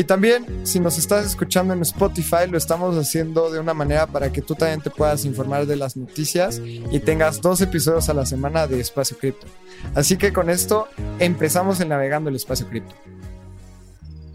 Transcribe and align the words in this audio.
Y 0.00 0.04
también, 0.04 0.66
si 0.66 0.80
nos 0.80 0.96
estás 0.96 1.26
escuchando 1.26 1.74
en 1.74 1.82
Spotify, 1.82 2.48
lo 2.48 2.56
estamos 2.56 2.96
haciendo 2.96 3.50
de 3.50 3.60
una 3.60 3.74
manera 3.74 4.06
para 4.06 4.32
que 4.32 4.40
tú 4.40 4.54
también 4.54 4.80
te 4.80 4.88
puedas 4.88 5.26
informar 5.26 5.66
de 5.66 5.76
las 5.76 5.94
noticias 5.94 6.58
y 6.58 7.00
tengas 7.00 7.42
dos 7.42 7.60
episodios 7.60 8.08
a 8.08 8.14
la 8.14 8.24
semana 8.24 8.66
de 8.66 8.80
Espacio 8.80 9.18
Cripto. 9.18 9.46
Así 9.94 10.16
que 10.16 10.32
con 10.32 10.48
esto 10.48 10.88
empezamos 11.18 11.80
el 11.80 11.90
Navegando 11.90 12.30
el 12.30 12.36
Espacio 12.36 12.66
Cripto. 12.66 12.94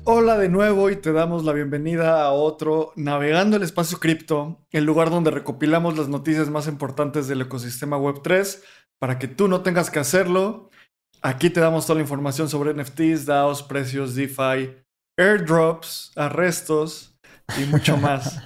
Hola 0.03 0.37
de 0.37 0.49
nuevo 0.49 0.91
y 0.91 0.97
te 0.97 1.11
damos 1.11 1.43
la 1.43 1.53
bienvenida 1.53 2.21
a 2.21 2.31
otro 2.31 2.93
Navegando 2.95 3.57
el 3.57 3.63
Espacio 3.63 3.99
Cripto, 3.99 4.67
el 4.69 4.83
lugar 4.83 5.09
donde 5.09 5.31
recopilamos 5.31 5.97
las 5.97 6.09
noticias 6.09 6.47
más 6.47 6.67
importantes 6.67 7.27
del 7.27 7.41
ecosistema 7.41 7.97
Web3 7.97 8.59
para 8.99 9.17
que 9.17 9.27
tú 9.27 9.47
no 9.47 9.61
tengas 9.61 9.89
que 9.89 9.97
hacerlo. 9.97 10.69
Aquí 11.23 11.49
te 11.49 11.59
damos 11.59 11.87
toda 11.87 11.95
la 11.95 12.03
información 12.03 12.49
sobre 12.49 12.71
NFTs, 12.75 13.25
DAOs, 13.25 13.63
precios, 13.63 14.13
DeFi, 14.13 14.84
airdrops, 15.17 16.11
arrestos 16.15 17.17
y 17.57 17.65
mucho 17.65 17.97
más. 17.97 18.41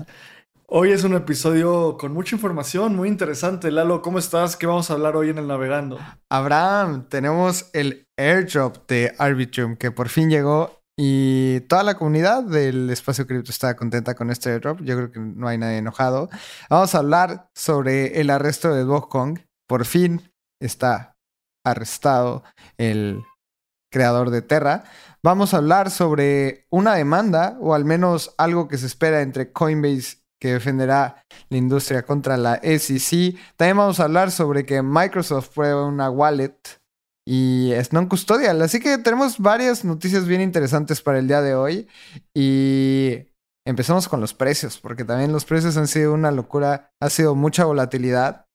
Hoy 0.67 0.91
es 0.91 1.03
un 1.03 1.15
episodio 1.15 1.97
con 1.97 2.13
mucha 2.13 2.35
información, 2.35 2.95
muy 2.95 3.07
interesante. 3.07 3.71
Lalo, 3.71 4.03
¿cómo 4.03 4.19
estás? 4.19 4.55
¿Qué 4.55 4.67
vamos 4.67 4.91
a 4.91 4.93
hablar 4.93 5.15
hoy 5.15 5.29
en 5.29 5.39
el 5.39 5.47
Navegando? 5.47 5.99
Abraham, 6.29 7.07
tenemos 7.09 7.71
el 7.73 8.07
airdrop 8.17 8.87
de 8.87 9.15
Arbitrum 9.17 9.77
que 9.77 9.89
por 9.89 10.09
fin 10.09 10.29
llegó 10.29 10.79
y 10.95 11.61
toda 11.61 11.81
la 11.81 11.95
comunidad 11.95 12.43
del 12.43 12.89
espacio 12.91 13.25
cripto 13.25 13.51
está 13.51 13.75
contenta 13.75 14.13
con 14.13 14.29
este 14.29 14.51
airdrop. 14.51 14.81
Yo 14.81 14.95
creo 14.95 15.11
que 15.11 15.19
no 15.19 15.47
hay 15.47 15.57
nadie 15.57 15.77
enojado. 15.77 16.29
Vamos 16.69 16.93
a 16.93 16.99
hablar 16.99 17.49
sobre 17.55 18.21
el 18.21 18.29
arresto 18.29 18.71
de 18.75 18.85
Kong. 19.07 19.39
Por 19.67 19.85
fin 19.85 20.31
está 20.61 21.15
arrestado 21.65 22.43
el 22.77 23.23
creador 23.91 24.29
de 24.29 24.41
Terra. 24.41 24.83
Vamos 25.21 25.53
a 25.53 25.57
hablar 25.57 25.91
sobre 25.91 26.65
una 26.69 26.95
demanda, 26.95 27.57
o 27.59 27.73
al 27.73 27.83
menos 27.83 28.33
algo 28.37 28.67
que 28.67 28.77
se 28.77 28.85
espera 28.85 29.21
entre 29.21 29.51
Coinbase 29.51 30.19
que 30.39 30.53
defenderá 30.53 31.25
la 31.49 31.57
industria 31.57 32.03
contra 32.03 32.37
la 32.37 32.61
SEC. 32.63 33.35
También 33.57 33.77
vamos 33.77 33.99
a 33.99 34.05
hablar 34.05 34.31
sobre 34.31 34.65
que 34.65 34.81
Microsoft 34.81 35.49
prueba 35.53 35.85
una 35.85 36.09
wallet 36.09 36.55
y 37.27 37.73
es 37.73 37.91
non 37.93 38.07
custodial. 38.07 38.61
Así 38.61 38.79
que 38.79 38.97
tenemos 38.97 39.37
varias 39.37 39.83
noticias 39.83 40.25
bien 40.25 40.41
interesantes 40.41 41.01
para 41.01 41.19
el 41.19 41.27
día 41.27 41.41
de 41.41 41.55
hoy. 41.55 41.87
Y 42.33 43.27
empezamos 43.67 44.07
con 44.07 44.21
los 44.21 44.33
precios, 44.33 44.79
porque 44.79 45.03
también 45.03 45.31
los 45.31 45.45
precios 45.45 45.77
han 45.77 45.87
sido 45.87 46.13
una 46.13 46.31
locura, 46.31 46.91
ha 47.01 47.09
sido 47.09 47.35
mucha 47.35 47.65
volatilidad. 47.65 48.45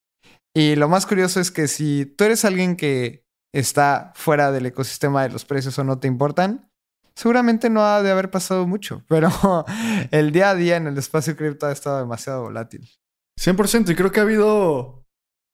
Y 0.57 0.77
lo 0.77 0.89
más 0.89 1.05
curioso 1.05 1.41
es 1.41 1.51
que 1.51 1.69
si 1.69 2.07
tú 2.07 2.25
eres 2.25 2.45
alguien 2.45 2.77
que 2.77 3.24
está 3.55 4.13
fuera 4.17 4.51
del 4.51 4.67
ecosistema 4.67 5.23
de 5.23 5.31
los 5.31 5.45
precios 5.45 5.79
o 5.79 5.85
no 5.85 5.99
te 5.99 6.09
importan, 6.09 6.69
seguramente 7.15 7.71
no 7.71 7.85
ha 7.85 8.03
de 8.03 8.11
haber 8.11 8.31
pasado 8.31 8.67
mucho, 8.67 9.03
pero 9.09 9.31
el 10.11 10.33
día 10.33 10.51
a 10.51 10.55
día 10.55 10.77
en 10.77 10.89
el 10.89 10.99
espacio 10.99 11.37
cripto 11.37 11.67
ha 11.67 11.73
estado 11.73 11.99
demasiado 11.99 12.43
volátil. 12.43 12.89
100% 13.41 13.91
y 13.91 13.95
creo 13.95 14.13
que 14.13 14.21
ha 14.21 14.25
habido 14.25 15.05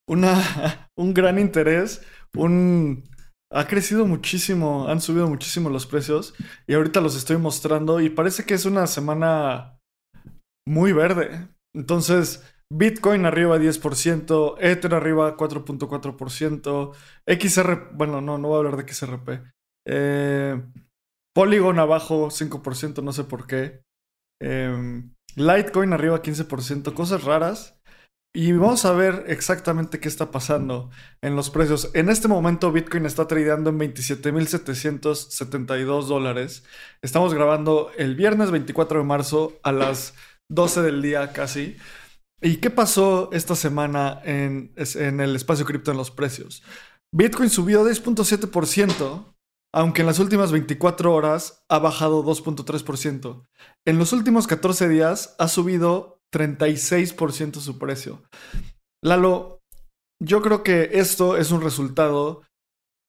una, 0.08 0.88
un 0.96 1.14
gran 1.14 1.38
interés, 1.38 2.02
un... 2.34 3.08
Ha 3.52 3.66
crecido 3.66 4.06
muchísimo, 4.06 4.86
han 4.86 5.00
subido 5.00 5.28
muchísimo 5.28 5.70
los 5.70 5.84
precios 5.84 6.34
y 6.68 6.74
ahorita 6.74 7.00
los 7.00 7.16
estoy 7.16 7.36
mostrando 7.36 8.00
y 8.00 8.08
parece 8.08 8.44
que 8.44 8.54
es 8.54 8.64
una 8.64 8.86
semana 8.86 9.76
muy 10.68 10.92
verde. 10.92 11.48
Entonces, 11.74 12.44
Bitcoin 12.72 13.26
arriba 13.26 13.58
10%, 13.58 14.56
Ether 14.60 14.94
arriba 14.94 15.36
4.4%, 15.36 16.92
XR, 17.26 17.88
bueno, 17.92 18.20
no, 18.20 18.38
no 18.38 18.48
voy 18.48 18.56
a 18.56 18.58
hablar 18.58 18.76
de 18.76 18.92
XRP. 18.92 19.28
Eh, 19.88 20.62
Polygon 21.34 21.80
abajo 21.80 22.30
5%, 22.30 23.02
no 23.02 23.12
sé 23.12 23.24
por 23.24 23.46
qué. 23.46 23.82
Em, 24.40 25.12
Litecoin 25.36 25.92
arriba 25.92 26.22
15%, 26.22 26.94
cosas 26.94 27.24
raras. 27.24 27.76
Y 28.32 28.52
vamos 28.52 28.84
a 28.84 28.92
ver 28.92 29.24
exactamente 29.26 29.98
qué 29.98 30.06
está 30.06 30.30
pasando 30.30 30.90
en 31.20 31.34
los 31.34 31.50
precios. 31.50 31.90
En 31.94 32.08
este 32.08 32.28
momento 32.28 32.70
Bitcoin 32.70 33.04
está 33.04 33.26
tradeando 33.26 33.70
en 33.70 33.80
27.772 33.80 36.06
dólares. 36.06 36.62
Estamos 37.02 37.34
grabando 37.34 37.90
el 37.98 38.14
viernes 38.14 38.52
24 38.52 39.00
de 39.00 39.04
marzo 39.04 39.58
a 39.64 39.72
las 39.72 40.14
12 40.48 40.82
del 40.82 41.02
día 41.02 41.32
casi. 41.32 41.76
¿Y 42.42 42.56
qué 42.56 42.70
pasó 42.70 43.30
esta 43.32 43.54
semana 43.54 44.20
en, 44.24 44.72
el 44.76 45.36
espacio 45.36 45.66
cripto 45.66 45.90
en 45.90 45.98
los 45.98 46.10
precios? 46.10 46.62
Bitcoin 47.12 47.50
subió 47.50 47.84
10.7%, 47.84 49.34
aunque 49.74 50.00
en 50.00 50.06
las 50.06 50.18
últimas 50.18 50.50
24 50.50 51.12
horas 51.12 51.64
ha 51.68 51.78
bajado 51.78 52.24
2.3%. 52.24 53.46
En 53.86 53.98
los 53.98 54.12
últimos 54.12 54.46
14 54.46 54.88
días 54.88 55.36
ha 55.38 55.48
subido 55.48 56.22
36% 56.32 57.60
su 57.60 57.78
precio. 57.78 58.22
Lalo, 59.02 59.60
yo 60.22 60.40
creo 60.40 60.62
que 60.62 60.90
esto 60.92 61.36
es 61.36 61.50
un 61.50 61.62
resultado 61.62 62.42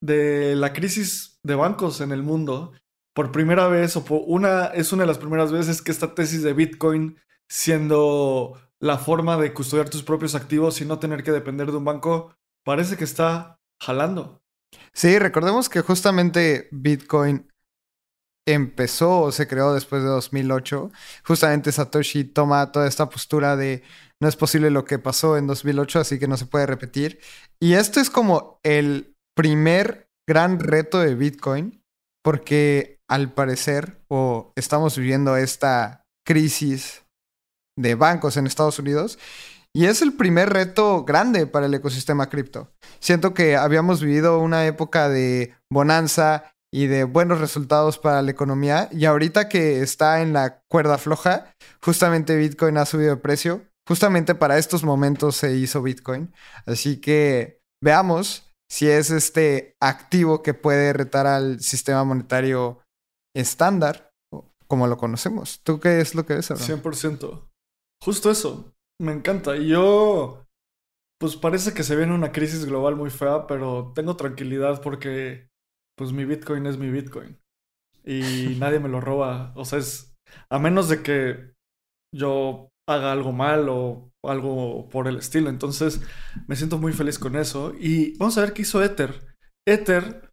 de 0.02 0.56
la 0.56 0.72
crisis 0.72 1.38
de 1.42 1.54
bancos 1.54 2.00
en 2.00 2.12
el 2.12 2.22
mundo. 2.22 2.72
Por 3.14 3.32
primera 3.32 3.68
vez, 3.68 3.96
o 3.96 4.04
una, 4.26 4.66
es 4.66 4.92
una 4.92 5.04
de 5.04 5.08
las 5.08 5.18
primeras 5.18 5.52
veces 5.52 5.80
que 5.80 5.90
esta 5.90 6.14
tesis 6.14 6.42
de 6.42 6.54
Bitcoin 6.54 7.18
siendo 7.48 8.58
la 8.82 8.98
forma 8.98 9.36
de 9.36 9.54
custodiar 9.54 9.88
tus 9.88 10.02
propios 10.02 10.34
activos 10.34 10.80
y 10.80 10.84
no 10.84 10.98
tener 10.98 11.22
que 11.22 11.30
depender 11.30 11.70
de 11.70 11.76
un 11.76 11.84
banco, 11.84 12.34
parece 12.64 12.96
que 12.96 13.04
está 13.04 13.60
jalando. 13.80 14.42
Sí, 14.92 15.18
recordemos 15.20 15.68
que 15.68 15.82
justamente 15.82 16.68
Bitcoin 16.72 17.48
empezó 18.44 19.20
o 19.20 19.32
se 19.32 19.46
creó 19.46 19.72
después 19.72 20.02
de 20.02 20.08
2008. 20.08 20.90
Justamente 21.24 21.70
Satoshi 21.70 22.24
toma 22.24 22.72
toda 22.72 22.88
esta 22.88 23.08
postura 23.08 23.56
de 23.56 23.84
no 24.20 24.28
es 24.28 24.34
posible 24.34 24.68
lo 24.70 24.84
que 24.84 24.98
pasó 24.98 25.36
en 25.36 25.46
2008, 25.46 26.00
así 26.00 26.18
que 26.18 26.26
no 26.26 26.36
se 26.36 26.46
puede 26.46 26.66
repetir. 26.66 27.20
Y 27.60 27.74
esto 27.74 28.00
es 28.00 28.10
como 28.10 28.58
el 28.64 29.16
primer 29.36 30.08
gran 30.28 30.58
reto 30.58 30.98
de 30.98 31.14
Bitcoin, 31.14 31.84
porque 32.24 32.98
al 33.08 33.32
parecer 33.32 34.02
o 34.08 34.52
estamos 34.56 34.98
viviendo 34.98 35.36
esta 35.36 36.04
crisis 36.26 37.01
de 37.76 37.94
bancos 37.94 38.36
en 38.36 38.46
Estados 38.46 38.78
Unidos. 38.78 39.18
Y 39.74 39.86
es 39.86 40.02
el 40.02 40.12
primer 40.12 40.50
reto 40.50 41.04
grande 41.04 41.46
para 41.46 41.66
el 41.66 41.74
ecosistema 41.74 42.28
cripto. 42.28 42.70
Siento 43.00 43.32
que 43.32 43.56
habíamos 43.56 44.02
vivido 44.02 44.38
una 44.38 44.66
época 44.66 45.08
de 45.08 45.54
bonanza 45.70 46.52
y 46.70 46.86
de 46.86 47.04
buenos 47.04 47.40
resultados 47.40 47.98
para 47.98 48.22
la 48.22 48.30
economía 48.30 48.88
y 48.92 49.04
ahorita 49.04 49.48
que 49.48 49.82
está 49.82 50.22
en 50.22 50.32
la 50.32 50.62
cuerda 50.68 50.98
floja, 50.98 51.52
justamente 51.82 52.36
Bitcoin 52.36 52.78
ha 52.78 52.86
subido 52.86 53.10
de 53.10 53.20
precio. 53.20 53.62
Justamente 53.86 54.34
para 54.34 54.58
estos 54.58 54.84
momentos 54.84 55.36
se 55.36 55.54
hizo 55.56 55.82
Bitcoin. 55.82 56.32
Así 56.66 56.98
que 56.98 57.60
veamos 57.82 58.50
si 58.70 58.88
es 58.88 59.10
este 59.10 59.74
activo 59.80 60.42
que 60.42 60.54
puede 60.54 60.92
retar 60.92 61.26
al 61.26 61.60
sistema 61.60 62.04
monetario 62.04 62.80
estándar 63.34 64.12
como 64.66 64.86
lo 64.86 64.96
conocemos. 64.96 65.60
¿Tú 65.62 65.80
qué 65.80 66.00
es 66.00 66.14
lo 66.14 66.24
que 66.24 66.34
ves 66.34 66.50
ahora? 66.50 66.64
100%. 66.64 67.51
Justo 68.02 68.32
eso. 68.32 68.74
Me 69.00 69.12
encanta. 69.12 69.56
Y 69.56 69.68
yo, 69.68 70.44
pues 71.20 71.36
parece 71.36 71.72
que 71.72 71.84
se 71.84 71.94
viene 71.94 72.14
una 72.14 72.32
crisis 72.32 72.64
global 72.64 72.96
muy 72.96 73.10
fea, 73.10 73.46
pero 73.46 73.92
tengo 73.94 74.16
tranquilidad 74.16 74.82
porque, 74.82 75.48
pues 75.96 76.12
mi 76.12 76.24
Bitcoin 76.24 76.66
es 76.66 76.78
mi 76.78 76.90
Bitcoin. 76.90 77.38
Y 78.04 78.56
nadie 78.58 78.80
me 78.80 78.88
lo 78.88 79.00
roba. 79.00 79.52
O 79.54 79.64
sea, 79.64 79.78
es, 79.78 80.16
a 80.50 80.58
menos 80.58 80.88
de 80.88 81.04
que 81.04 81.54
yo 82.12 82.70
haga 82.88 83.12
algo 83.12 83.30
mal 83.30 83.68
o 83.68 84.10
algo 84.24 84.88
por 84.88 85.06
el 85.06 85.18
estilo. 85.18 85.48
Entonces, 85.48 86.00
me 86.48 86.56
siento 86.56 86.78
muy 86.78 86.92
feliz 86.92 87.20
con 87.20 87.36
eso. 87.36 87.72
Y 87.78 88.18
vamos 88.18 88.36
a 88.36 88.40
ver 88.40 88.52
qué 88.52 88.62
hizo 88.62 88.82
Ether. 88.82 89.36
Ether, 89.64 90.28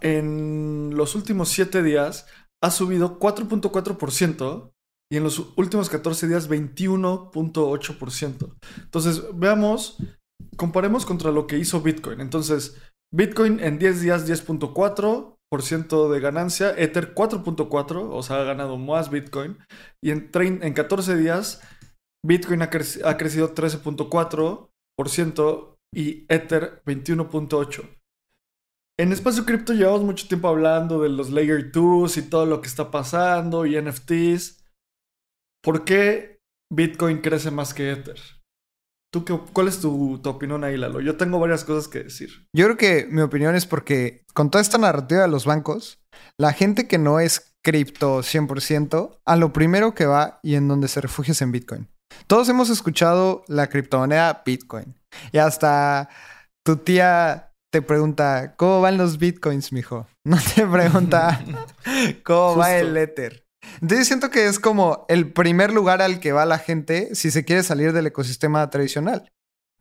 en 0.00 0.96
los 0.96 1.14
últimos 1.14 1.48
7 1.50 1.84
días, 1.84 2.26
ha 2.60 2.72
subido 2.72 3.20
4.4% 3.20 4.72
y 5.10 5.16
en 5.16 5.24
los 5.24 5.38
últimos 5.56 5.88
14 5.88 6.28
días 6.28 6.50
21.8%. 6.50 8.54
Entonces, 8.82 9.22
veamos, 9.34 9.96
comparemos 10.56 11.06
contra 11.06 11.30
lo 11.30 11.46
que 11.46 11.56
hizo 11.58 11.80
Bitcoin. 11.80 12.20
Entonces, 12.20 12.76
Bitcoin 13.14 13.60
en 13.60 13.78
10 13.78 14.02
días 14.02 14.28
10.4% 14.28 16.10
de 16.10 16.20
ganancia, 16.20 16.74
Ether 16.76 17.14
4.4, 17.14 18.08
o 18.10 18.22
sea, 18.22 18.40
ha 18.40 18.44
ganado 18.44 18.76
más 18.76 19.08
Bitcoin. 19.10 19.56
Y 20.02 20.10
en, 20.10 20.30
en 20.34 20.74
14 20.74 21.16
días, 21.16 21.62
Bitcoin 22.24 22.62
ha, 22.62 22.70
ha 23.04 23.16
crecido 23.16 23.54
13.4%, 23.54 25.74
y 25.94 26.26
Ether 26.28 26.82
21.8. 26.84 27.88
En 29.00 29.12
Espacio 29.12 29.46
Cripto 29.46 29.72
llevamos 29.72 30.02
mucho 30.02 30.26
tiempo 30.26 30.48
hablando 30.48 31.00
de 31.00 31.08
los 31.08 31.30
Layer 31.30 31.70
2 31.70 32.16
y 32.16 32.22
todo 32.22 32.46
lo 32.46 32.60
que 32.60 32.66
está 32.66 32.90
pasando 32.90 33.64
y 33.64 33.80
NFTs. 33.80 34.57
¿Por 35.62 35.84
qué 35.84 36.38
Bitcoin 36.72 37.18
crece 37.18 37.50
más 37.50 37.74
que 37.74 37.90
Ether? 37.90 38.20
¿Tú 39.12 39.24
qué, 39.24 39.38
¿Cuál 39.52 39.68
es 39.68 39.80
tu, 39.80 40.18
tu, 40.22 40.28
opinión 40.28 40.64
ahí, 40.64 40.76
Lalo? 40.76 41.00
Yo 41.00 41.16
tengo 41.16 41.38
varias 41.38 41.64
cosas 41.64 41.88
que 41.88 42.04
decir. 42.04 42.46
Yo 42.54 42.66
creo 42.66 42.76
que 42.76 43.06
mi 43.10 43.22
opinión 43.22 43.54
es 43.54 43.64
porque 43.66 44.24
con 44.34 44.50
toda 44.50 44.60
esta 44.60 44.76
narrativa 44.76 45.22
de 45.22 45.28
los 45.28 45.46
bancos, 45.46 45.98
la 46.38 46.52
gente 46.52 46.86
que 46.86 46.98
no 46.98 47.18
es 47.18 47.54
cripto 47.64 48.20
100%, 48.20 49.18
a 49.24 49.36
lo 49.36 49.52
primero 49.52 49.94
que 49.94 50.06
va 50.06 50.40
y 50.42 50.54
en 50.54 50.68
donde 50.68 50.88
se 50.88 51.00
refugia 51.00 51.32
es 51.32 51.42
en 51.42 51.52
Bitcoin. 51.52 51.88
Todos 52.26 52.48
hemos 52.48 52.70
escuchado 52.70 53.44
la 53.48 53.68
criptomoneda 53.68 54.42
Bitcoin. 54.44 54.94
Y 55.32 55.38
hasta 55.38 56.08
tu 56.64 56.76
tía 56.76 57.52
te 57.72 57.82
pregunta, 57.82 58.54
¿cómo 58.56 58.80
van 58.80 58.98
los 58.98 59.18
Bitcoins, 59.18 59.72
mijo? 59.72 60.06
No 60.24 60.36
te 60.54 60.66
pregunta, 60.66 61.42
¿cómo 62.24 62.56
va 62.56 62.76
el 62.76 62.94
Ether? 62.94 63.47
Entonces 63.80 64.06
siento 64.06 64.30
que 64.30 64.46
es 64.46 64.58
como 64.58 65.06
el 65.08 65.32
primer 65.32 65.72
lugar 65.72 66.02
al 66.02 66.20
que 66.20 66.32
va 66.32 66.46
la 66.46 66.58
gente 66.58 67.14
si 67.14 67.30
se 67.30 67.44
quiere 67.44 67.62
salir 67.62 67.92
del 67.92 68.06
ecosistema 68.06 68.68
tradicional. 68.70 69.28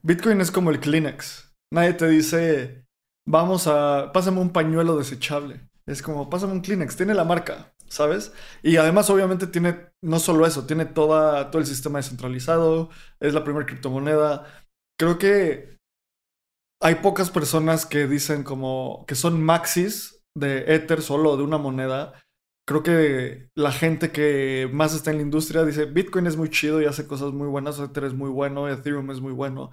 Bitcoin 0.04 0.42
es 0.42 0.52
como 0.52 0.70
el 0.70 0.80
Kleenex. 0.80 1.54
Nadie 1.72 1.94
te 1.94 2.08
dice, 2.08 2.86
vamos 3.28 3.68
a, 3.68 4.12
pásame 4.14 4.40
un 4.40 4.52
pañuelo 4.52 4.98
desechable. 4.98 5.68
Es 5.86 6.02
como, 6.02 6.30
pásame 6.30 6.54
un 6.54 6.62
Kleenex, 6.62 6.96
tiene 6.96 7.14
la 7.14 7.24
marca, 7.24 7.74
¿sabes? 7.88 8.34
Y 8.62 8.78
además 8.78 9.10
obviamente 9.10 9.48
tiene, 9.48 9.90
no 10.04 10.20
solo 10.20 10.46
eso, 10.46 10.66
tiene 10.66 10.86
toda, 10.86 11.50
todo 11.50 11.62
el 11.62 11.68
sistema 11.68 12.00
descentralizado, 12.00 12.90
es 13.20 13.34
la 13.34 13.44
primera 13.44 13.66
criptomoneda. 13.66 14.46
Creo 15.00 15.18
que 15.18 15.78
hay 16.82 16.96
pocas 16.96 17.32
personas 17.32 17.86
que 17.86 18.08
dicen 18.08 18.44
como 18.44 19.06
que 19.08 19.16
son 19.16 19.42
maxis 19.42 20.24
de 20.36 20.76
Ether 20.76 21.02
solo 21.02 21.38
de 21.38 21.44
una 21.44 21.58
moneda 21.58 22.14
creo 22.68 22.84
que 22.84 23.50
la 23.56 23.72
gente 23.72 24.12
que 24.12 24.70
más 24.72 24.94
está 24.94 25.12
en 25.12 25.18
la 25.18 25.24
industria 25.24 25.64
dice 25.64 25.86
Bitcoin 25.86 26.28
es 26.28 26.36
muy 26.36 26.50
chido 26.50 26.82
y 26.82 26.86
hace 26.86 27.08
cosas 27.08 27.32
muy 27.32 27.48
buenas, 27.48 27.80
Ether 27.80 28.04
es 28.04 28.14
muy 28.14 28.30
bueno, 28.30 28.68
Ethereum 28.68 29.10
es 29.10 29.22
muy 29.22 29.32
bueno. 29.32 29.72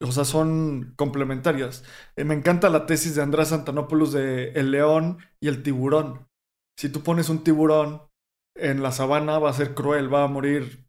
O 0.00 0.12
sea, 0.12 0.24
son 0.24 0.94
complementarias. 0.96 1.82
Eh, 2.16 2.24
me 2.24 2.34
encanta 2.34 2.68
la 2.68 2.86
tesis 2.86 3.14
de 3.14 3.22
Andrés 3.22 3.52
Antonopoulos 3.52 4.12
de 4.12 4.50
el 4.50 4.70
león 4.70 5.18
y 5.42 5.48
el 5.48 5.62
tiburón. 5.62 6.28
Si 6.78 6.88
tú 6.90 7.02
pones 7.02 7.28
un 7.30 7.42
tiburón 7.42 8.02
en 8.56 8.82
la 8.82 8.92
sabana 8.92 9.38
va 9.38 9.50
a 9.50 9.54
ser 9.54 9.74
cruel, 9.74 10.12
va 10.12 10.24
a 10.24 10.28
morir 10.28 10.86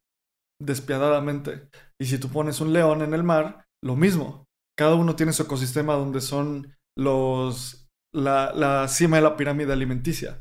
despiadadamente. 0.61 1.69
Y 1.99 2.05
si 2.05 2.19
tú 2.19 2.29
pones 2.29 2.61
un 2.61 2.73
león 2.73 3.01
en 3.01 3.13
el 3.13 3.23
mar, 3.23 3.65
lo 3.83 3.95
mismo. 3.95 4.45
Cada 4.77 4.95
uno 4.95 5.15
tiene 5.15 5.33
su 5.33 5.43
ecosistema 5.43 5.93
donde 5.95 6.21
son 6.21 6.75
los 6.95 7.87
la, 8.13 8.51
la 8.53 8.87
cima 8.89 9.17
de 9.17 9.23
la 9.23 9.37
pirámide 9.37 9.73
alimenticia. 9.73 10.37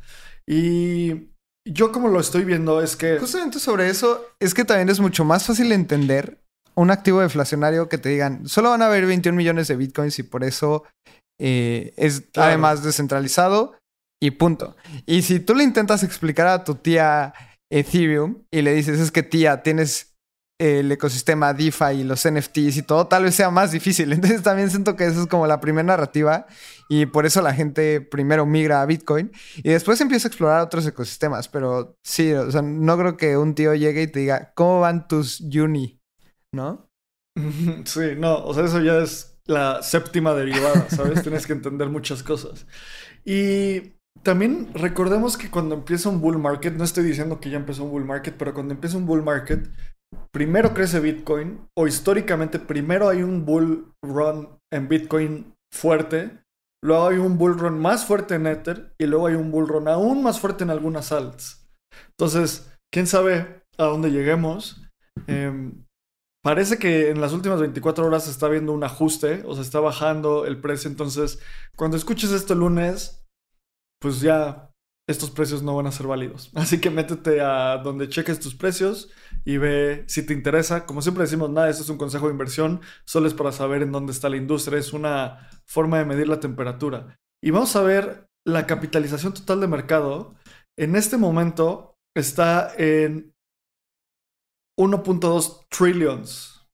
Y 0.48 1.30
yo 1.66 1.92
como 1.92 2.08
lo 2.08 2.20
estoy 2.20 2.44
viendo 2.44 2.82
es 2.82 2.96
que... 2.96 3.18
Justamente 3.18 3.58
sobre 3.58 3.88
eso, 3.88 4.24
es 4.40 4.54
que 4.54 4.64
también 4.64 4.88
es 4.88 5.00
mucho 5.00 5.24
más 5.24 5.44
fácil 5.44 5.72
entender 5.72 6.40
un 6.74 6.90
activo 6.90 7.20
deflacionario 7.20 7.88
que 7.88 7.98
te 7.98 8.10
digan, 8.10 8.46
solo 8.48 8.70
van 8.70 8.82
a 8.82 8.86
haber 8.86 9.06
21 9.06 9.36
millones 9.36 9.66
de 9.68 9.76
bitcoins 9.76 10.18
y 10.18 10.22
por 10.22 10.44
eso 10.44 10.84
eh, 11.40 11.94
es 11.96 12.24
además 12.36 12.82
descentralizado 12.82 13.76
y 14.22 14.32
punto. 14.32 14.76
Y 15.06 15.22
si 15.22 15.40
tú 15.40 15.54
le 15.54 15.64
intentas 15.64 16.02
explicar 16.02 16.46
a 16.46 16.64
tu 16.64 16.74
tía 16.74 17.32
Ethereum 17.70 18.44
y 18.50 18.62
le 18.62 18.74
dices, 18.74 19.00
es 19.00 19.10
que 19.10 19.22
tía, 19.22 19.62
tienes 19.62 20.15
el 20.58 20.90
ecosistema 20.90 21.52
DeFi 21.52 22.00
y 22.00 22.04
los 22.04 22.26
NFTs 22.26 22.78
y 22.78 22.82
todo, 22.82 23.06
tal 23.06 23.24
vez 23.24 23.34
sea 23.34 23.50
más 23.50 23.72
difícil. 23.72 24.12
Entonces 24.12 24.42
también 24.42 24.70
siento 24.70 24.96
que 24.96 25.06
eso 25.06 25.22
es 25.22 25.26
como 25.26 25.46
la 25.46 25.60
primera 25.60 25.86
narrativa 25.86 26.46
y 26.88 27.06
por 27.06 27.26
eso 27.26 27.42
la 27.42 27.52
gente 27.54 28.00
primero 28.00 28.46
migra 28.46 28.82
a 28.82 28.86
Bitcoin 28.86 29.32
y 29.56 29.70
después 29.70 30.00
empieza 30.00 30.28
a 30.28 30.30
explorar 30.30 30.62
otros 30.62 30.86
ecosistemas. 30.86 31.48
Pero 31.48 31.96
sí, 32.02 32.32
o 32.32 32.50
sea, 32.50 32.62
no 32.62 32.96
creo 32.98 33.16
que 33.16 33.36
un 33.36 33.54
tío 33.54 33.74
llegue 33.74 34.02
y 34.02 34.06
te 34.06 34.20
diga, 34.20 34.52
¿cómo 34.54 34.80
van 34.80 35.08
tus 35.08 35.40
uni? 35.40 36.00
¿No? 36.52 36.88
Sí, 37.84 38.14
no, 38.16 38.42
o 38.44 38.54
sea, 38.54 38.64
eso 38.64 38.80
ya 38.80 38.98
es 38.98 39.38
la 39.44 39.82
séptima 39.82 40.32
derivada, 40.34 40.88
¿sabes? 40.88 41.22
Tienes 41.22 41.46
que 41.46 41.52
entender 41.52 41.88
muchas 41.88 42.22
cosas. 42.22 42.66
Y 43.24 43.96
también 44.22 44.70
recordemos 44.74 45.36
que 45.36 45.50
cuando 45.50 45.74
empieza 45.74 46.08
un 46.08 46.20
bull 46.20 46.38
market, 46.38 46.74
no 46.74 46.84
estoy 46.84 47.04
diciendo 47.04 47.40
que 47.40 47.50
ya 47.50 47.58
empezó 47.58 47.84
un 47.84 47.90
bull 47.90 48.04
market, 48.04 48.34
pero 48.36 48.54
cuando 48.54 48.74
empieza 48.74 48.96
un 48.96 49.06
bull 49.06 49.22
market, 49.22 49.68
primero 50.32 50.74
crece 50.74 51.00
Bitcoin 51.00 51.68
o 51.76 51.86
históricamente 51.86 52.58
primero 52.58 53.08
hay 53.08 53.22
un 53.22 53.44
bull 53.44 53.92
run 54.02 54.58
en 54.72 54.88
Bitcoin 54.88 55.54
fuerte, 55.72 56.42
luego 56.82 57.08
hay 57.08 57.18
un 57.18 57.38
bull 57.38 57.58
run 57.58 57.78
más 57.78 58.04
fuerte 58.04 58.34
en 58.34 58.46
Ether 58.46 58.94
y 58.98 59.06
luego 59.06 59.26
hay 59.26 59.34
un 59.34 59.50
bull 59.50 59.68
run 59.68 59.88
aún 59.88 60.22
más 60.22 60.40
fuerte 60.40 60.64
en 60.64 60.70
algunas 60.70 61.12
alts. 61.12 61.68
Entonces, 62.10 62.70
quién 62.92 63.06
sabe 63.06 63.62
a 63.78 63.84
dónde 63.84 64.10
lleguemos. 64.10 64.82
Em, 65.26 65.84
parece 66.42 66.78
que 66.78 67.10
en 67.10 67.20
las 67.20 67.32
últimas 67.32 67.60
24 67.60 68.06
horas 68.06 68.24
se 68.24 68.30
está 68.30 68.48
viendo 68.48 68.72
un 68.72 68.84
ajuste, 68.84 69.42
o 69.46 69.54
se 69.54 69.62
está 69.62 69.80
bajando 69.80 70.46
el 70.46 70.60
precio. 70.60 70.90
Entonces, 70.90 71.40
cuando 71.76 71.96
escuches 71.96 72.30
esto 72.30 72.52
el 72.52 72.60
lunes, 72.60 73.26
pues 74.00 74.20
ya 74.20 74.70
estos 75.08 75.30
precios 75.30 75.62
no 75.62 75.76
van 75.76 75.86
a 75.86 75.92
ser 75.92 76.06
válidos. 76.06 76.50
Así 76.54 76.80
que 76.80 76.90
métete 76.90 77.40
a 77.40 77.78
donde 77.78 78.08
cheques 78.08 78.40
tus 78.40 78.54
precios 78.54 79.10
y 79.44 79.58
ve 79.58 80.04
si 80.08 80.24
te 80.24 80.34
interesa. 80.34 80.86
Como 80.86 81.02
siempre 81.02 81.24
decimos, 81.24 81.50
nada, 81.50 81.70
esto 81.70 81.82
es 81.82 81.88
un 81.88 81.98
consejo 81.98 82.26
de 82.26 82.32
inversión, 82.32 82.80
solo 83.04 83.26
es 83.26 83.34
para 83.34 83.52
saber 83.52 83.82
en 83.82 83.92
dónde 83.92 84.12
está 84.12 84.28
la 84.28 84.36
industria, 84.36 84.78
es 84.78 84.92
una 84.92 85.48
forma 85.64 85.98
de 85.98 86.04
medir 86.04 86.28
la 86.28 86.40
temperatura. 86.40 87.18
Y 87.42 87.50
vamos 87.50 87.76
a 87.76 87.82
ver 87.82 88.28
la 88.46 88.66
capitalización 88.66 89.34
total 89.34 89.60
de 89.60 89.68
mercado. 89.68 90.34
En 90.78 90.96
este 90.96 91.16
momento 91.16 91.96
está 92.16 92.72
en 92.76 93.34
1.2 94.78 95.66
trillions. 95.68 96.66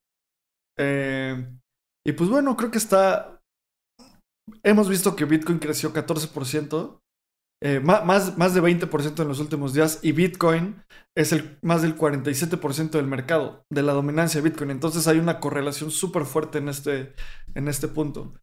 Eh, 0.78 1.46
y 2.06 2.12
pues 2.12 2.30
bueno, 2.30 2.56
creo 2.56 2.70
que 2.70 2.78
está... 2.78 3.40
Hemos 4.64 4.88
visto 4.88 5.14
que 5.14 5.24
Bitcoin 5.24 5.58
creció 5.58 5.92
14%. 5.92 7.01
Eh, 7.64 7.78
más, 7.78 8.36
más 8.36 8.54
de 8.54 8.60
20% 8.60 9.22
en 9.22 9.28
los 9.28 9.38
últimos 9.38 9.72
días 9.72 10.00
y 10.02 10.10
Bitcoin 10.10 10.82
es 11.16 11.32
el, 11.32 11.58
más 11.62 11.82
del 11.82 11.96
47% 11.96 12.90
del 12.90 13.06
mercado, 13.06 13.64
de 13.70 13.84
la 13.84 13.92
dominancia 13.92 14.40
de 14.40 14.50
Bitcoin. 14.50 14.72
Entonces 14.72 15.06
hay 15.06 15.18
una 15.18 15.38
correlación 15.38 15.92
súper 15.92 16.24
fuerte 16.24 16.58
en 16.58 16.68
este, 16.68 17.12
en 17.54 17.68
este 17.68 17.86
punto. 17.86 18.34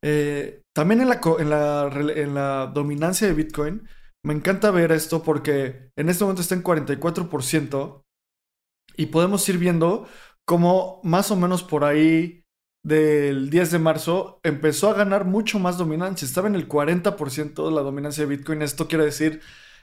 Eh, 0.00 0.62
también 0.72 1.00
en 1.00 1.08
la, 1.08 1.20
en, 1.40 1.50
la, 1.50 1.90
en 2.14 2.34
la 2.34 2.70
dominancia 2.72 3.26
de 3.26 3.34
Bitcoin, 3.34 3.88
me 4.24 4.34
encanta 4.34 4.70
ver 4.70 4.92
esto 4.92 5.24
porque 5.24 5.90
en 5.96 6.08
este 6.08 6.22
momento 6.22 6.42
está 6.42 6.54
en 6.54 6.62
44% 6.62 8.04
y 8.96 9.06
podemos 9.06 9.48
ir 9.48 9.58
viendo 9.58 10.06
cómo 10.46 11.00
más 11.02 11.32
o 11.32 11.36
menos 11.36 11.64
por 11.64 11.82
ahí 11.82 12.44
del 12.88 13.50
10 13.50 13.72
de 13.72 13.78
marzo 13.78 14.40
empezó 14.42 14.90
a 14.90 14.94
ganar 14.94 15.26
mucho 15.26 15.58
más 15.58 15.76
dominancia. 15.76 16.26
Estaba 16.26 16.48
en 16.48 16.54
el 16.54 16.68
40% 16.68 17.66
de 17.66 17.74
la 17.74 17.82
dominancia 17.82 18.24
de 18.24 18.36
Bitcoin. 18.36 18.62
Esto 18.62 18.88
quiere 18.88 19.04
decir 19.04 19.40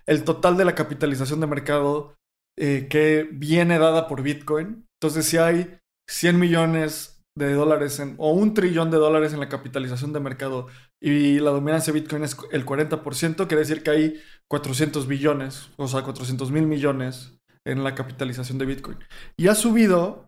el 0.07 0.24
total 0.24 0.57
de 0.57 0.65
la 0.65 0.75
capitalización 0.75 1.39
de 1.39 1.47
mercado 1.47 2.15
eh, 2.57 2.88
que 2.89 3.29
viene 3.31 3.77
dada 3.77 4.07
por 4.07 4.24
Bitcoin. 4.24 4.88
Entonces, 5.00 5.25
si 5.25 5.38
hay 5.38 5.77
100 6.09 6.39
millones 6.39 7.21
de 7.38 7.53
dólares 7.53 8.00
en, 8.00 8.15
o 8.17 8.31
un 8.31 8.53
trillón 8.53 8.89
de 8.91 8.97
dólares 8.97 9.33
en 9.33 9.39
la 9.39 9.50
capitalización 9.50 10.13
de 10.13 10.21
mercado 10.21 10.67
y 11.01 11.39
la 11.39 11.51
dominancia 11.51 11.93
de 11.93 12.00
Bitcoin 12.00 12.24
es 12.24 12.38
el 12.51 12.65
40%, 12.65 13.35
quiere 13.35 13.57
decir 13.57 13.83
que 13.83 13.91
hay 13.91 14.21
400 14.50 15.05
billones, 15.07 15.69
o 15.75 15.88
sea, 15.88 16.01
400 16.01 16.50
mil 16.51 16.65
millones 16.65 17.38
en 17.65 17.83
la 17.83 17.93
capitalización 17.93 18.57
de 18.57 18.65
Bitcoin. 18.65 18.97
Y 19.38 19.47
ha 19.47 19.55
subido 19.55 20.25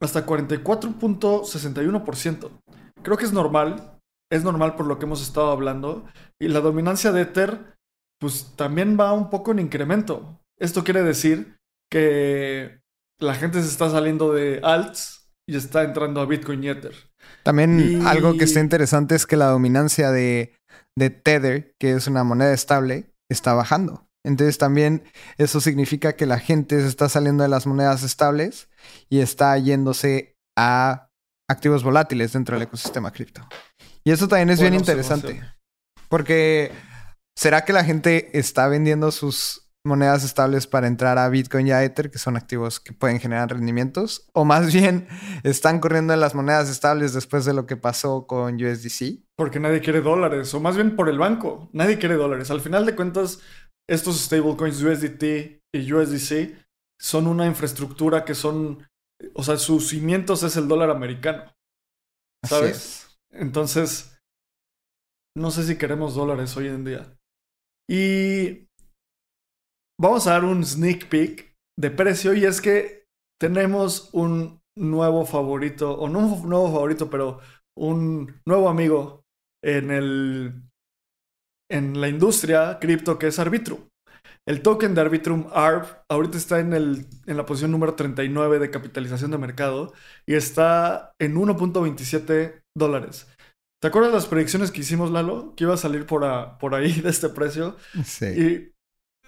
hasta 0.00 0.26
44.61%. 0.26 2.50
Creo 3.02 3.16
que 3.16 3.24
es 3.24 3.32
normal, 3.32 3.98
es 4.30 4.44
normal 4.44 4.76
por 4.76 4.84
lo 4.86 4.98
que 4.98 5.06
hemos 5.06 5.22
estado 5.22 5.50
hablando. 5.50 6.04
Y 6.40 6.48
la 6.48 6.60
dominancia 6.60 7.12
de 7.12 7.22
Ether, 7.22 7.78
pues 8.18 8.52
también 8.56 8.98
va 8.98 9.12
un 9.12 9.30
poco 9.30 9.52
en 9.52 9.60
incremento. 9.60 10.40
Esto 10.58 10.84
quiere 10.84 11.02
decir 11.02 11.56
que 11.90 12.80
la 13.18 13.34
gente 13.34 13.62
se 13.62 13.68
está 13.68 13.88
saliendo 13.90 14.32
de 14.32 14.60
alts 14.62 15.30
y 15.48 15.56
está 15.56 15.82
entrando 15.82 16.20
a 16.20 16.26
Bitcoin 16.26 16.62
y 16.64 16.68
Ether. 16.68 16.94
También 17.42 18.06
algo 18.06 18.36
que 18.36 18.44
está 18.44 18.60
interesante 18.60 19.14
es 19.14 19.26
que 19.26 19.36
la 19.36 19.48
dominancia 19.48 20.10
de, 20.10 20.54
de 20.96 21.10
Tether, 21.10 21.74
que 21.78 21.92
es 21.92 22.06
una 22.06 22.24
moneda 22.24 22.52
estable, 22.52 23.12
está 23.28 23.54
bajando. 23.54 24.06
Entonces 24.24 24.58
también 24.58 25.04
eso 25.38 25.60
significa 25.60 26.14
que 26.14 26.26
la 26.26 26.38
gente 26.38 26.80
se 26.80 26.88
está 26.88 27.08
saliendo 27.08 27.42
de 27.42 27.48
las 27.48 27.66
monedas 27.66 28.02
estables 28.02 28.68
y 29.08 29.20
está 29.20 29.56
yéndose 29.58 30.36
a 30.58 31.08
activos 31.48 31.82
volátiles 31.82 32.32
dentro 32.32 32.56
del 32.56 32.64
ecosistema 32.64 33.12
cripto. 33.12 33.46
Y 34.04 34.12
eso 34.12 34.28
también 34.28 34.50
es 34.50 34.60
bien 34.60 34.74
interesante. 34.74 35.40
Porque 36.08 36.72
¿será 37.36 37.64
que 37.64 37.72
la 37.72 37.84
gente 37.84 38.38
está 38.38 38.68
vendiendo 38.68 39.10
sus 39.10 39.70
monedas 39.84 40.24
estables 40.24 40.66
para 40.66 40.86
entrar 40.86 41.18
a 41.18 41.28
Bitcoin 41.28 41.66
y 41.66 41.72
a 41.72 41.82
Ether, 41.82 42.10
que 42.10 42.18
son 42.18 42.36
activos 42.36 42.80
que 42.80 42.92
pueden 42.92 43.18
generar 43.18 43.50
rendimientos, 43.50 44.28
o 44.34 44.44
más 44.44 44.72
bien 44.72 45.08
están 45.42 45.80
corriendo 45.80 46.12
en 46.12 46.20
las 46.20 46.34
monedas 46.34 46.68
estables 46.68 47.14
después 47.14 47.44
de 47.44 47.54
lo 47.54 47.66
que 47.66 47.76
pasó 47.76 48.26
con 48.26 48.56
USDC. 48.56 49.22
Porque 49.36 49.58
nadie 49.58 49.80
quiere 49.80 50.02
dólares, 50.02 50.52
o 50.52 50.60
más 50.60 50.76
bien 50.76 50.96
por 50.96 51.08
el 51.08 51.18
banco, 51.18 51.70
nadie 51.72 51.98
quiere 51.98 52.16
dólares. 52.16 52.50
Al 52.50 52.60
final 52.60 52.84
de 52.84 52.94
cuentas, 52.94 53.40
estos 53.90 54.20
stablecoins 54.20 54.80
USDT 54.82 55.62
y 55.74 55.92
USDC 55.92 56.56
son 57.00 57.26
una 57.26 57.46
infraestructura 57.46 58.24
que 58.24 58.36
son, 58.36 58.86
o 59.34 59.42
sea, 59.42 59.56
sus 59.56 59.88
cimientos 59.88 60.44
es 60.44 60.56
el 60.56 60.68
dólar 60.68 60.90
americano. 60.90 61.52
¿Sabes? 62.46 63.18
Entonces, 63.32 64.16
no 65.36 65.50
sé 65.50 65.64
si 65.64 65.76
queremos 65.76 66.14
dólares 66.14 66.56
hoy 66.56 66.68
en 66.68 66.84
día. 66.84 67.18
Y 67.88 68.68
vamos 70.00 70.26
a 70.26 70.32
dar 70.32 70.44
un 70.44 70.64
sneak 70.64 71.08
peek 71.08 71.56
de 71.76 71.90
precio 71.90 72.32
y 72.34 72.44
es 72.44 72.60
que 72.60 73.06
tenemos 73.40 74.10
un 74.12 74.60
nuevo 74.78 75.26
favorito, 75.26 75.98
o 75.98 76.08
no 76.08 76.20
un 76.20 76.48
nuevo 76.48 76.70
favorito, 76.72 77.10
pero 77.10 77.40
un 77.76 78.40
nuevo 78.46 78.68
amigo 78.68 79.24
en 79.64 79.90
el 79.90 80.69
en 81.70 82.00
la 82.00 82.08
industria 82.08 82.78
cripto 82.80 83.18
que 83.18 83.28
es 83.28 83.38
Arbitrum. 83.38 83.80
El 84.46 84.62
token 84.62 84.94
de 84.94 85.00
Arbitrum 85.00 85.46
ARB 85.52 85.86
ahorita 86.08 86.36
está 86.36 86.60
en, 86.60 86.72
el, 86.72 87.06
en 87.26 87.36
la 87.36 87.46
posición 87.46 87.70
número 87.70 87.94
39 87.94 88.58
de 88.58 88.70
capitalización 88.70 89.30
de 89.30 89.38
mercado 89.38 89.92
y 90.26 90.34
está 90.34 91.12
en 91.18 91.36
1.27 91.36 92.62
dólares. 92.76 93.28
¿Te 93.80 93.88
acuerdas 93.88 94.12
las 94.12 94.26
predicciones 94.26 94.70
que 94.70 94.80
hicimos, 94.80 95.10
Lalo? 95.10 95.54
Que 95.54 95.64
iba 95.64 95.74
a 95.74 95.78
salir 95.78 96.06
por, 96.06 96.22
por 96.58 96.74
ahí 96.74 96.92
de 97.00 97.10
este 97.10 97.28
precio. 97.28 97.76
Sí. 98.04 98.26
Y, 98.26 98.72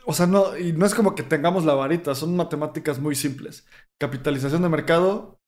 o 0.05 0.13
sea, 0.13 0.27
no, 0.27 0.57
y 0.59 0.73
no 0.73 0.85
es 0.85 0.95
como 0.95 1.15
que 1.15 1.23
tengamos 1.23 1.65
la 1.65 1.75
varita, 1.75 2.15
son 2.15 2.37
matemáticas 2.37 2.99
muy 2.99 3.15
simples. 3.15 3.67
Capitalización 4.01 4.63
de 4.63 4.69
mercado, 4.69 5.39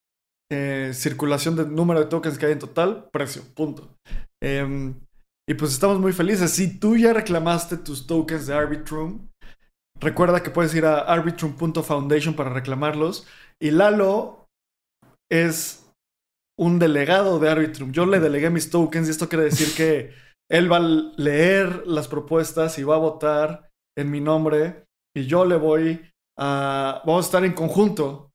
eh, 0.51 0.93
circulación 0.95 1.57
de 1.57 1.67
número 1.67 2.01
de 2.01 2.07
tokens 2.07 2.39
que 2.39 2.47
hay 2.47 2.53
en 2.53 2.59
total, 2.59 3.11
precio, 3.11 3.43
punto. 3.55 3.97
Em, 4.43 4.95
y 5.49 5.55
pues 5.55 5.73
estamos 5.73 6.01
muy 6.01 6.13
felices. 6.13 6.53
Si 6.53 6.79
tú 6.79 6.97
ya 6.97 7.13
reclamaste 7.13 7.77
tus 7.77 8.07
tokens 8.07 8.47
de 8.47 8.55
Arbitrum, 8.55 9.29
recuerda 10.01 10.43
que 10.43 10.51
puedes 10.51 10.75
ir 10.75 10.87
a 10.87 11.01
arbitrum.foundation 11.01 12.35
para 12.35 12.51
reclamarlos. 12.51 13.27
Y 13.61 13.71
Lalo 13.71 14.47
es 15.31 15.93
un 16.59 16.79
delegado 16.79 17.39
de 17.39 17.51
Arbitrum. 17.51 17.93
Yo 17.93 18.07
le 18.07 18.21
delegué 18.21 18.51
mis 18.51 18.71
tokens 18.71 19.09
y 19.09 19.11
esto 19.11 19.29
quiere 19.29 19.45
decir 19.45 19.75
que 19.77 20.15
él 20.51 20.71
va 20.71 20.77
a 20.79 21.13
leer 21.17 21.87
las 21.87 22.09
propuestas 22.09 22.79
y 22.79 22.85
va 22.85 22.97
a 22.97 22.99
votar 22.99 23.71
en 23.97 24.11
mi 24.11 24.21
nombre 24.21 24.85
y 25.15 25.27
yo 25.27 25.45
le 25.45 25.57
voy 25.57 26.11
a... 26.39 27.03
Vamos 27.05 27.27
a 27.27 27.29
estar 27.29 27.45
en 27.45 27.53
conjunto 27.53 28.31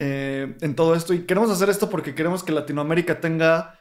eh, 0.00 0.56
en 0.60 0.74
todo 0.74 0.94
esto 0.94 1.14
y 1.14 1.26
queremos 1.26 1.50
hacer 1.50 1.68
esto 1.68 1.90
porque 1.90 2.14
queremos 2.14 2.42
que 2.42 2.52
Latinoamérica 2.52 3.20
tenga 3.20 3.79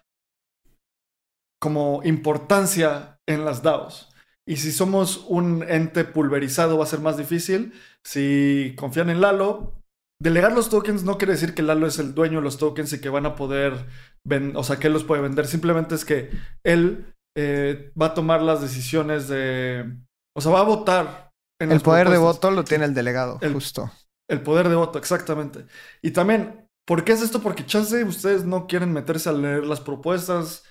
como 1.60 2.02
importancia 2.04 3.20
en 3.28 3.46
las 3.46 3.62
DAOs. 3.62 4.10
Y 4.48 4.58
si 4.58 4.72
somos 4.72 5.26
un 5.28 5.64
ente 5.68 6.06
pulverizado 6.06 6.78
va 6.78 6.84
a 6.84 6.88
ser 6.88 7.02
más 7.02 7.18
difícil. 7.18 7.74
Si 8.04 8.74
confían 8.78 9.10
en 9.10 9.22
Lalo, 9.22 9.80
Delegar 10.22 10.52
los 10.52 10.70
tokens 10.70 11.04
no 11.04 11.18
quiere 11.18 11.34
decir 11.34 11.54
que 11.54 11.62
Lalo 11.62 11.88
es 11.88 11.98
el 11.98 12.14
dueño 12.14 12.40
de 12.40 12.44
los 12.44 12.58
tokens 12.58 12.92
y 12.92 13.00
que 13.00 13.08
van 13.08 13.26
a 13.26 13.36
poder, 13.36 13.86
o 14.54 14.64
sea, 14.64 14.76
que 14.76 14.88
él 14.88 14.94
los 14.94 15.06
puede 15.06 15.22
vender. 15.22 15.48
Simplemente 15.48 15.96
es 15.96 16.04
que 16.04 16.30
él 16.66 17.16
eh, 17.38 17.94
va 18.00 18.08
a 18.08 18.14
tomar 18.14 18.42
las 18.42 18.62
decisiones 18.62 19.30
de, 19.30 19.98
o 20.36 20.42
sea, 20.42 20.52
va 20.52 20.60
a 20.60 20.64
votar. 20.64 21.32
En 21.62 21.72
el 21.72 21.80
poder 21.80 22.10
de 22.10 22.18
voto 22.18 22.52
lo 22.52 22.66
tiene 22.66 22.84
el 22.84 22.94
delegado, 22.94 23.40
justo. 23.54 23.90
El 24.30 24.42
poder 24.42 24.68
de 24.68 24.76
voto, 24.76 25.00
exactamente. 25.00 25.66
Y 26.02 26.12
también, 26.12 26.68
¿por 26.86 27.06
qué 27.06 27.14
es 27.14 27.22
esto? 27.22 27.42
Porque 27.42 27.66
chance 27.66 28.04
ustedes 28.04 28.44
no 28.44 28.68
quieren 28.68 28.92
meterse 28.92 29.30
a 29.30 29.34
leer 29.34 29.66
las 29.66 29.80
propuestas. 29.80 30.66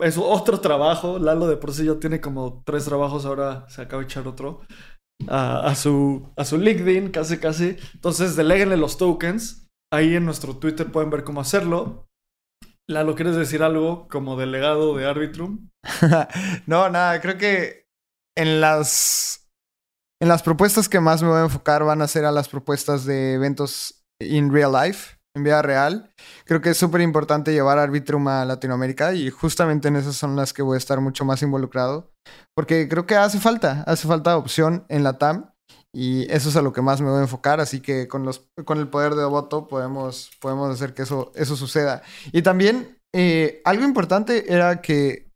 Es 0.00 0.16
otro 0.18 0.60
trabajo. 0.60 1.18
Lalo 1.18 1.46
de 1.46 1.56
por 1.56 1.72
sí 1.72 1.84
ya 1.84 1.98
tiene 1.98 2.20
como 2.20 2.62
tres 2.64 2.84
trabajos, 2.84 3.24
ahora 3.24 3.66
se 3.68 3.82
acaba 3.82 4.00
de 4.02 4.06
echar 4.06 4.26
otro 4.26 4.62
a, 5.28 5.74
su, 5.74 6.30
a 6.36 6.44
su 6.44 6.58
LinkedIn, 6.58 7.10
casi 7.10 7.38
casi. 7.38 7.76
Entonces, 7.94 8.36
deleguenle 8.36 8.76
los 8.76 8.98
tokens. 8.98 9.68
Ahí 9.92 10.16
en 10.16 10.24
nuestro 10.24 10.56
Twitter 10.56 10.90
pueden 10.90 11.10
ver 11.10 11.24
cómo 11.24 11.40
hacerlo. 11.40 12.08
Lalo, 12.88 13.14
¿quieres 13.14 13.36
decir 13.36 13.62
algo 13.62 14.08
como 14.08 14.36
delegado 14.36 14.96
de 14.96 15.06
Arbitrum? 15.06 15.70
no, 16.66 16.88
nada, 16.90 17.20
creo 17.20 17.38
que 17.38 17.86
en 18.36 18.60
las, 18.60 19.48
en 20.20 20.28
las 20.28 20.42
propuestas 20.42 20.88
que 20.88 21.00
más 21.00 21.22
me 21.22 21.28
voy 21.28 21.38
a 21.38 21.44
enfocar 21.44 21.84
van 21.84 22.02
a 22.02 22.08
ser 22.08 22.24
a 22.24 22.32
las 22.32 22.48
propuestas 22.48 23.04
de 23.04 23.34
eventos 23.34 24.04
in 24.20 24.52
real 24.52 24.72
life 24.72 25.13
en 25.34 25.44
vida 25.44 25.62
real. 25.62 26.10
Creo 26.44 26.60
que 26.60 26.70
es 26.70 26.76
súper 26.76 27.00
importante 27.00 27.52
llevar 27.52 27.78
Arbitrum 27.78 28.26
a 28.28 28.44
Latinoamérica 28.44 29.14
y 29.14 29.30
justamente 29.30 29.88
en 29.88 29.96
esas 29.96 30.16
son 30.16 30.36
las 30.36 30.52
que 30.52 30.62
voy 30.62 30.76
a 30.76 30.78
estar 30.78 31.00
mucho 31.00 31.24
más 31.24 31.42
involucrado. 31.42 32.12
Porque 32.54 32.88
creo 32.88 33.06
que 33.06 33.16
hace 33.16 33.40
falta, 33.40 33.82
hace 33.86 34.06
falta 34.06 34.36
opción 34.36 34.86
en 34.88 35.02
la 35.02 35.18
TAM 35.18 35.50
y 35.92 36.30
eso 36.32 36.48
es 36.48 36.56
a 36.56 36.62
lo 36.62 36.72
que 36.72 36.82
más 36.82 37.00
me 37.00 37.10
voy 37.10 37.18
a 37.18 37.22
enfocar. 37.22 37.60
Así 37.60 37.80
que 37.80 38.08
con, 38.08 38.24
los, 38.24 38.46
con 38.64 38.78
el 38.78 38.88
poder 38.88 39.14
de 39.14 39.24
voto 39.24 39.66
podemos, 39.66 40.30
podemos 40.40 40.72
hacer 40.72 40.94
que 40.94 41.02
eso, 41.02 41.32
eso 41.34 41.56
suceda. 41.56 42.02
Y 42.32 42.42
también 42.42 42.98
eh, 43.12 43.60
algo 43.64 43.84
importante 43.84 44.52
era 44.52 44.80
que 44.80 45.30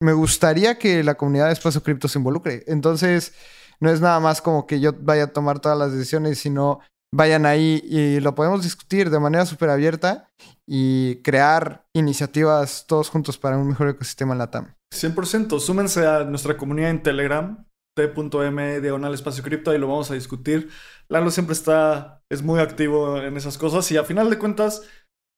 me 0.00 0.12
gustaría 0.12 0.78
que 0.78 1.04
la 1.04 1.14
comunidad 1.14 1.46
de 1.46 1.52
Espacio 1.52 1.82
Cripto 1.82 2.08
se 2.08 2.18
involucre. 2.18 2.64
Entonces, 2.66 3.34
no 3.80 3.90
es 3.90 4.00
nada 4.00 4.18
más 4.20 4.42
como 4.42 4.66
que 4.66 4.80
yo 4.80 4.92
vaya 4.92 5.24
a 5.24 5.32
tomar 5.32 5.60
todas 5.60 5.78
las 5.78 5.92
decisiones, 5.92 6.38
sino 6.38 6.80
vayan 7.14 7.46
ahí 7.46 7.82
y 7.84 8.20
lo 8.20 8.34
podemos 8.34 8.62
discutir 8.62 9.10
de 9.10 9.20
manera 9.20 9.46
súper 9.46 9.70
abierta 9.70 10.28
y 10.66 11.16
crear 11.22 11.84
iniciativas 11.94 12.86
todos 12.86 13.10
juntos 13.10 13.38
para 13.38 13.58
un 13.58 13.68
mejor 13.68 13.88
ecosistema 13.88 14.32
en 14.32 14.38
la 14.38 14.50
TAM. 14.50 14.74
100%, 14.94 15.58
súmense 15.60 16.06
a 16.06 16.24
nuestra 16.24 16.56
comunidad 16.56 16.90
en 16.90 17.02
Telegram, 17.02 17.64
t.m 17.94 18.80
diagonal 18.80 19.14
espacio 19.14 19.42
cripto, 19.42 19.74
y 19.74 19.78
lo 19.78 19.88
vamos 19.88 20.10
a 20.10 20.14
discutir. 20.14 20.70
Lalo 21.08 21.30
siempre 21.30 21.54
está, 21.54 22.22
es 22.30 22.42
muy 22.42 22.60
activo 22.60 23.18
en 23.18 23.36
esas 23.36 23.58
cosas 23.58 23.90
y 23.90 23.96
a 23.96 24.04
final 24.04 24.30
de 24.30 24.38
cuentas 24.38 24.82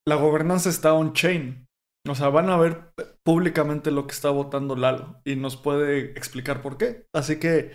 la 0.07 0.15
gobernanza 0.15 0.69
está 0.69 0.93
on-chain. 0.93 1.67
O 2.07 2.13
sea, 2.13 2.29
van 2.29 2.49
a 2.49 2.57
ver 2.57 2.93
públicamente 3.23 3.89
lo 3.89 4.05
que 4.05 4.13
está 4.13 4.29
votando 4.29 4.75
Lalo 4.75 5.19
y 5.25 5.35
nos 5.35 5.57
puede 5.57 6.11
explicar 6.11 6.61
por 6.61 6.77
qué. 6.77 7.07
Así 7.13 7.39
que 7.39 7.71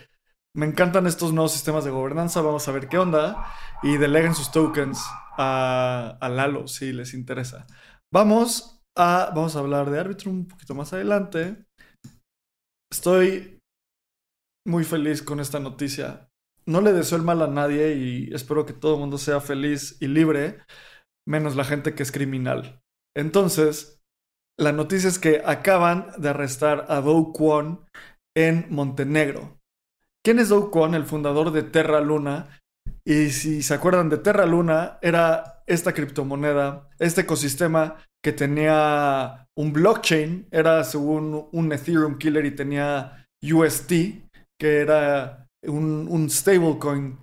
me 0.55 0.65
encantan 0.65 1.07
estos 1.07 1.33
nuevos 1.33 1.53
sistemas 1.53 1.85
de 1.85 1.91
gobernanza, 1.91 2.41
vamos 2.41 2.67
a 2.67 2.71
ver 2.71 2.89
qué 2.89 2.97
onda 2.97 3.45
y 3.83 3.97
deleguen 3.97 4.35
sus 4.35 4.51
tokens 4.51 5.01
a, 5.37 6.17
Lalo 6.21 6.67
si 6.67 6.91
les 6.91 7.13
interesa. 7.13 7.67
Vamos 8.13 8.81
a, 8.97 9.31
vamos 9.33 9.55
a 9.55 9.59
hablar 9.59 9.89
de 9.89 9.99
Arbitrum 9.99 10.39
un 10.39 10.47
poquito 10.47 10.75
más 10.75 10.91
adelante. 10.93 11.65
Estoy 12.91 13.59
muy 14.67 14.83
feliz 14.83 15.23
con 15.23 15.39
esta 15.39 15.59
noticia. 15.59 16.29
No 16.65 16.81
le 16.81 16.93
deseo 16.93 17.17
el 17.17 17.23
mal 17.23 17.41
a 17.41 17.47
nadie 17.47 17.95
y 17.95 18.33
espero 18.33 18.65
que 18.65 18.73
todo 18.73 18.95
el 18.95 18.99
mundo 18.99 19.17
sea 19.17 19.39
feliz 19.39 19.97
y 20.01 20.07
libre, 20.07 20.59
menos 21.27 21.55
la 21.55 21.63
gente 21.63 21.95
que 21.95 22.03
es 22.03 22.11
criminal. 22.11 22.81
Entonces, 23.15 24.01
la 24.59 24.73
noticia 24.73 25.09
es 25.09 25.17
que 25.17 25.41
acaban 25.45 26.11
de 26.17 26.29
arrestar 26.29 26.85
a 26.89 27.01
Do 27.01 27.31
Kwon 27.33 27.85
en 28.37 28.67
Montenegro. 28.69 29.60
¿Quién 30.23 30.37
es 30.37 30.49
Do 30.49 30.69
Kwon, 30.69 30.93
el 30.93 31.05
fundador 31.05 31.51
de 31.51 31.63
Terra 31.63 31.99
Luna? 31.99 32.59
Y 33.03 33.31
si 33.31 33.63
se 33.63 33.73
acuerdan 33.73 34.09
de 34.09 34.19
Terra 34.19 34.45
Luna, 34.45 34.99
era 35.01 35.63
esta 35.65 35.93
criptomoneda, 35.93 36.89
este 36.99 37.21
ecosistema 37.21 37.97
que 38.23 38.31
tenía 38.31 39.47
un 39.57 39.73
blockchain, 39.73 40.47
era 40.51 40.83
según 40.83 41.49
un 41.51 41.73
Ethereum 41.73 42.19
killer 42.19 42.45
y 42.45 42.55
tenía 42.55 43.25
UST, 43.41 43.91
que 44.59 44.77
era 44.77 45.47
un, 45.63 46.07
un 46.07 46.29
stablecoin 46.29 47.17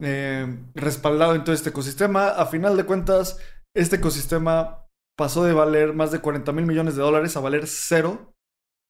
eh, 0.00 0.46
respaldado 0.74 1.34
en 1.34 1.42
todo 1.42 1.54
este 1.54 1.70
ecosistema. 1.70 2.28
A 2.28 2.46
final 2.46 2.76
de 2.76 2.84
cuentas, 2.84 3.38
este 3.74 3.96
ecosistema 3.96 4.86
pasó 5.16 5.42
de 5.44 5.52
valer 5.52 5.92
más 5.92 6.12
de 6.12 6.20
40 6.20 6.52
mil 6.52 6.66
millones 6.66 6.94
de 6.94 7.02
dólares 7.02 7.36
a 7.36 7.40
valer 7.40 7.66
cero, 7.66 8.32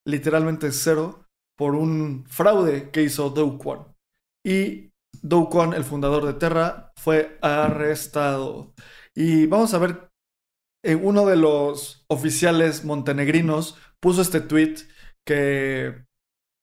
literalmente 0.06 0.70
cero, 0.72 1.23
por 1.56 1.74
un 1.74 2.24
fraude 2.26 2.90
que 2.90 3.02
hizo 3.02 3.30
Do 3.30 3.58
Kwon. 3.58 3.94
Y 4.44 4.90
Do 5.22 5.48
Kwon, 5.48 5.74
el 5.74 5.84
fundador 5.84 6.26
de 6.26 6.34
Terra, 6.34 6.92
fue 6.96 7.38
arrestado. 7.40 8.74
Y 9.14 9.46
vamos 9.46 9.74
a 9.74 9.78
ver, 9.78 10.10
eh, 10.84 10.96
uno 10.96 11.26
de 11.26 11.36
los 11.36 12.04
oficiales 12.08 12.84
montenegrinos 12.84 13.78
puso 14.00 14.22
este 14.22 14.40
tweet 14.40 14.76
que 15.26 16.04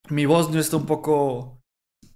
mi 0.10 0.26
voz 0.26 0.52
no 0.52 0.60
está 0.60 0.78
un 0.78 0.86
poco 0.86 1.62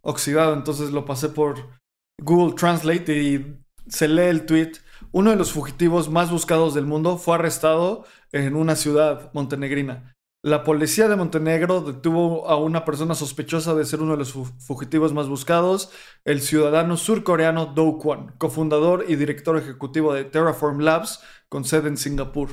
oxidado, 0.02 0.54
entonces 0.54 0.92
lo 0.92 1.06
pasé 1.06 1.30
por 1.30 1.80
Google 2.22 2.56
Translate 2.56 3.18
y 3.18 3.58
se 3.88 4.08
lee 4.08 4.24
el 4.24 4.46
tweet. 4.46 4.74
Uno 5.12 5.32
de 5.32 5.36
los 5.36 5.52
fugitivos 5.52 6.10
más 6.10 6.32
buscados 6.32 6.74
del 6.74 6.86
mundo 6.86 7.18
fue 7.18 7.36
arrestado 7.36 8.06
en 8.32 8.56
una 8.56 8.76
ciudad 8.76 9.32
montenegrina. 9.34 10.15
La 10.46 10.64
policía 10.64 11.08
de 11.08 11.16
Montenegro 11.16 11.82
detuvo 11.82 12.48
a 12.48 12.56
una 12.56 12.86
persona 12.86 13.16
sospechosa 13.16 13.74
de 13.74 13.84
ser 13.84 14.02
uno 14.02 14.12
de 14.12 14.20
los 14.20 14.32
fugitivos 14.32 15.12
más 15.12 15.28
buscados, 15.28 15.90
el 16.24 16.40
ciudadano 16.40 16.98
surcoreano 16.98 17.66
Do 17.66 17.98
Kwon, 17.98 18.36
cofundador 18.38 19.06
y 19.08 19.16
director 19.16 19.58
ejecutivo 19.58 20.14
de 20.14 20.24
Terraform 20.24 20.82
Labs, 20.82 21.20
con 21.50 21.66
sede 21.66 21.88
en 21.88 21.98
Singapur. 21.98 22.50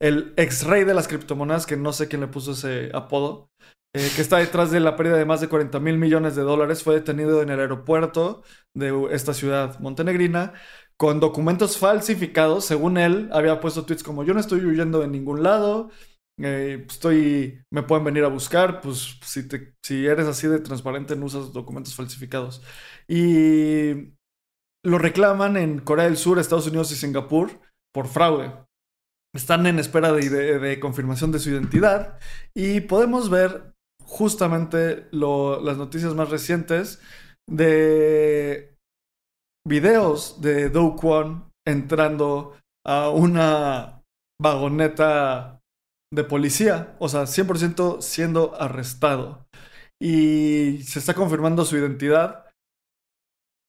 El 0.00 0.32
ex 0.38 0.64
rey 0.64 0.84
de 0.84 0.94
las 0.94 1.06
criptomonedas, 1.06 1.66
que 1.66 1.76
no 1.76 1.92
sé 1.92 2.08
quién 2.08 2.22
le 2.22 2.28
puso 2.28 2.52
ese 2.52 2.88
apodo, 2.94 3.50
eh, 3.94 4.10
que 4.16 4.22
está 4.22 4.38
detrás 4.38 4.70
de 4.70 4.80
la 4.80 4.96
pérdida 4.96 5.18
de 5.18 5.26
más 5.26 5.42
de 5.42 5.48
40 5.48 5.78
mil 5.80 5.98
millones 5.98 6.36
de 6.36 6.42
dólares, 6.42 6.82
fue 6.82 6.94
detenido 6.94 7.42
en 7.42 7.50
el 7.50 7.60
aeropuerto 7.60 8.42
de 8.72 9.08
esta 9.10 9.34
ciudad 9.34 9.78
montenegrina 9.80 10.54
con 10.96 11.20
documentos 11.20 11.76
falsificados. 11.76 12.64
Según 12.64 12.96
él, 12.96 13.28
había 13.32 13.60
puesto 13.60 13.84
tweets 13.84 14.02
como: 14.02 14.24
Yo 14.24 14.32
no 14.32 14.40
estoy 14.40 14.64
huyendo 14.64 15.00
de 15.00 15.08
ningún 15.08 15.42
lado 15.42 15.90
eh, 16.40 16.84
estoy, 16.88 17.62
me 17.70 17.82
pueden 17.82 18.04
venir 18.04 18.24
a 18.24 18.28
buscar, 18.28 18.80
pues 18.80 19.18
si, 19.22 19.46
te, 19.46 19.74
si 19.82 20.06
eres 20.06 20.26
así 20.26 20.48
de 20.48 20.58
transparente 20.58 21.16
no 21.16 21.26
usas 21.26 21.52
documentos 21.52 21.94
falsificados. 21.94 22.62
Y 23.08 24.14
lo 24.84 24.98
reclaman 24.98 25.56
en 25.56 25.78
Corea 25.78 26.04
del 26.04 26.16
Sur, 26.16 26.38
Estados 26.38 26.66
Unidos 26.66 26.92
y 26.92 26.96
Singapur 26.96 27.60
por 27.92 28.08
fraude. 28.08 28.52
Están 29.34 29.66
en 29.66 29.78
espera 29.78 30.12
de, 30.12 30.78
confirmación 30.80 31.32
de 31.32 31.38
su 31.38 31.50
identidad 31.50 32.18
y 32.54 32.80
podemos 32.82 33.30
ver 33.30 33.72
justamente 34.04 35.08
las 35.10 35.76
noticias 35.76 36.14
más 36.14 36.30
recientes 36.30 37.00
de 37.48 38.76
videos 39.66 40.40
de 40.40 40.68
Do 40.68 40.94
Kwon 40.94 41.50
entrando 41.66 42.56
a 42.86 43.08
una 43.08 44.02
vagoneta 44.40 45.53
de 46.12 46.24
policía, 46.24 46.96
o 46.98 47.08
sea, 47.08 47.26
100% 47.26 48.00
siendo 48.02 48.54
arrestado. 48.60 49.46
Y 50.00 50.82
se 50.82 50.98
está 50.98 51.14
confirmando 51.14 51.64
su 51.64 51.76
identidad. 51.76 52.46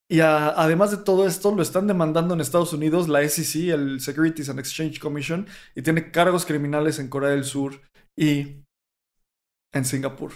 Y 0.09 0.19
además 0.19 0.91
de 0.91 0.97
todo 0.97 1.25
esto, 1.25 1.53
lo 1.55 1.61
están 1.61 1.87
demandando 1.87 2.33
en 2.33 2.41
Estados 2.41 2.73
Unidos 2.73 3.07
la 3.07 3.27
SEC, 3.27 3.69
el 3.69 3.99
Securities 4.01 4.49
and 4.49 4.59
Exchange 4.59 4.99
Commission, 4.99 5.47
y 5.75 5.81
tiene 5.81 6.11
cargos 6.11 6.45
criminales 6.45 6.99
en 6.99 7.09
Corea 7.09 7.31
del 7.31 7.43
Sur 7.43 7.81
y 8.15 8.63
en 9.73 9.85
Singapur. 9.85 10.31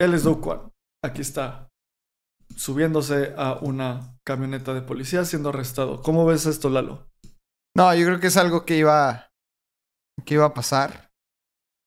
Él 0.00 0.14
es 0.14 0.24
Do 0.24 0.40
Kwon. 0.40 0.72
Aquí 1.04 1.20
está, 1.20 1.68
subiéndose 2.56 3.34
a 3.36 3.58
una 3.60 4.18
camioneta 4.24 4.74
de 4.74 4.82
policía 4.82 5.24
siendo 5.24 5.50
arrestado. 5.50 6.02
¿Cómo 6.02 6.26
ves 6.26 6.46
esto, 6.46 6.68
Lalo? 6.68 7.08
No, 7.76 7.94
yo 7.94 8.06
creo 8.06 8.20
que 8.20 8.26
es 8.26 8.36
algo 8.36 8.64
que 8.64 8.76
iba, 8.76 9.30
que 10.24 10.34
iba 10.34 10.46
a 10.46 10.54
pasar. 10.54 11.11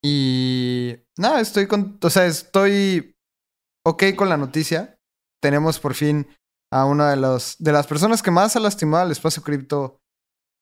Y 0.08 0.98
nada, 1.18 1.42
estoy 1.42 1.66
con, 1.66 1.98
o 2.00 2.10
sea, 2.12 2.28
estoy 2.28 3.18
ok 3.84 4.04
con 4.16 4.30
la 4.30 4.38
noticia. 4.38 5.00
Tenemos 5.42 5.80
por 5.80 5.96
fin 5.96 6.28
a 6.72 6.86
una 6.86 7.10
de 7.10 7.16
los 7.16 7.56
de 7.58 7.72
las 7.72 7.88
personas 7.88 8.22
que 8.22 8.30
más 8.30 8.56
ha 8.56 8.60
lastimado 8.60 9.02
al 9.02 9.12
espacio 9.12 9.42
cripto 9.42 10.00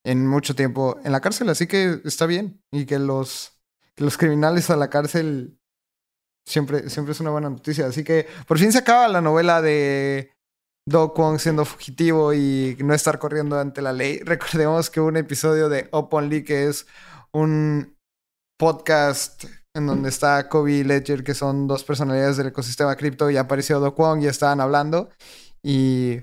en 0.02 0.26
mucho 0.26 0.54
tiempo 0.54 0.98
en 1.04 1.12
la 1.12 1.20
cárcel, 1.20 1.50
así 1.50 1.66
que 1.66 2.00
está 2.06 2.24
bien 2.24 2.62
y 2.72 2.86
que 2.86 2.98
los 2.98 3.60
los 3.96 4.16
criminales 4.16 4.70
a 4.70 4.76
la 4.76 4.88
cárcel 4.88 5.58
siempre 6.46 6.88
siempre 6.88 7.12
es 7.12 7.20
una 7.20 7.30
buena 7.30 7.50
noticia, 7.50 7.84
así 7.84 8.02
que 8.02 8.26
por 8.46 8.58
fin 8.58 8.72
se 8.72 8.78
acaba 8.78 9.08
la 9.08 9.20
novela 9.20 9.60
de 9.60 10.32
Do 10.88 11.12
Kwon 11.12 11.38
siendo 11.38 11.66
fugitivo 11.66 12.32
y 12.32 12.78
no 12.82 12.94
estar 12.94 13.18
corriendo 13.18 13.58
ante 13.58 13.82
la 13.82 13.92
ley. 13.92 14.20
Recordemos 14.24 14.88
que 14.88 15.00
un 15.00 15.18
episodio 15.18 15.68
de 15.68 15.88
Openly 15.92 16.44
que 16.44 16.66
es 16.66 16.86
un 17.30 17.93
podcast 18.58 19.44
en 19.76 19.86
donde 19.86 20.08
está 20.08 20.48
Kobe 20.48 20.72
y 20.72 20.84
Ledger, 20.84 21.24
que 21.24 21.34
son 21.34 21.66
dos 21.66 21.82
personalidades 21.84 22.36
del 22.36 22.48
ecosistema 22.48 22.94
cripto, 22.96 23.30
y 23.30 23.36
apareció 23.36 23.80
Do 23.80 23.94
Kwon 23.94 24.22
y 24.22 24.26
estaban 24.26 24.60
hablando. 24.60 25.10
Y, 25.64 26.20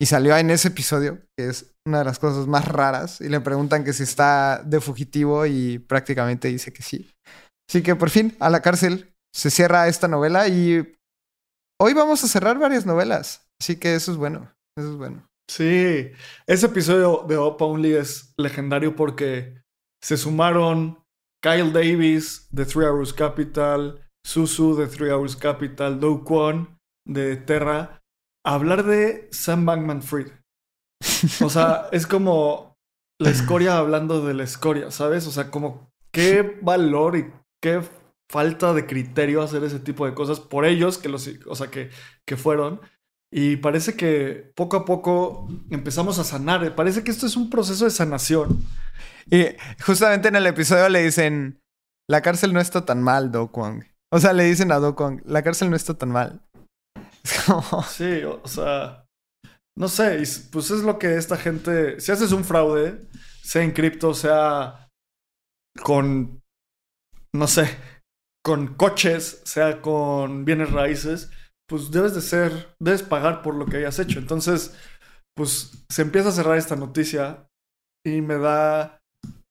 y 0.00 0.06
salió 0.06 0.36
en 0.36 0.50
ese 0.50 0.68
episodio, 0.68 1.18
que 1.36 1.48
es 1.48 1.74
una 1.86 1.98
de 1.98 2.04
las 2.04 2.18
cosas 2.18 2.46
más 2.46 2.66
raras, 2.68 3.20
y 3.20 3.28
le 3.28 3.40
preguntan 3.40 3.84
que 3.84 3.92
si 3.92 4.04
está 4.04 4.62
de 4.64 4.80
fugitivo 4.80 5.46
y 5.46 5.78
prácticamente 5.78 6.48
dice 6.48 6.72
que 6.72 6.82
sí. 6.82 7.10
Así 7.68 7.82
que 7.82 7.96
por 7.96 8.10
fin, 8.10 8.36
a 8.38 8.50
la 8.50 8.62
cárcel 8.62 9.12
se 9.34 9.50
cierra 9.50 9.88
esta 9.88 10.06
novela 10.06 10.46
y 10.48 10.94
hoy 11.80 11.92
vamos 11.94 12.22
a 12.22 12.28
cerrar 12.28 12.58
varias 12.58 12.86
novelas. 12.86 13.48
Así 13.60 13.76
que 13.76 13.94
eso 13.94 14.12
es 14.12 14.16
bueno, 14.16 14.52
eso 14.78 14.92
es 14.92 14.96
bueno. 14.96 15.26
Sí, 15.50 16.10
ese 16.46 16.66
episodio 16.66 17.24
de 17.28 17.36
Opa 17.36 17.64
Only 17.64 17.94
es 17.94 18.32
legendario 18.36 18.94
porque 18.96 19.62
se 20.02 20.16
sumaron 20.16 21.04
Kyle 21.46 21.70
Davis 21.70 22.48
de 22.50 22.64
Three 22.64 22.86
Hours 22.86 23.12
Capital, 23.12 24.00
Susu 24.24 24.74
de 24.74 24.88
Three 24.88 25.12
Hours 25.12 25.36
Capital, 25.36 26.00
Do 26.00 26.24
Kwon 26.24 26.76
de 27.06 27.36
Terra, 27.36 28.02
hablar 28.44 28.82
de 28.82 29.28
Sam 29.30 29.64
Bankman 29.64 30.02
Fried. 30.02 30.32
O 31.40 31.48
sea, 31.48 31.86
es 31.92 32.08
como 32.08 32.76
la 33.20 33.30
escoria 33.30 33.78
hablando 33.78 34.26
de 34.26 34.34
la 34.34 34.42
escoria, 34.42 34.90
¿sabes? 34.90 35.28
O 35.28 35.30
sea, 35.30 35.52
como 35.52 35.92
qué 36.12 36.58
valor 36.62 37.16
y 37.16 37.32
qué 37.62 37.80
falta 38.28 38.74
de 38.74 38.86
criterio 38.86 39.40
hacer 39.40 39.62
ese 39.62 39.78
tipo 39.78 40.04
de 40.04 40.14
cosas 40.14 40.40
por 40.40 40.64
ellos, 40.64 40.98
que 40.98 41.08
los, 41.08 41.30
o 41.46 41.54
sea, 41.54 41.68
que, 41.68 41.90
que 42.26 42.36
fueron. 42.36 42.80
Y 43.30 43.58
parece 43.58 43.94
que 43.94 44.52
poco 44.56 44.78
a 44.78 44.84
poco 44.84 45.46
empezamos 45.70 46.18
a 46.18 46.24
sanar. 46.24 46.74
Parece 46.74 47.04
que 47.04 47.12
esto 47.12 47.24
es 47.24 47.36
un 47.36 47.50
proceso 47.50 47.84
de 47.84 47.92
sanación. 47.92 48.64
Y 49.30 49.46
justamente 49.84 50.28
en 50.28 50.36
el 50.36 50.46
episodio 50.46 50.88
le 50.88 51.02
dicen, 51.02 51.60
la 52.08 52.22
cárcel 52.22 52.52
no 52.52 52.60
está 52.60 52.84
tan 52.84 53.02
mal, 53.02 53.32
Do 53.32 53.50
Kwang. 53.50 53.84
O 54.12 54.20
sea, 54.20 54.32
le 54.32 54.44
dicen 54.44 54.70
a 54.72 54.78
Do 54.78 54.94
Kwang, 54.94 55.20
la 55.24 55.42
cárcel 55.42 55.70
no 55.70 55.76
está 55.76 55.94
tan 55.94 56.10
mal. 56.10 56.42
Sí, 57.88 58.22
o 58.22 58.46
sea, 58.46 59.04
no 59.76 59.88
sé, 59.88 60.22
pues 60.52 60.70
es 60.70 60.82
lo 60.82 60.98
que 60.98 61.16
esta 61.16 61.36
gente, 61.36 62.00
si 62.00 62.12
haces 62.12 62.32
un 62.32 62.44
fraude, 62.44 63.08
sea 63.42 63.62
en 63.62 63.72
cripto, 63.72 64.14
sea 64.14 64.88
con, 65.82 66.42
no 67.34 67.46
sé, 67.46 67.68
con 68.44 68.74
coches, 68.74 69.42
sea 69.44 69.82
con 69.82 70.44
bienes 70.44 70.72
raíces, 70.72 71.30
pues 71.68 71.90
debes 71.90 72.14
de 72.14 72.22
ser, 72.22 72.74
debes 72.80 73.02
pagar 73.02 73.42
por 73.42 73.54
lo 73.54 73.66
que 73.66 73.78
hayas 73.78 73.98
hecho. 73.98 74.18
Entonces, 74.18 74.74
pues 75.36 75.84
se 75.90 76.02
empieza 76.02 76.30
a 76.30 76.32
cerrar 76.32 76.56
esta 76.56 76.76
noticia 76.76 77.48
y 78.06 78.20
me 78.22 78.38
da 78.38 79.00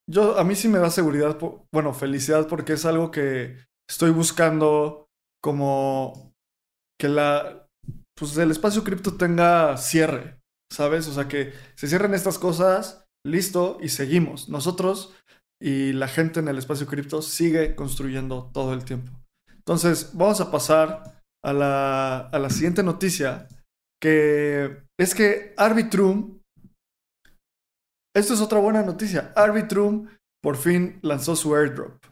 yo, 0.08 0.38
a 0.38 0.44
mí 0.44 0.56
sí 0.56 0.68
me 0.68 0.80
da 0.80 0.90
seguridad, 0.90 1.38
bueno, 1.74 1.94
felicidad 1.94 2.48
porque 2.48 2.74
es 2.74 2.86
algo 2.86 3.10
que 3.10 3.58
estoy 3.90 4.12
buscando 4.12 5.08
como 5.42 6.34
que 7.00 7.10
la, 7.10 7.68
pues 8.16 8.38
el 8.38 8.52
espacio 8.52 8.84
cripto 8.84 9.18
tenga 9.18 9.78
cierre, 9.78 10.40
¿sabes? 10.72 11.08
O 11.08 11.14
sea, 11.14 11.28
que 11.28 11.54
se 11.76 11.88
cierren 11.88 12.14
estas 12.14 12.38
cosas, 12.38 13.06
listo, 13.26 13.80
y 13.82 13.90
seguimos. 13.90 14.48
Nosotros 14.48 15.16
y 15.60 15.94
la 15.94 16.08
gente 16.08 16.40
en 16.40 16.50
el 16.50 16.60
espacio 16.60 16.86
cripto 16.86 17.22
sigue 17.22 17.76
construyendo 17.76 18.52
todo 18.54 18.74
el 18.74 18.86
tiempo. 18.86 19.12
Entonces, 19.50 20.12
vamos 20.14 20.40
a 20.40 20.52
pasar 20.52 21.24
a 21.44 21.54
la, 21.54 22.18
a 22.20 22.40
la 22.40 22.50
siguiente 22.52 22.84
noticia, 22.84 23.48
que 24.00 24.84
es 25.00 25.16
que 25.16 25.54
Arbitrum 25.58 26.40
esto 28.16 28.34
es 28.34 28.42
otra 28.42 28.60
buena 28.60 28.82
noticia. 28.82 29.32
Arbitrum 29.36 30.08
por 30.42 30.58
fin 30.58 31.00
lanzó 31.02 31.36
su 31.36 31.56
airdrop. 31.56 32.04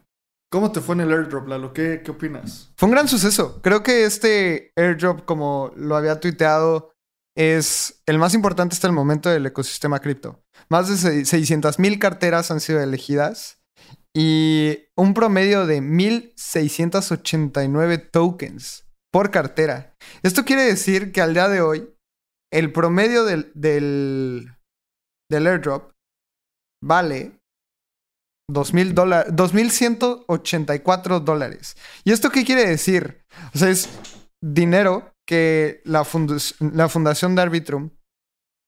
¿Cómo 0.51 0.71
te 0.71 0.81
fue 0.81 0.95
en 0.95 1.01
el 1.01 1.11
airdrop, 1.11 1.47
Lalo? 1.47 1.73
¿Qué, 1.73 2.01
¿Qué 2.03 2.11
opinas? 2.11 2.71
Fue 2.77 2.87
un 2.87 2.93
gran 2.93 3.07
suceso. 3.07 3.59
Creo 3.63 3.81
que 3.81 4.05
este 4.05 4.71
airdrop, 4.75 5.25
como 5.25 5.71
lo 5.75 5.95
había 5.95 6.19
tuiteado, 6.19 6.93
es 7.35 8.01
el 8.05 8.19
más 8.19 8.35
importante 8.35 8.73
hasta 8.73 8.87
el 8.87 8.93
momento 8.93 9.29
del 9.29 9.45
ecosistema 9.45 9.99
cripto. 9.99 10.43
Más 10.69 10.89
de 10.89 11.25
600 11.25 11.79
mil 11.79 11.97
carteras 11.97 12.51
han 12.51 12.59
sido 12.59 12.81
elegidas 12.81 13.63
y 14.15 14.89
un 14.95 15.15
promedio 15.15 15.65
de 15.65 15.81
1.689 15.81 18.11
tokens 18.11 18.85
por 19.11 19.31
cartera. 19.31 19.95
Esto 20.21 20.45
quiere 20.45 20.61
decir 20.63 21.11
que 21.11 21.21
al 21.21 21.33
día 21.33 21.47
de 21.47 21.61
hoy, 21.61 21.89
el 22.51 22.71
promedio 22.71 23.25
del, 23.25 23.51
del, 23.55 24.55
del 25.31 25.47
airdrop 25.47 25.92
vale 26.83 27.39
2.184 28.51 31.19
dólares. 31.21 31.77
¿Y 32.03 32.11
esto 32.11 32.29
qué 32.29 32.43
quiere 32.43 32.67
decir? 32.67 33.23
O 33.55 33.57
sea, 33.57 33.69
es 33.69 33.87
dinero 34.41 35.13
que 35.25 35.81
la, 35.85 36.05
la 36.59 36.89
fundación 36.89 37.35
de 37.35 37.41
Arbitrum 37.41 37.91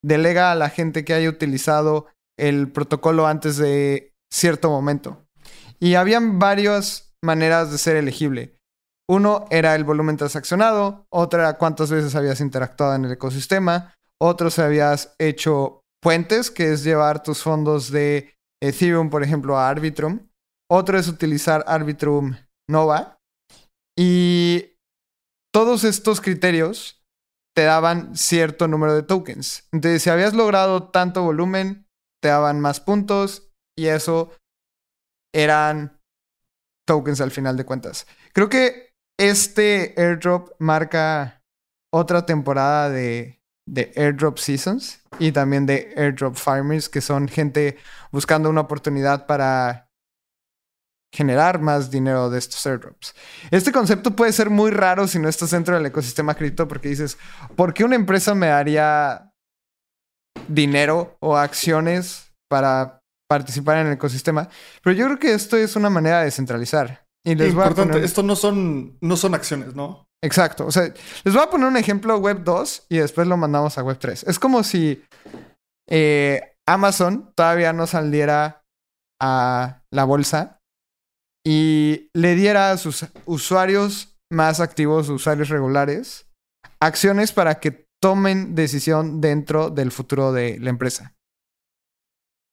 delega 0.03 0.51
a 0.51 0.55
la 0.55 0.69
gente 0.69 1.03
que 1.03 1.13
haya 1.13 1.29
utilizado 1.29 2.07
el 2.39 2.71
protocolo 2.71 3.27
antes 3.27 3.57
de 3.57 4.13
cierto 4.31 4.69
momento. 4.69 5.25
Y 5.79 5.95
habían 5.95 6.39
varias 6.39 7.13
maneras 7.21 7.69
de 7.71 7.77
ser 7.77 7.97
elegible. 7.97 8.57
Uno 9.09 9.45
era 9.51 9.75
el 9.75 9.83
volumen 9.83 10.15
transaccionado, 10.17 11.05
otra 11.09 11.41
era 11.41 11.57
cuántas 11.57 11.91
veces 11.91 12.15
habías 12.15 12.39
interactuado 12.39 12.95
en 12.95 13.03
el 13.05 13.11
ecosistema, 13.11 13.93
otro 14.19 14.49
si 14.49 14.61
habías 14.61 15.13
hecho 15.19 15.84
puentes, 16.05 16.51
que 16.51 16.71
es 16.71 16.83
llevar 16.83 17.23
tus 17.23 17.41
fondos 17.41 17.89
de 17.89 18.37
Ethereum, 18.61 19.09
por 19.09 19.23
ejemplo, 19.23 19.57
a 19.57 19.69
Arbitrum. 19.69 20.29
Otro 20.69 20.99
es 20.99 21.07
utilizar 21.07 21.63
Arbitrum 21.65 22.35
Nova. 22.69 23.17
Y 23.97 24.77
todos 25.51 25.83
estos 25.83 26.21
criterios 26.21 27.03
te 27.55 27.63
daban 27.63 28.15
cierto 28.15 28.67
número 28.67 28.93
de 28.93 29.01
tokens. 29.01 29.67
Entonces, 29.71 30.03
si 30.03 30.11
habías 30.11 30.35
logrado 30.35 30.91
tanto 30.91 31.23
volumen, 31.23 31.87
te 32.21 32.29
daban 32.29 32.61
más 32.61 32.79
puntos 32.79 33.51
y 33.75 33.87
eso 33.87 34.31
eran 35.33 35.99
tokens 36.87 37.19
al 37.19 37.31
final 37.31 37.57
de 37.57 37.65
cuentas. 37.65 38.05
Creo 38.31 38.47
que 38.47 38.93
este 39.19 39.95
airdrop 39.97 40.51
marca 40.59 41.41
otra 41.91 42.27
temporada 42.27 42.91
de, 42.91 43.34
de 43.67 43.91
airdrop 43.95 44.37
seasons 44.37 45.01
y 45.19 45.31
también 45.31 45.65
de 45.65 45.93
airdrop 45.97 46.35
farmers, 46.35 46.89
que 46.89 47.01
son 47.01 47.27
gente 47.27 47.77
buscando 48.11 48.49
una 48.49 48.61
oportunidad 48.61 49.25
para 49.25 49.89
generar 51.15 51.61
más 51.61 51.89
dinero 51.89 52.29
de 52.29 52.37
estos 52.39 52.65
airdrops. 52.67 53.15
Este 53.49 53.71
concepto 53.71 54.15
puede 54.15 54.33
ser 54.33 54.49
muy 54.49 54.71
raro 54.71 55.07
si 55.07 55.17
no 55.17 55.29
estás 55.29 55.51
dentro 55.51 55.75
del 55.75 55.85
ecosistema 55.85 56.35
cripto 56.35 56.67
porque 56.67 56.89
dices, 56.89 57.17
¿por 57.55 57.73
qué 57.73 57.83
una 57.85 57.95
empresa 57.95 58.35
me 58.35 58.47
daría 58.47 59.31
dinero 60.47 61.15
o 61.21 61.37
acciones 61.37 62.33
para 62.49 62.99
participar 63.29 63.77
en 63.77 63.87
el 63.87 63.93
ecosistema? 63.93 64.49
Pero 64.83 64.95
yo 64.95 65.05
creo 65.05 65.19
que 65.19 65.33
esto 65.33 65.55
es 65.55 65.75
una 65.75 65.89
manera 65.89 66.19
de 66.19 66.25
descentralizar. 66.25 67.04
Y 67.25 67.35
les 67.35 67.49
Importante, 67.49 67.81
voy 67.81 67.89
a 67.89 67.91
poner... 67.91 68.05
esto 68.05 68.23
no 68.23 68.35
son, 68.35 68.97
no 69.01 69.17
son 69.17 69.33
acciones, 69.33 69.75
¿no? 69.75 70.05
Exacto. 70.23 70.65
O 70.65 70.71
sea, 70.71 70.93
les 71.23 71.33
voy 71.33 71.43
a 71.43 71.49
poner 71.49 71.67
un 71.67 71.77
ejemplo 71.77 72.17
web 72.17 72.43
2 72.43 72.85
y 72.89 72.97
después 72.97 73.27
lo 73.27 73.35
mandamos 73.35 73.77
a 73.77 73.83
web 73.83 73.97
3. 73.99 74.23
Es 74.23 74.39
como 74.39 74.63
si 74.63 75.03
eh, 75.89 76.55
Amazon 76.67 77.31
todavía 77.35 77.73
no 77.73 77.87
saliera 77.87 78.63
a 79.21 79.81
la 79.91 80.03
bolsa 80.03 80.59
y 81.45 82.09
le 82.13 82.35
diera 82.35 82.71
a 82.71 82.77
sus 82.77 83.05
usuarios 83.25 84.17
más 84.31 84.59
activos, 84.59 85.09
usuarios 85.09 85.49
regulares, 85.49 86.27
acciones 86.79 87.31
para 87.31 87.59
que 87.59 87.87
tomen 88.01 88.55
decisión 88.55 89.21
dentro 89.21 89.69
del 89.69 89.91
futuro 89.91 90.31
de 90.31 90.59
la 90.59 90.69
empresa. 90.69 91.15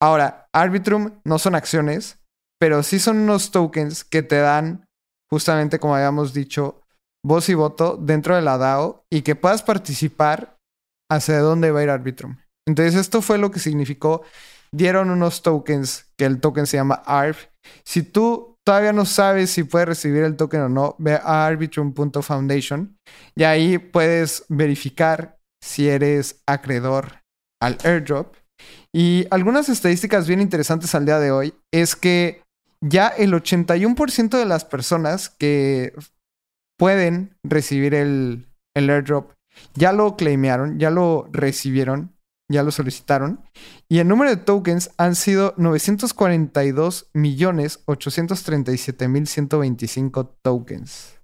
Ahora, 0.00 0.48
Arbitrum 0.52 1.20
no 1.24 1.38
son 1.38 1.54
acciones, 1.54 2.18
pero 2.62 2.84
sí 2.84 3.00
son 3.00 3.18
unos 3.18 3.50
tokens 3.50 4.04
que 4.04 4.22
te 4.22 4.36
dan, 4.36 4.86
justamente 5.28 5.80
como 5.80 5.96
habíamos 5.96 6.32
dicho, 6.32 6.80
voz 7.26 7.48
y 7.48 7.54
voto 7.54 7.98
dentro 8.00 8.36
de 8.36 8.42
la 8.42 8.56
DAO 8.56 9.04
y 9.10 9.22
que 9.22 9.34
puedas 9.34 9.64
participar 9.64 10.58
hacia 11.10 11.40
dónde 11.40 11.72
va 11.72 11.80
a 11.80 11.82
ir 11.82 11.90
Arbitrum. 11.90 12.36
Entonces, 12.68 12.94
esto 12.94 13.20
fue 13.20 13.38
lo 13.38 13.50
que 13.50 13.58
significó. 13.58 14.22
Dieron 14.70 15.10
unos 15.10 15.42
tokens, 15.42 16.06
que 16.16 16.24
el 16.24 16.40
token 16.40 16.68
se 16.68 16.76
llama 16.76 17.02
ARB. 17.04 17.34
Si 17.84 18.04
tú 18.04 18.54
todavía 18.64 18.92
no 18.92 19.06
sabes 19.06 19.50
si 19.50 19.64
puedes 19.64 19.88
recibir 19.88 20.22
el 20.22 20.36
token 20.36 20.60
o 20.60 20.68
no, 20.68 20.94
ve 21.00 21.14
a 21.14 21.44
arbitrum.foundation 21.44 22.96
y 23.34 23.42
ahí 23.42 23.78
puedes 23.78 24.44
verificar 24.48 25.36
si 25.60 25.88
eres 25.88 26.40
acreedor 26.46 27.22
al 27.60 27.76
airdrop. 27.82 28.36
Y 28.94 29.26
algunas 29.32 29.68
estadísticas 29.68 30.28
bien 30.28 30.40
interesantes 30.40 30.94
al 30.94 31.06
día 31.06 31.18
de 31.18 31.32
hoy 31.32 31.54
es 31.72 31.96
que 31.96 32.41
ya 32.82 33.08
el 33.08 33.32
81% 33.32 34.38
de 34.38 34.44
las 34.44 34.66
personas 34.66 35.30
que 35.30 35.94
pueden 36.78 37.36
recibir 37.42 37.94
el, 37.94 38.46
el 38.74 38.90
airdrop 38.90 39.32
ya 39.74 39.92
lo 39.92 40.16
claimearon, 40.16 40.78
ya 40.78 40.90
lo 40.90 41.28
recibieron 41.32 42.12
ya 42.52 42.62
lo 42.62 42.70
solicitaron. 42.70 43.40
Y 43.88 43.98
el 43.98 44.06
número 44.06 44.30
de 44.30 44.36
tokens 44.36 44.90
han 44.98 45.16
sido 45.16 45.54
942 45.56 47.10
millones 47.12 47.80
837 47.86 49.08
mil 49.08 49.26
125 49.26 50.26
tokens. 50.42 51.18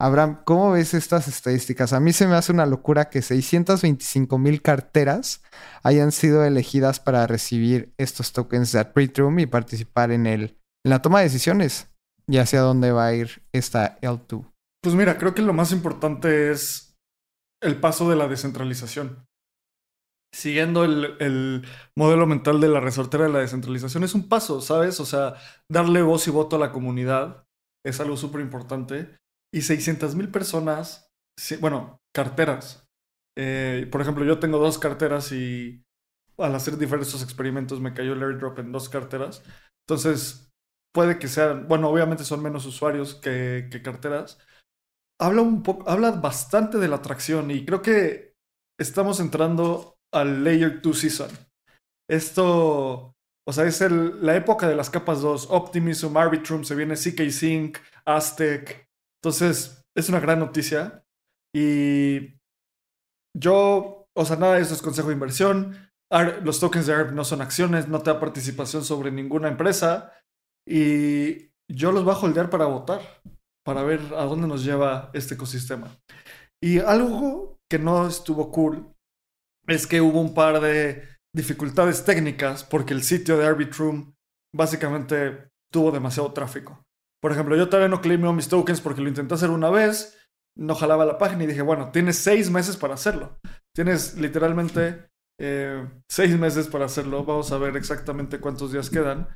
Abraham, 0.00 0.42
¿cómo 0.44 0.72
ves 0.72 0.94
estas 0.94 1.28
estadísticas? 1.28 1.92
A 1.92 2.00
mí 2.00 2.12
se 2.12 2.26
me 2.26 2.34
hace 2.34 2.52
una 2.52 2.66
locura 2.66 3.08
que 3.08 3.22
625 3.22 4.36
mil 4.36 4.60
carteras 4.60 5.42
hayan 5.84 6.10
sido 6.10 6.44
elegidas 6.44 6.98
para 6.98 7.26
recibir 7.26 7.94
estos 7.98 8.32
tokens 8.32 8.72
de 8.72 8.80
Arbitrum 8.80 9.38
y 9.38 9.46
participar 9.46 10.10
en, 10.10 10.26
el, 10.26 10.58
en 10.84 10.90
la 10.90 11.02
toma 11.02 11.18
de 11.18 11.24
decisiones 11.24 11.88
y 12.26 12.38
hacia 12.38 12.60
dónde 12.60 12.92
va 12.92 13.06
a 13.06 13.14
ir 13.14 13.42
esta 13.52 13.98
L2. 14.00 14.46
Pues 14.82 14.94
mira, 14.94 15.18
creo 15.18 15.34
que 15.34 15.42
lo 15.42 15.52
más 15.52 15.72
importante 15.72 16.50
es 16.50 16.96
el 17.62 17.78
paso 17.78 18.08
de 18.08 18.16
la 18.16 18.28
descentralización 18.28 19.24
siguiendo 20.34 20.84
el, 20.84 21.66
modelo 21.96 22.26
mental 22.26 22.60
de 22.60 22.68
la 22.68 22.80
resortera 22.80 23.24
de 23.24 23.32
la 23.32 23.40
descentralización, 23.40 24.02
es 24.02 24.14
un 24.14 24.28
paso, 24.28 24.60
¿sabes? 24.60 24.98
O 25.00 25.04
sea, 25.04 25.34
darle 25.70 26.02
voz 26.02 26.26
y 26.26 26.30
voto 26.30 26.56
a 26.56 26.58
la 26.58 26.72
comunidad 26.72 27.44
es 27.84 28.00
algo 28.00 28.16
súper 28.16 28.40
importante. 28.40 29.16
Y 29.54 29.62
600 29.62 30.14
mil 30.14 30.30
personas, 30.30 31.10
bueno, 31.60 31.98
carteras. 32.14 32.86
Eh, 33.36 33.86
por 33.92 34.00
ejemplo, 34.00 34.24
yo 34.24 34.38
tengo 34.38 34.58
dos 34.58 34.78
carteras 34.78 35.30
y 35.32 35.82
al 36.38 36.54
hacer 36.54 36.78
diversos 36.78 37.22
experimentos 37.22 37.80
me 37.80 37.92
cayó 37.92 38.14
el 38.14 38.22
airdrop 38.22 38.58
en 38.58 38.72
dos 38.72 38.88
carteras. 38.88 39.42
Entonces, 39.86 40.50
puede 40.92 41.18
que 41.18 41.28
sean, 41.28 41.66
bueno, 41.68 41.88
obviamente 41.88 42.24
son 42.24 42.42
menos 42.42 42.66
usuarios 42.66 43.14
que, 43.14 43.68
que 43.70 43.82
carteras. 43.82 44.38
Habla 45.20 45.42
un 45.42 45.62
habla 45.86 46.10
bastante 46.12 46.78
de 46.78 46.88
la 46.88 46.96
atracción 46.96 47.50
y 47.50 47.64
creo 47.64 47.82
que 47.82 48.34
estamos 48.78 49.20
entrando 49.20 49.96
al 50.12 50.44
Layer 50.44 50.80
2 50.82 50.98
Season. 50.98 51.30
Esto, 52.08 53.14
o 53.46 53.52
sea, 53.52 53.64
es 53.64 53.80
el, 53.80 54.24
la 54.24 54.36
época 54.36 54.68
de 54.68 54.76
las 54.76 54.90
capas 54.90 55.22
2. 55.22 55.48
Optimism, 55.50 56.16
Arbitrum, 56.16 56.64
se 56.64 56.74
viene 56.74 56.94
CK 56.94 57.30
Sync, 57.30 57.78
Aztec. 58.04 58.88
Entonces, 59.22 59.82
es 59.96 60.08
una 60.08 60.20
gran 60.20 60.38
noticia. 60.38 61.04
Y 61.54 62.34
yo, 63.34 64.08
o 64.14 64.24
sea, 64.24 64.36
nada 64.36 64.56
de 64.56 64.62
eso 64.62 64.74
es 64.74 64.82
consejo 64.82 65.08
de 65.08 65.14
inversión. 65.14 65.90
los 66.42 66.60
tokens 66.60 66.86
de 66.86 66.94
ARB 66.94 67.12
no 67.12 67.24
son 67.24 67.40
acciones, 67.40 67.88
no 67.88 68.02
te 68.02 68.10
da 68.12 68.20
participación 68.20 68.84
sobre 68.84 69.10
ninguna 69.10 69.48
empresa. 69.48 70.12
Y 70.66 71.50
yo 71.68 71.92
los 71.92 72.04
voy 72.04 72.14
a 72.14 72.18
holdear 72.18 72.50
para 72.50 72.66
votar, 72.66 73.00
para 73.64 73.82
ver 73.82 74.00
a 74.16 74.24
dónde 74.24 74.46
nos 74.46 74.64
lleva 74.64 75.10
este 75.12 75.34
ecosistema. 75.34 75.96
Y 76.62 76.78
algo 76.78 77.58
que 77.70 77.78
no 77.78 78.06
estuvo 78.06 78.50
cool 78.50 78.92
es 79.66 79.86
que 79.86 80.00
hubo 80.00 80.20
un 80.20 80.34
par 80.34 80.60
de 80.60 81.08
dificultades 81.34 82.04
técnicas 82.04 82.64
porque 82.64 82.94
el 82.94 83.02
sitio 83.02 83.38
de 83.38 83.46
Arbitrum 83.46 84.12
básicamente 84.54 85.48
tuvo 85.72 85.90
demasiado 85.90 86.32
tráfico. 86.32 86.84
Por 87.20 87.32
ejemplo, 87.32 87.56
yo 87.56 87.68
todavía 87.68 87.88
no 87.88 88.00
claimé 88.00 88.32
mis 88.32 88.48
tokens 88.48 88.80
porque 88.80 89.00
lo 89.00 89.08
intenté 89.08 89.34
hacer 89.34 89.50
una 89.50 89.70
vez, 89.70 90.18
no 90.58 90.74
jalaba 90.74 91.04
la 91.04 91.18
página 91.18 91.44
y 91.44 91.46
dije, 91.46 91.62
bueno, 91.62 91.90
tienes 91.90 92.16
seis 92.18 92.50
meses 92.50 92.76
para 92.76 92.94
hacerlo. 92.94 93.38
Tienes 93.74 94.18
literalmente 94.18 95.08
eh, 95.40 95.88
seis 96.10 96.38
meses 96.38 96.68
para 96.68 96.86
hacerlo. 96.86 97.24
Vamos 97.24 97.52
a 97.52 97.58
ver 97.58 97.76
exactamente 97.76 98.40
cuántos 98.40 98.72
días 98.72 98.90
quedan. 98.90 99.28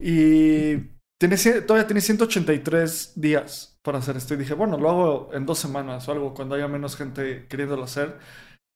Y 0.00 0.76
todavía 1.18 1.86
tiene 1.86 2.00
183 2.00 3.12
días 3.16 3.78
para 3.82 3.98
hacer 3.98 4.16
esto. 4.16 4.34
Y 4.34 4.38
dije, 4.38 4.54
bueno, 4.54 4.78
lo 4.78 4.90
hago 4.90 5.30
en 5.32 5.46
dos 5.46 5.58
semanas 5.58 6.08
o 6.08 6.12
algo, 6.12 6.34
cuando 6.34 6.54
haya 6.54 6.68
menos 6.68 6.96
gente 6.96 7.46
queriéndolo 7.48 7.84
hacer 7.84 8.18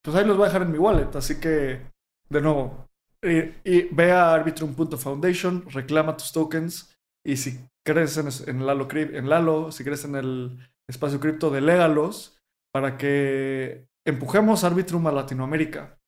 pues 0.03 0.17
ahí 0.17 0.25
los 0.25 0.37
voy 0.37 0.45
a 0.45 0.49
dejar 0.49 0.63
en 0.63 0.73
mi 0.73 0.79
wallet. 0.79 1.15
Así 1.15 1.41
que, 1.41 1.83
de 2.29 2.41
nuevo, 2.41 2.89
y, 3.23 3.83
ve 3.95 4.13
a 4.13 4.33
arbitrum.foundation, 4.33 5.67
reclama 5.71 6.17
tus 6.17 6.33
tokens 6.33 6.95
y 7.25 7.37
si 7.37 7.61
crees 7.85 8.17
en, 8.17 8.67
Lalo, 8.67 8.89
en 8.93 9.29
Lalo, 9.29 9.73
si 9.73 9.85
crees 9.85 10.05
en 10.05 10.17
el 10.17 10.59
espacio 10.89 11.21
cripto, 11.21 11.51
delégalos 11.51 12.39
para 12.73 12.97
que 12.97 13.87
empujemos 14.07 14.65
Arbitrum 14.65 15.07
a 15.07 15.13
Latinoamérica. 15.13 15.99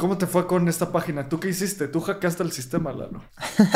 ¿Cómo 0.00 0.16
te 0.16 0.26
fue 0.26 0.46
con 0.46 0.66
esta 0.66 0.90
página? 0.90 1.28
¿Tú 1.28 1.38
qué 1.38 1.50
hiciste? 1.50 1.86
Tú 1.86 2.00
hackeaste 2.00 2.42
el 2.42 2.52
sistema, 2.52 2.90
Lalo. 2.90 3.22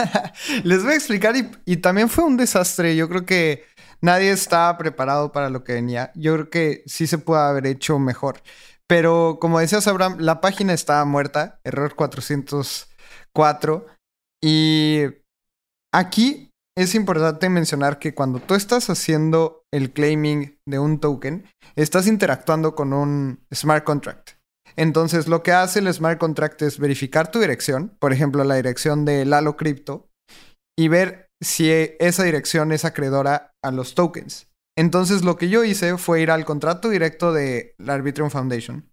Les 0.65 0.83
voy 0.83 0.93
a 0.93 0.97
explicar 0.97 1.37
y, 1.37 1.51
y, 1.67 1.77
también 1.77 2.09
fue 2.09 2.25
un 2.25 2.39
desastre. 2.39 2.97
Yo 2.97 3.11
creo 3.11 3.27
que 3.27 3.67
nadie 4.01 4.31
estaba 4.31 4.79
preparado 4.79 5.33
para 5.33 5.51
lo 5.51 5.65
que 5.65 5.75
venía. 5.75 6.13
Yo 6.15 6.33
creo 6.33 6.49
que 6.49 6.83
sí 6.87 7.07
se 7.07 7.19
puede 7.19 7.43
haber 7.43 7.67
hecho 7.67 7.99
mejor. 7.99 8.43
Pero 8.87 9.37
como 9.39 9.61
decías, 9.61 9.87
Abraham, 9.87 10.17
la 10.19 10.41
página 10.41 10.73
estaba 10.73 11.05
muerta, 11.05 11.61
error 11.63 11.95
404. 11.95 13.87
Y 14.43 15.03
aquí 15.93 16.51
es 16.75 16.95
importante 16.95 17.51
mencionar 17.51 17.99
que 17.99 18.15
cuando 18.15 18.41
tú 18.41 18.55
estás 18.55 18.89
haciendo 18.89 19.63
el 19.71 19.93
claiming 19.93 20.59
de 20.67 20.79
un 20.79 21.01
token, 21.01 21.45
estás 21.77 22.07
interactuando 22.07 22.75
con 22.75 22.95
un 22.95 23.45
smart 23.53 23.85
contract. 23.85 24.31
Entonces, 24.77 25.29
lo 25.29 25.43
que 25.43 25.53
hace 25.53 25.79
el 25.79 25.93
smart 25.93 26.19
contract 26.19 26.63
es 26.63 26.79
verificar 26.79 27.31
tu 27.31 27.41
dirección, 27.41 27.97
por 28.01 28.13
ejemplo, 28.13 28.43
la 28.45 28.57
dirección 28.57 29.05
de 29.05 29.25
Lalo 29.25 29.57
Crypto, 29.57 30.09
y 30.77 30.89
ver 30.89 31.31
si 31.43 31.71
esa 31.71 32.25
dirección 32.25 32.73
es 32.73 32.85
acreedora 32.85 33.53
a 33.63 33.71
los 33.71 33.95
tokens. 33.95 34.49
Entonces 34.77 35.23
lo 35.23 35.37
que 35.37 35.49
yo 35.49 35.63
hice 35.63 35.97
fue 35.99 36.21
ir 36.21 36.31
al 36.31 36.45
contrato 36.45 36.89
directo 36.89 37.33
de 37.33 37.75
la 37.79 37.95
Arbitrum 37.95 38.31
Foundation 38.31 38.91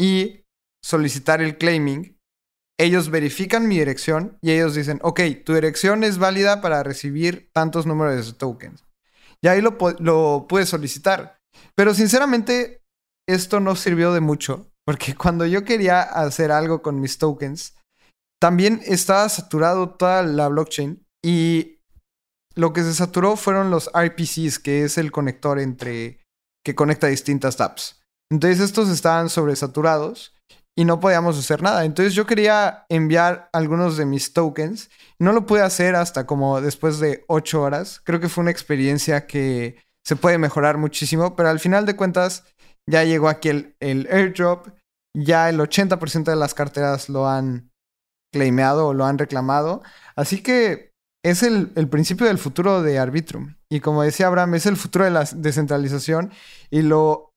y 0.00 0.44
solicitar 0.84 1.40
el 1.40 1.58
claiming 1.58 2.16
ellos 2.78 3.10
verifican 3.10 3.68
mi 3.68 3.78
dirección 3.78 4.38
y 4.40 4.52
ellos 4.52 4.74
dicen, 4.74 5.00
ok, 5.02 5.20
tu 5.44 5.52
dirección 5.52 6.02
es 6.02 6.16
válida 6.16 6.62
para 6.62 6.82
recibir 6.82 7.50
tantos 7.52 7.84
números 7.84 8.26
de 8.26 8.32
tokens. 8.32 8.86
Y 9.42 9.48
ahí 9.48 9.60
lo, 9.60 9.76
lo 9.98 10.46
pude 10.48 10.64
solicitar. 10.64 11.38
Pero 11.74 11.92
sinceramente, 11.92 12.80
esto 13.28 13.60
no 13.60 13.76
sirvió 13.76 14.14
de 14.14 14.20
mucho, 14.20 14.69
porque 14.90 15.14
cuando 15.16 15.46
yo 15.46 15.62
quería 15.62 16.02
hacer 16.02 16.50
algo 16.50 16.82
con 16.82 17.00
mis 17.00 17.16
tokens, 17.18 17.76
también 18.40 18.80
estaba 18.84 19.28
saturado 19.28 19.90
toda 19.90 20.24
la 20.24 20.48
blockchain 20.48 21.06
y 21.24 21.78
lo 22.56 22.72
que 22.72 22.82
se 22.82 22.94
saturó 22.94 23.36
fueron 23.36 23.70
los 23.70 23.88
RPCs, 23.94 24.58
que 24.58 24.82
es 24.82 24.98
el 24.98 25.12
conector 25.12 25.60
entre 25.60 26.18
que 26.64 26.74
conecta 26.74 27.06
distintas 27.06 27.60
apps. 27.60 28.02
Entonces 28.32 28.58
estos 28.58 28.88
estaban 28.88 29.28
sobresaturados 29.28 30.34
y 30.76 30.84
no 30.84 30.98
podíamos 30.98 31.38
hacer 31.38 31.62
nada. 31.62 31.84
Entonces 31.84 32.14
yo 32.14 32.26
quería 32.26 32.84
enviar 32.88 33.48
algunos 33.52 33.96
de 33.96 34.06
mis 34.06 34.32
tokens. 34.32 34.90
No 35.20 35.32
lo 35.32 35.46
pude 35.46 35.62
hacer 35.62 35.94
hasta 35.94 36.26
como 36.26 36.60
después 36.60 36.98
de 36.98 37.24
ocho 37.28 37.62
horas. 37.62 38.00
Creo 38.02 38.18
que 38.18 38.28
fue 38.28 38.42
una 38.42 38.50
experiencia 38.50 39.28
que 39.28 39.76
se 40.04 40.16
puede 40.16 40.38
mejorar 40.38 40.78
muchísimo, 40.78 41.36
pero 41.36 41.48
al 41.48 41.60
final 41.60 41.86
de 41.86 41.94
cuentas 41.94 42.42
ya 42.88 43.04
llegó 43.04 43.28
aquí 43.28 43.50
el, 43.50 43.76
el 43.78 44.08
airdrop. 44.10 44.79
Ya 45.14 45.48
el 45.48 45.58
80% 45.58 46.24
de 46.24 46.36
las 46.36 46.54
carteras 46.54 47.08
lo 47.08 47.28
han 47.28 47.70
claimeado 48.32 48.88
o 48.88 48.94
lo 48.94 49.04
han 49.04 49.18
reclamado. 49.18 49.82
Así 50.16 50.42
que 50.42 50.92
es 51.24 51.42
el, 51.42 51.72
el, 51.74 51.88
principio 51.88 52.26
del 52.26 52.38
futuro 52.38 52.82
de 52.82 52.98
Arbitrum. 52.98 53.56
Y 53.68 53.80
como 53.80 54.02
decía 54.02 54.28
Abraham, 54.28 54.54
es 54.54 54.66
el 54.66 54.76
futuro 54.76 55.04
de 55.04 55.10
la 55.10 55.24
descentralización. 55.24 56.32
Y 56.70 56.82
lo 56.82 57.30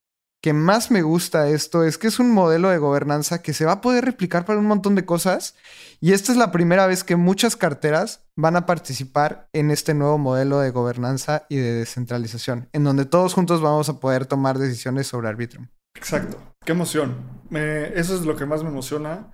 que 0.44 0.52
más 0.52 0.92
me 0.92 1.02
gusta 1.04 1.48
esto 1.48 1.86
es 1.86 1.98
que 1.98 2.08
es 2.08 2.20
un 2.20 2.30
modelo 2.32 2.68
de 2.68 2.78
gobernanza 2.78 3.42
que 3.42 3.54
se 3.54 3.64
va 3.64 3.74
a 3.74 3.82
poder 3.82 4.04
replicar 4.04 4.44
para 4.44 4.60
un 4.60 4.66
montón 4.66 4.94
de 4.94 5.06
cosas. 5.06 5.56
Y 6.02 6.12
esta 6.12 6.34
es 6.34 6.38
la 6.38 6.52
primera 6.52 6.86
vez 6.86 7.06
que 7.06 7.16
muchas 7.16 7.56
carteras 7.56 8.26
van 8.36 8.58
a 8.58 8.66
participar 8.66 9.48
en 9.54 9.72
este 9.72 9.94
nuevo 9.94 10.18
modelo 10.18 10.60
de 10.60 10.72
gobernanza 10.72 11.46
y 11.48 11.56
de 11.56 11.72
descentralización, 11.72 12.68
en 12.74 12.84
donde 12.84 13.06
todos 13.06 13.34
juntos 13.34 13.62
vamos 13.62 13.88
a 13.88 14.02
poder 14.02 14.26
tomar 14.26 14.60
decisiones 14.60 15.08
sobre 15.08 15.30
Arbitrum. 15.30 15.70
Exacto. 15.96 16.38
Qué 16.66 16.72
emoción. 16.72 17.42
eso 17.52 18.16
es 18.16 18.26
lo 18.26 18.36
que 18.36 18.46
más 18.46 18.64
me 18.64 18.70
emociona. 18.70 19.32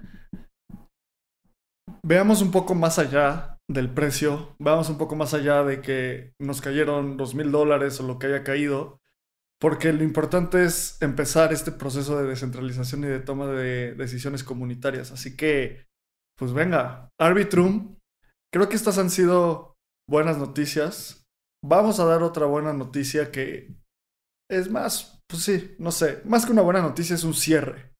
Veamos 2.03 2.41
un 2.41 2.51
poco 2.51 2.75
más 2.75 2.99
allá 2.99 3.57
del 3.67 3.89
precio. 3.89 4.55
Veamos 4.59 4.89
un 4.89 4.97
poco 4.97 5.15
más 5.15 5.33
allá 5.33 5.63
de 5.63 5.81
que 5.81 6.33
nos 6.39 6.61
cayeron 6.61 7.17
dos 7.17 7.35
mil 7.35 7.51
dólares 7.51 7.99
o 7.99 8.07
lo 8.07 8.17
que 8.19 8.27
haya 8.27 8.43
caído 8.43 8.99
porque 9.59 9.91
lo 9.91 10.03
importante 10.03 10.63
es 10.63 11.01
empezar 11.01 11.51
este 11.51 11.71
proceso 11.71 12.17
de 12.17 12.27
descentralización 12.27 13.03
y 13.03 13.07
de 13.07 13.19
toma 13.19 13.47
de 13.47 13.93
decisiones 13.93 14.43
comunitarias. 14.43 15.11
Así 15.11 15.35
que, 15.35 15.85
pues 16.37 16.53
venga, 16.53 17.09
Arbitrum, 17.19 17.97
creo 18.53 18.69
que 18.69 18.77
estas 18.77 18.97
han 18.97 19.09
sido 19.09 19.75
buenas 20.09 20.37
noticias. 20.37 21.25
Vamos 21.63 21.99
a 21.99 22.05
dar 22.05 22.23
otra 22.23 22.45
buena 22.45 22.71
noticia 22.71 23.31
que 23.31 23.75
es 24.49 24.71
más, 24.71 25.18
pues 25.29 25.43
sí, 25.43 25.75
no 25.79 25.91
sé, 25.91 26.21
más 26.25 26.45
que 26.45 26.51
una 26.51 26.61
buena 26.61 26.81
noticia 26.81 27.15
es 27.15 27.23
un 27.23 27.33
cierre. 27.33 27.93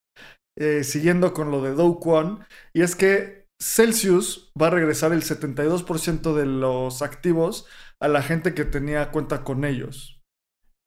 Eh, 0.58 0.84
siguiendo 0.84 1.34
con 1.34 1.52
lo 1.52 1.62
de 1.62 1.74
Do 1.74 2.00
Kwon, 2.00 2.44
y 2.74 2.82
es 2.82 2.96
que 2.96 3.46
Celsius 3.62 4.52
va 4.62 4.68
a 4.68 4.72
regresar 4.72 5.14
el 5.14 5.24
72% 5.24 6.34
de 6.34 6.46
los 6.46 7.02
activos 7.02 7.66
a 8.02 8.10
la 8.10 8.22
gente 8.22 8.54
que 8.54 8.66
tenía 8.66 9.12
cuenta 9.12 9.44
con 9.44 9.64
ellos 9.64 10.20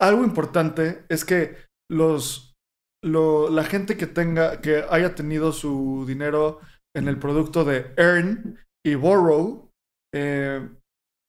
algo 0.03 0.25
importante 0.25 1.05
es 1.09 1.25
que 1.25 1.57
los, 1.89 2.57
la 3.05 3.65
gente 3.65 3.97
que 3.97 4.09
tenga, 4.09 4.61
que 4.61 4.85
haya 4.91 5.15
tenido 5.15 5.53
su 5.53 6.05
dinero 6.07 6.61
en 6.95 7.07
el 7.07 7.21
producto 7.21 7.65
de 7.65 7.95
Earn 7.97 8.59
y 8.85 8.97
Borrow, 8.97 9.71
eh, 10.13 10.69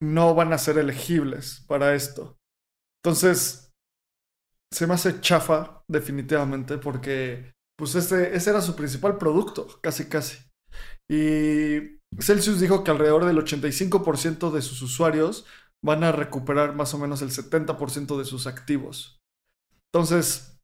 no 0.01 0.33
van 0.33 0.53
a 0.53 0.57
ser 0.57 0.79
elegibles 0.79 1.63
para 1.67 1.93
esto. 1.93 2.37
Entonces, 3.03 3.62
se 4.73 4.87
me 4.87 4.95
hace 4.95 5.21
chafa, 5.21 5.83
definitivamente, 5.87 6.77
porque 6.77 7.53
pues 7.77 7.95
ese, 7.95 8.35
ese 8.35 8.49
era 8.49 8.61
su 8.61 8.75
principal 8.75 9.17
producto, 9.17 9.67
casi 9.81 10.05
casi. 10.05 10.37
Y 11.09 11.99
Celsius 12.19 12.59
dijo 12.59 12.83
que 12.83 12.91
alrededor 12.91 13.25
del 13.25 13.37
85% 13.37 14.51
de 14.51 14.61
sus 14.61 14.81
usuarios 14.81 15.45
van 15.83 16.03
a 16.03 16.11
recuperar 16.11 16.75
más 16.75 16.93
o 16.93 16.97
menos 16.97 17.21
el 17.21 17.29
70% 17.29 18.17
de 18.17 18.25
sus 18.25 18.47
activos. 18.47 19.19
Entonces, 19.93 20.57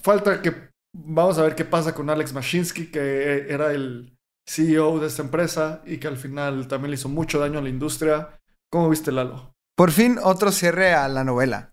falta 0.00 0.40
que 0.40 0.70
vamos 0.94 1.38
a 1.38 1.42
ver 1.42 1.56
qué 1.56 1.64
pasa 1.64 1.94
con 1.94 2.10
Alex 2.10 2.32
Mashinsky, 2.32 2.90
que 2.90 3.46
era 3.48 3.72
el 3.72 4.16
CEO 4.48 5.00
de 5.00 5.06
esta 5.06 5.22
empresa 5.22 5.82
y 5.86 5.98
que 5.98 6.08
al 6.08 6.16
final 6.16 6.68
también 6.68 6.90
le 6.90 6.96
hizo 6.96 7.08
mucho 7.08 7.38
daño 7.38 7.58
a 7.58 7.62
la 7.62 7.70
industria. 7.70 8.38
¿Cómo 8.70 8.90
viste, 8.90 9.10
Lalo? 9.10 9.52
Por 9.76 9.90
fin 9.90 10.18
otro 10.22 10.52
cierre 10.52 10.92
a 10.92 11.08
la 11.08 11.24
novela. 11.24 11.71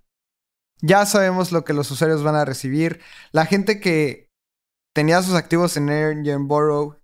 Ya 0.82 1.06
sabemos 1.06 1.52
lo 1.52 1.65
que 1.65 1.74
los 1.74 1.92
usuarios 1.92 2.24
van 2.24 2.36
a 2.36 2.46
recibir. 2.46 3.02
La 3.32 3.46
gente 3.46 3.80
que 3.80 4.30
tenía 4.96 5.22
sus 5.22 5.36
activos 5.36 5.76
en 5.78 5.89
Earn 5.89 6.26
y 6.26 6.32
en 6.32 6.48
Borrow, 6.48 7.00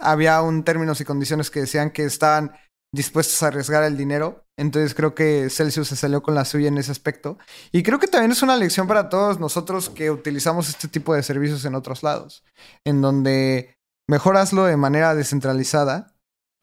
había 0.00 0.40
un 0.42 0.62
términos 0.64 1.00
y 1.00 1.04
condiciones 1.04 1.50
que 1.50 1.60
decían 1.60 1.90
que 1.90 2.04
estaban 2.04 2.52
dispuestos 2.94 3.42
a 3.42 3.48
arriesgar 3.48 3.82
el 3.84 3.96
dinero. 3.96 4.44
Entonces 4.56 4.94
creo 4.94 5.14
que 5.14 5.50
Celsius 5.50 5.88
se 5.88 5.96
salió 5.96 6.22
con 6.22 6.34
la 6.34 6.44
suya 6.44 6.68
en 6.68 6.78
ese 6.78 6.92
aspecto. 6.92 7.38
Y 7.72 7.82
creo 7.82 7.98
que 7.98 8.06
también 8.06 8.32
es 8.32 8.42
una 8.42 8.56
lección 8.56 8.86
para 8.86 9.08
todos 9.08 9.38
nosotros 9.40 9.90
que 9.90 10.10
utilizamos 10.10 10.68
este 10.68 10.88
tipo 10.88 11.14
de 11.14 11.22
servicios 11.22 11.64
en 11.64 11.74
otros 11.74 12.02
lados, 12.02 12.44
en 12.84 13.00
donde 13.00 13.76
mejor 14.08 14.36
hazlo 14.36 14.64
de 14.64 14.76
manera 14.76 15.14
descentralizada 15.14 16.14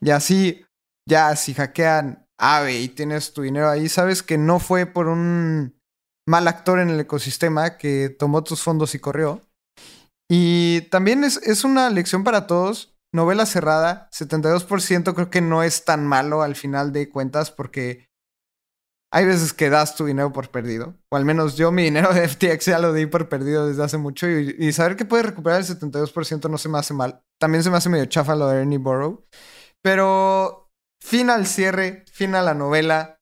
y 0.02 0.10
así 0.10 0.66
ya 1.08 1.36
si 1.36 1.54
hackean 1.54 2.28
Ave 2.38 2.80
y 2.82 2.90
tienes 2.90 3.32
tu 3.34 3.44
dinero 3.44 3.70
ahí, 3.70 3.88
sabes 3.88 4.22
que 4.22 4.38
no 4.38 4.60
fue 4.60 4.86
por 4.86 5.08
un 5.08 5.80
mal 6.28 6.48
actor 6.48 6.80
en 6.80 6.90
el 6.90 7.00
ecosistema 7.00 7.78
que 7.78 8.10
tomó 8.10 8.44
tus 8.44 8.62
fondos 8.62 8.96
y 8.96 9.00
corrió. 9.00 9.42
Y 10.30 10.82
también 10.90 11.24
es, 11.24 11.38
es 11.44 11.64
una 11.64 11.90
lección 11.90 12.24
para 12.24 12.48
todos 12.48 12.96
novela 13.16 13.48
cerrada, 13.48 14.10
72% 14.12 15.16
creo 15.16 15.30
que 15.32 15.42
no 15.42 15.64
es 15.64 15.86
tan 15.86 16.06
malo 16.06 16.44
al 16.44 16.56
final 16.56 16.92
de 16.92 17.10
cuentas 17.10 17.50
porque 17.50 18.10
hay 19.12 19.26
veces 19.26 19.54
que 19.54 19.70
das 19.70 19.96
tu 19.96 20.06
dinero 20.06 20.34
por 20.34 20.52
perdido. 20.52 20.96
O 21.10 21.16
al 21.16 21.26
menos 21.26 21.56
yo 21.56 21.72
mi 21.72 21.84
dinero 21.84 22.14
de 22.14 22.28
FTX 22.28 22.66
ya 22.66 22.80
lo 22.80 22.94
di 22.94 23.06
por 23.06 23.30
perdido 23.30 23.66
desde 23.66 23.84
hace 23.84 23.98
mucho 23.98 24.30
y, 24.30 24.74
saber 24.74 24.98
que 24.98 25.06
puedes 25.06 25.26
recuperar 25.26 25.62
el 25.62 25.66
72% 25.66 26.50
no 26.50 26.58
se 26.58 26.70
me 26.70 26.78
hace 26.78 26.94
mal. 26.94 27.24
También 27.40 27.64
se 27.64 27.72
me 27.72 27.78
hace 27.78 27.90
medio 27.90 28.06
chafa 28.06 28.36
lo 28.36 28.50
de 28.50 28.60
Ernie 28.60 28.78
Borrow. 28.78 29.26
Pero 29.82 30.70
fin 31.02 31.30
al 31.30 31.48
cierre, 31.48 32.04
fin 32.12 32.36
a 32.36 32.42
la 32.42 32.54
novela. 32.54 33.22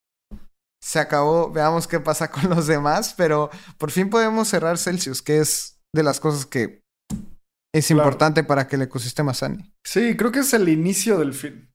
Se 0.84 1.00
acabó, 1.00 1.50
veamos 1.50 1.88
qué 1.88 2.02
pasa 2.02 2.30
con 2.30 2.50
los 2.50 2.67
demás, 2.67 3.13
pero 3.15 3.50
por 3.78 3.89
fin 3.89 4.10
podemos 4.10 4.50
cerrar 4.50 4.78
Celsius, 4.78 5.22
que 5.22 5.38
es 5.39 5.80
de 5.96 6.04
las 6.04 6.19
cosas 6.19 6.46
que 6.46 6.82
es 7.74 7.89
importante 7.89 8.43
para 8.43 8.67
que 8.67 8.76
el 8.76 8.82
ecosistema 8.82 9.34
sane. 9.34 9.74
Sí, 9.86 10.17
creo 10.17 10.34
que 10.34 10.39
es 10.39 10.54
el 10.54 10.67
inicio 10.67 11.17
del 11.17 11.34
fin. 11.34 11.72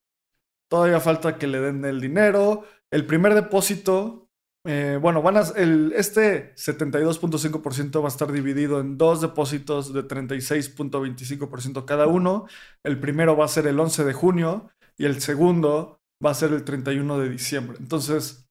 Todavía 0.71 1.01
falta 1.01 1.39
que 1.39 1.47
le 1.47 1.59
den 1.59 1.87
el 1.87 2.03
dinero. 2.03 2.67
El 2.93 3.07
primer 3.07 3.35
depósito, 3.35 4.29
eh, 4.67 4.99
bueno, 5.01 5.23
van 5.23 5.39
a, 5.39 5.43
el, 5.57 5.95
este 5.97 6.55
72.5% 6.57 8.03
va 8.03 8.05
a 8.05 8.09
estar 8.09 8.31
dividido 8.31 8.79
en 8.79 8.99
dos 8.99 9.23
depósitos 9.23 9.95
de 9.95 10.07
36.25% 10.07 11.87
cada 11.87 12.07
uno. 12.07 12.47
El 12.85 13.01
primero 13.01 13.39
va 13.39 13.47
a 13.47 13.49
ser 13.49 13.67
el 13.67 13.81
11 13.81 14.05
de 14.05 14.13
junio 14.13 14.71
y 14.99 15.07
el 15.07 15.23
segundo 15.23 15.99
va 16.25 16.33
a 16.33 16.35
ser 16.35 16.53
el 16.53 16.65
31 16.65 17.19
de 17.19 17.31
diciembre. 17.31 17.79
Entonces, 17.81 18.48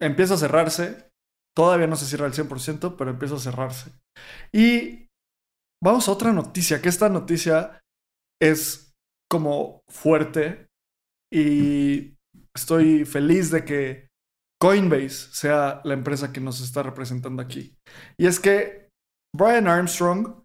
empieza 0.00 0.34
a 0.34 0.38
cerrarse. 0.38 1.10
Todavía 1.56 1.86
no 1.86 1.96
se 1.96 2.06
cierra 2.06 2.26
el 2.26 2.34
100%, 2.34 2.96
pero 2.96 3.10
empieza 3.10 3.36
a 3.36 3.38
cerrarse. 3.38 3.90
Y 4.52 5.06
Vamos 5.82 6.08
a 6.08 6.12
otra 6.12 6.32
noticia, 6.32 6.80
que 6.80 6.88
esta 6.88 7.08
noticia 7.08 7.80
es 8.40 8.94
como 9.30 9.82
fuerte 9.88 10.68
y 11.32 12.16
estoy 12.54 13.04
feliz 13.04 13.50
de 13.50 13.64
que 13.64 14.08
Coinbase 14.60 15.32
sea 15.32 15.82
la 15.84 15.94
empresa 15.94 16.32
que 16.32 16.40
nos 16.40 16.60
está 16.60 16.82
representando 16.82 17.42
aquí. 17.42 17.76
Y 18.18 18.26
es 18.26 18.40
que 18.40 18.88
Brian 19.36 19.68
Armstrong 19.68 20.42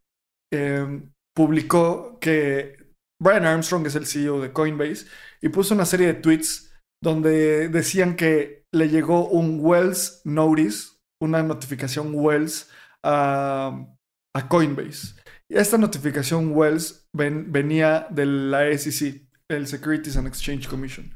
em, 0.52 1.12
publicó 1.34 2.20
que 2.20 2.94
Brian 3.22 3.46
Armstrong 3.46 3.88
es 3.88 3.96
el 3.96 4.06
CEO 4.06 4.42
de 4.42 4.52
Coinbase 4.52 5.08
y 5.42 5.50
puso 5.50 5.74
una 5.74 5.86
serie 5.86 6.08
de 6.08 6.16
tweets 6.16 6.71
donde 7.02 7.68
decían 7.70 8.16
que 8.16 8.66
le 8.72 8.90
llegó 8.90 9.28
un 9.28 9.60
Wells 9.60 10.22
Notice, 10.24 11.00
una 11.20 11.44
notificación 11.44 12.12
Wells 12.14 12.70
a, 13.04 13.88
a 14.36 14.48
Coinbase. 14.48 15.16
Esta 15.50 15.78
notificación 15.78 16.56
Wells 16.56 17.10
venía 17.12 18.08
de 18.10 18.26
la 18.26 18.78
SEC, 18.78 19.28
el 19.50 19.68
Securities 19.68 20.16
and 20.16 20.28
Exchange 20.28 20.68
Commission. 20.68 21.14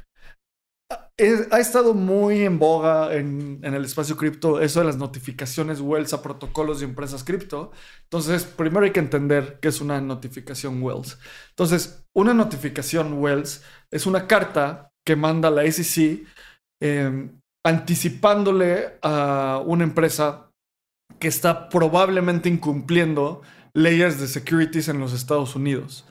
ha 1.52 1.60
estado 1.60 1.94
muy 1.94 2.42
en 2.42 2.60
boga 2.60 3.14
en, 3.14 3.62
el 3.64 3.86
espacio 3.86 4.18
cripto 4.18 4.60
eso 4.60 4.82
de 4.82 4.88
las 4.88 4.98
notificaciones 4.98 5.80
Wells 5.80 6.14
a 6.14 6.22
protocolos 6.22 6.80
de 6.80 6.86
empresas 6.86 7.24
cripto. 7.24 7.72
Entonces, 8.04 8.44
primero 8.44 8.84
hay 8.84 8.92
que 8.92 9.00
entender 9.00 9.60
qué 9.62 9.70
es 9.70 9.80
una 9.80 10.02
notificación 10.02 10.84
Wells. 10.84 11.18
Entonces, 11.52 12.06
una 12.14 12.34
notificación 12.34 13.14
Wells 13.14 13.64
es 13.90 14.06
una 14.06 14.28
carta 14.28 14.92
que 15.06 15.16
manda 15.16 15.50
la 15.50 15.70
SEC 15.72 16.26
em, 16.82 17.40
anticipándole 17.66 18.98
a 19.02 19.62
una 19.66 19.84
empresa 19.84 20.52
que 21.20 21.28
está 21.28 21.70
probablemente 21.70 22.50
incumpliendo 22.50 23.42
leyes 23.74 24.20
de 24.20 24.28
securities 24.28 24.88
en 24.88 25.00
los 25.00 25.14
Estados 25.14 25.56
Unidos. 25.56 26.06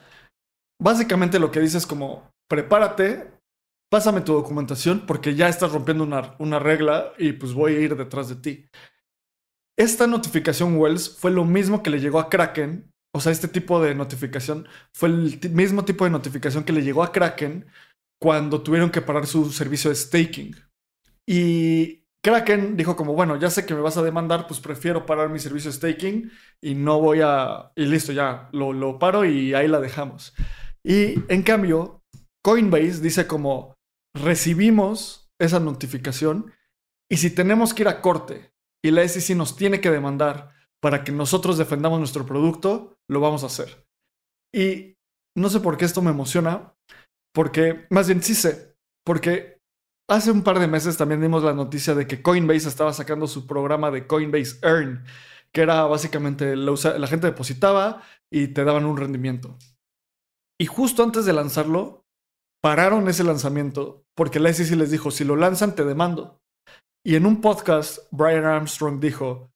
Básicamente 0.81 1.39
lo 1.39 1.51
que 1.51 1.59
dice 1.59 1.77
es 1.77 1.87
como, 1.87 2.29
prepárate, 2.49 3.31
pásame 3.91 4.21
tu 4.21 4.33
documentación 4.33 5.05
porque 5.05 5.35
ya 5.35 5.47
estás 5.47 5.71
rompiendo 5.71 6.03
una, 6.03 6.35
una 6.39 6.59
regla 6.59 7.13
y 7.17 7.33
pues 7.33 7.53
voy 7.53 7.75
a 7.75 7.79
ir 7.79 7.95
detrás 7.95 8.29
de 8.29 8.35
ti. 8.35 8.65
Esta 9.77 10.07
notificación 10.07 10.77
Wells 10.77 11.17
fue 11.17 11.31
lo 11.31 11.43
mismo 11.43 11.83
que 11.83 11.89
le 11.89 11.99
llegó 11.99 12.19
a 12.19 12.29
Kraken. 12.29 12.91
O 13.13 13.19
sea, 13.19 13.31
este 13.31 13.47
tipo 13.47 13.81
de 13.81 13.95
notificación 13.95 14.67
fue 14.93 15.09
el 15.09 15.39
mismo 15.51 15.85
tipo 15.85 16.03
de 16.03 16.11
notificación 16.11 16.63
que 16.63 16.73
le 16.73 16.81
llegó 16.81 17.03
a 17.03 17.11
Kraken 17.11 17.65
cuando 18.25 18.63
tuvieron 18.63 18.89
que 18.89 19.03
parar 19.03 19.27
su 19.27 19.51
servicio 19.51 19.91
de 19.91 19.95
staking. 19.95 20.55
Y 21.27 22.07
Kraken 22.23 22.75
dijo 22.75 22.95
como, 22.95 23.13
bueno, 23.13 23.37
ya 23.37 23.51
sé 23.51 23.67
que 23.67 23.75
me 23.75 23.81
vas 23.81 23.97
a 23.97 24.01
demandar, 24.01 24.47
pues 24.47 24.59
prefiero 24.59 25.05
parar 25.05 25.29
mi 25.29 25.37
servicio 25.37 25.69
de 25.69 25.77
staking 25.77 26.31
y 26.59 26.73
no 26.73 26.99
voy 26.99 27.19
a... 27.23 27.71
Y 27.75 27.85
listo, 27.85 28.13
ya, 28.13 28.49
lo, 28.51 28.73
lo 28.73 28.97
paro 28.97 29.25
y 29.25 29.53
ahí 29.53 29.67
la 29.67 29.79
dejamos. 29.79 30.33
Y 30.83 31.19
en 31.31 31.43
cambio, 31.43 32.01
Coinbase 32.43 32.99
dice 32.99 33.27
como, 33.27 33.75
recibimos 34.15 35.31
esa 35.39 35.59
notificación 35.59 36.51
y 37.07 37.17
si 37.17 37.29
tenemos 37.29 37.75
que 37.75 37.83
ir 37.83 37.89
a 37.89 38.01
corte 38.01 38.55
y 38.83 38.89
la 38.89 39.07
SEC 39.07 39.37
nos 39.37 39.55
tiene 39.55 39.81
que 39.81 39.91
demandar 39.91 40.49
para 40.81 41.03
que 41.03 41.11
nosotros 41.11 41.59
defendamos 41.59 41.99
nuestro 41.99 42.25
producto, 42.25 42.97
lo 43.07 43.19
vamos 43.19 43.43
a 43.43 43.47
hacer. 43.47 43.85
Y 44.51 44.97
no 45.37 45.49
sé 45.49 45.59
por 45.59 45.77
qué 45.77 45.85
esto 45.85 46.01
me 46.01 46.09
emociona, 46.09 46.73
porque 47.35 47.85
más 47.89 48.07
bien 48.07 48.23
sí 48.23 48.33
sé, 48.33 48.75
porque 49.05 49.59
hace 50.09 50.31
un 50.31 50.41
par 50.41 50.57
de 50.57 50.67
meses 50.67 50.95
también 50.95 51.21
dimos 51.21 51.43
la 51.43 51.53
noticia 51.53 51.93
de 51.93 52.07
que 52.07 52.21
Coinbase 52.21 52.69
estaba 52.69 52.93
sacando 52.93 53.27
su 53.27 53.45
programa 53.45 53.91
de 53.91 54.07
Coinbase 54.07 54.57
Earn, 54.63 55.03
que 55.53 55.61
era 55.61 55.83
básicamente 55.83 56.55
la 56.55 57.07
gente 57.07 57.27
depositaba 57.27 58.01
y 58.31 58.47
te 58.47 58.63
daban 58.63 58.85
un 58.85 58.97
rendimiento. 58.97 59.57
Y 60.59 60.65
justo 60.65 61.03
antes 61.03 61.25
de 61.25 61.33
lanzarlo, 61.33 62.05
pararon 62.63 63.09
ese 63.09 63.25
lanzamiento 63.25 64.05
porque 64.15 64.39
la 64.39 64.53
SEC 64.53 64.77
les 64.77 64.91
dijo, 64.91 65.11
si 65.11 65.25
lo 65.25 65.35
lanzan, 65.35 65.75
te 65.75 65.83
demando. 65.83 66.39
Y 67.05 67.15
en 67.15 67.25
un 67.25 67.41
podcast, 67.41 67.99
Brian 68.11 68.45
Armstrong 68.45 69.01
dijo, 69.01 69.51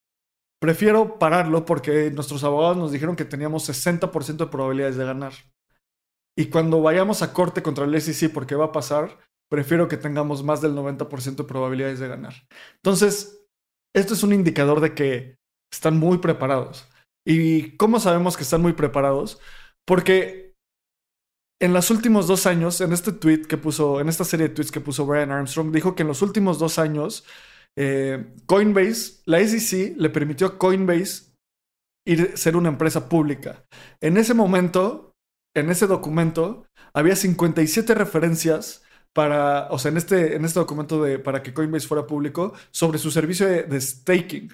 prefiero 0.62 1.18
pararlo 1.18 1.64
porque 1.64 2.12
nuestros 2.12 2.44
abogados 2.44 2.76
nos 2.76 2.92
dijeron 2.92 3.16
que 3.16 3.24
teníamos 3.24 3.70
60% 3.70 4.38
de 4.38 4.48
probabilidades 4.48 4.98
de 4.98 5.06
ganar. 5.06 5.34
Y 6.38 6.46
cuando 6.46 6.82
vayamos 6.82 7.22
a 7.22 7.34
corte 7.34 7.62
contra 7.62 7.86
el 7.86 8.02
SEC 8.02 8.32
porque 8.32 8.56
va 8.56 8.66
a 8.66 8.72
pasar, 8.72 9.20
prefiero 9.50 9.88
que 9.88 9.98
tengamos 9.98 10.44
más 10.44 10.62
del 10.62 10.74
90% 10.74 11.36
de 11.36 11.44
probabilidades 11.44 12.00
de 12.00 12.08
ganar. 12.08 12.34
Entonces, 12.76 13.46
esto 13.96 14.14
es 14.14 14.24
un 14.24 14.34
indicador 14.34 14.80
de 14.80 14.94
que 14.94 15.36
están 15.74 15.98
muy 15.98 16.20
preparados. 16.20 16.88
¿Y 17.28 17.76
cómo 17.78 18.00
sabemos 18.00 18.38
que 18.38 18.44
están 18.44 18.62
muy 18.62 18.74
preparados? 18.74 19.40
Porque 19.86 20.56
en 21.62 21.74
los 21.74 21.92
últimos 21.92 22.28
dos 22.28 22.46
años, 22.46 22.80
en 22.82 22.94
este 22.94 23.12
tweet 23.12 23.42
que 23.42 23.58
puso, 23.58 24.00
en 24.00 24.08
esta 24.08 24.24
serie 24.24 24.48
de 24.48 24.54
tweets 24.54 24.72
que 24.72 24.80
puso 24.80 25.06
Brian 25.06 25.32
Armstrong, 25.32 25.72
dijo 25.72 25.96
que 25.96 26.04
en 26.04 26.08
los 26.08 26.22
últimos 26.22 26.58
dos 26.58 26.80
años, 26.80 27.26
eh, 27.78 28.34
Coinbase, 28.46 29.22
la 29.26 29.40
SEC 29.46 29.96
le 29.98 30.10
permitió 30.10 30.48
a 30.48 30.58
Coinbase 30.58 31.34
ir 32.08 32.38
ser 32.38 32.56
una 32.56 32.70
empresa 32.70 33.10
pública. 33.10 33.66
En 34.02 34.18
ese 34.18 34.34
momento, 34.34 35.09
en 35.56 35.70
ese 35.70 35.88
documento, 35.88 36.66
había 36.94 37.16
57 37.16 37.94
referencias 37.96 38.84
para, 39.14 39.68
o 39.72 39.80
sea, 39.80 39.92
en 39.92 39.98
este, 39.98 40.36
en 40.36 40.46
este 40.46 40.60
documento 40.60 41.02
de, 41.04 41.20
para 41.20 41.42
que 41.42 41.54
Coinbase 41.54 41.88
fuera 41.88 42.08
público, 42.08 42.54
sobre 42.72 43.00
su 43.00 43.12
servicio 43.12 43.48
de, 43.48 43.82
staking. 43.82 44.54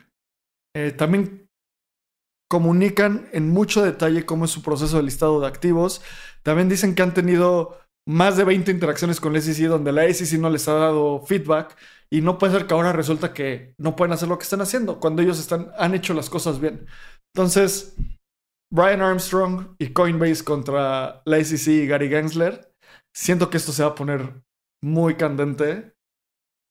Eh, 0.75 0.91
también 0.91 1.47
comunican 2.49 3.27
en 3.33 3.49
mucho 3.49 3.83
detalle 3.83 4.25
cómo 4.25 4.45
es 4.45 4.51
su 4.51 4.61
proceso 4.61 4.97
de 4.97 5.03
listado 5.03 5.41
de 5.41 5.47
activos. 5.47 6.01
También 6.43 6.69
dicen 6.69 6.95
que 6.95 7.01
han 7.03 7.13
tenido 7.13 7.79
más 8.07 8.37
de 8.37 8.43
20 8.43 8.71
interacciones 8.71 9.19
con 9.19 9.33
la 9.33 9.41
SEC 9.41 9.67
donde 9.67 9.91
la 9.91 10.11
SEC 10.13 10.39
no 10.39 10.49
les 10.49 10.67
ha 10.67 10.73
dado 10.73 11.21
feedback 11.25 11.75
y 12.09 12.21
no 12.21 12.37
puede 12.37 12.53
ser 12.53 12.67
que 12.67 12.73
ahora 12.75 12.93
resulta 12.93 13.33
que 13.33 13.73
no 13.77 13.95
pueden 13.95 14.13
hacer 14.13 14.29
lo 14.29 14.37
que 14.37 14.43
están 14.43 14.61
haciendo 14.61 14.99
cuando 14.99 15.23
ellos 15.23 15.39
están, 15.39 15.71
han 15.77 15.95
hecho 15.95 16.13
las 16.13 16.29
cosas 16.29 16.59
bien. 16.59 16.85
Entonces, 17.33 17.95
Brian 18.71 19.01
Armstrong 19.01 19.75
y 19.79 19.93
Coinbase 19.93 20.43
contra 20.43 21.21
la 21.25 21.43
SEC 21.43 21.67
y 21.67 21.87
Gary 21.87 22.09
Gensler, 22.09 22.71
siento 23.15 23.49
que 23.49 23.57
esto 23.57 23.71
se 23.71 23.83
va 23.83 23.89
a 23.89 23.95
poner 23.95 24.43
muy 24.81 25.15
candente. 25.15 25.93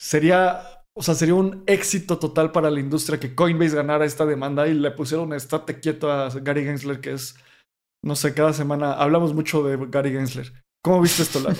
Sería 0.01 0.85
o 0.97 1.03
sea, 1.03 1.15
sería 1.15 1.35
un 1.35 1.65
éxito 1.67 2.19
total 2.19 2.53
para 2.53 2.71
la 2.71 2.79
industria 2.79 3.19
que 3.19 3.35
Coinbase 3.35 3.75
ganara 3.75 4.05
esta 4.05 4.27
demanda 4.27 4.69
y 4.69 4.75
le 4.75 4.93
pusieron 4.93 5.33
estate 5.33 5.81
quieto 5.81 6.11
a 6.11 6.29
Gary 6.31 6.65
Gensler, 6.65 7.01
que 7.01 7.15
es, 7.15 7.35
no 8.05 8.15
sé, 8.15 8.33
cada 8.33 8.53
semana 8.53 8.93
hablamos 8.93 9.35
mucho 9.35 9.65
de 9.65 9.77
Gary 9.89 10.13
Gensler. 10.13 10.53
¿Cómo 10.85 11.01
viste 11.01 11.23
esto, 11.23 11.41
Lalo? 11.41 11.57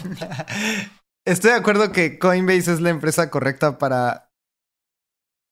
Estoy 1.27 1.51
de 1.51 1.57
acuerdo 1.57 1.91
que 1.91 2.19
Coinbase 2.19 2.73
es 2.73 2.81
la 2.81 2.91
empresa 2.91 3.29
correcta 3.31 3.79
para 3.79 4.31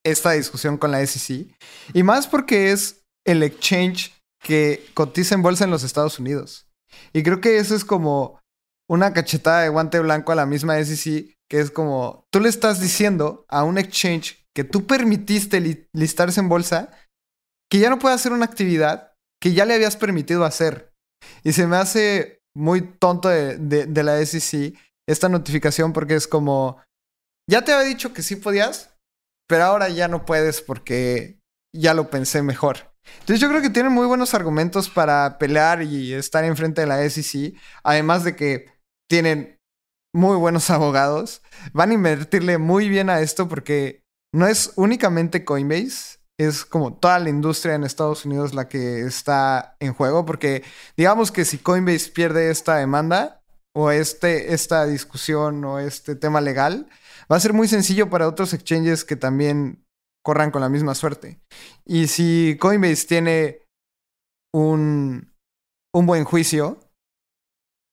esta 0.04 0.32
discusión 0.32 0.78
con 0.78 0.92
la 0.92 1.04
SEC. 1.04 1.48
Y 1.92 2.02
más 2.04 2.28
porque 2.28 2.70
es 2.70 3.02
el 3.26 3.42
exchange 3.42 4.12
que 4.42 4.84
cotiza 4.94 5.34
en 5.34 5.42
bolsa 5.42 5.64
en 5.64 5.70
los 5.70 5.84
Estados 5.84 6.18
Unidos. 6.18 6.68
Y 7.12 7.22
creo 7.22 7.40
que 7.40 7.58
eso 7.58 7.74
es 7.74 7.84
como 7.84 8.40
una 8.88 9.12
cachetada 9.12 9.62
de 9.62 9.68
guante 9.68 10.00
blanco 10.00 10.32
a 10.32 10.36
la 10.36 10.46
misma 10.46 10.82
SEC 10.82 11.34
que 11.48 11.60
es 11.60 11.70
como, 11.70 12.26
tú 12.32 12.40
le 12.40 12.48
estás 12.48 12.80
diciendo 12.80 13.44
a 13.46 13.62
un 13.62 13.76
exchange 13.76 14.42
que 14.54 14.64
tú 14.64 14.86
permitiste 14.86 15.86
listarse 15.92 16.40
en 16.40 16.48
bolsa, 16.48 16.90
que 17.70 17.78
ya 17.78 17.90
no 17.90 17.98
puede 17.98 18.14
hacer 18.14 18.32
una 18.32 18.46
actividad 18.46 19.12
que 19.38 19.52
ya 19.52 19.66
le 19.66 19.74
habías 19.74 19.98
permitido 19.98 20.46
hacer. 20.46 20.94
Y 21.44 21.52
se 21.52 21.66
me 21.66 21.76
hace 21.76 22.40
muy 22.56 22.80
tonto 22.80 23.28
de, 23.28 23.58
de 23.58 24.02
la 24.02 24.24
SEC 24.24 24.78
esta 25.06 25.28
notificación 25.28 25.92
porque 25.92 26.14
es 26.14 26.26
como, 26.26 26.82
ya 27.46 27.62
te 27.62 27.72
había 27.72 27.86
dicho 27.86 28.14
que 28.14 28.22
sí 28.22 28.36
podías, 28.36 28.96
pero 29.46 29.64
ahora 29.64 29.90
ya 29.90 30.08
no 30.08 30.24
puedes 30.24 30.62
porque 30.62 31.38
ya 31.74 31.92
lo 31.92 32.08
pensé 32.08 32.42
mejor. 32.42 32.91
Entonces 33.20 33.40
yo 33.40 33.48
creo 33.48 33.62
que 33.62 33.70
tienen 33.70 33.92
muy 33.92 34.06
buenos 34.06 34.34
argumentos 34.34 34.88
para 34.88 35.38
pelear 35.38 35.82
y 35.82 36.12
estar 36.12 36.44
enfrente 36.44 36.80
de 36.80 36.86
la 36.86 37.08
SEC, 37.08 37.54
además 37.82 38.24
de 38.24 38.36
que 38.36 38.66
tienen 39.08 39.58
muy 40.14 40.36
buenos 40.36 40.70
abogados. 40.70 41.42
Van 41.72 41.90
a 41.90 41.94
invertirle 41.94 42.58
muy 42.58 42.88
bien 42.88 43.10
a 43.10 43.20
esto 43.20 43.48
porque 43.48 44.02
no 44.34 44.46
es 44.46 44.72
únicamente 44.76 45.44
Coinbase, 45.44 46.18
es 46.38 46.64
como 46.64 46.94
toda 46.94 47.18
la 47.18 47.28
industria 47.28 47.74
en 47.74 47.84
Estados 47.84 48.24
Unidos 48.24 48.54
la 48.54 48.68
que 48.68 49.02
está 49.02 49.76
en 49.80 49.92
juego, 49.92 50.24
porque 50.24 50.64
digamos 50.96 51.30
que 51.30 51.44
si 51.44 51.58
Coinbase 51.58 52.10
pierde 52.10 52.50
esta 52.50 52.76
demanda 52.76 53.42
o 53.74 53.90
este, 53.90 54.54
esta 54.54 54.86
discusión 54.86 55.64
o 55.64 55.78
este 55.78 56.16
tema 56.16 56.40
legal, 56.40 56.88
va 57.30 57.36
a 57.36 57.40
ser 57.40 57.52
muy 57.52 57.68
sencillo 57.68 58.10
para 58.10 58.28
otros 58.28 58.52
exchanges 58.54 59.04
que 59.04 59.16
también 59.16 59.81
corran 60.22 60.50
con 60.50 60.62
la 60.62 60.68
misma 60.68 60.94
suerte. 60.94 61.40
Y 61.84 62.06
si 62.06 62.56
Coinbase 62.60 63.06
tiene 63.06 63.62
un, 64.54 65.32
un 65.92 66.06
buen 66.06 66.24
juicio, 66.24 66.78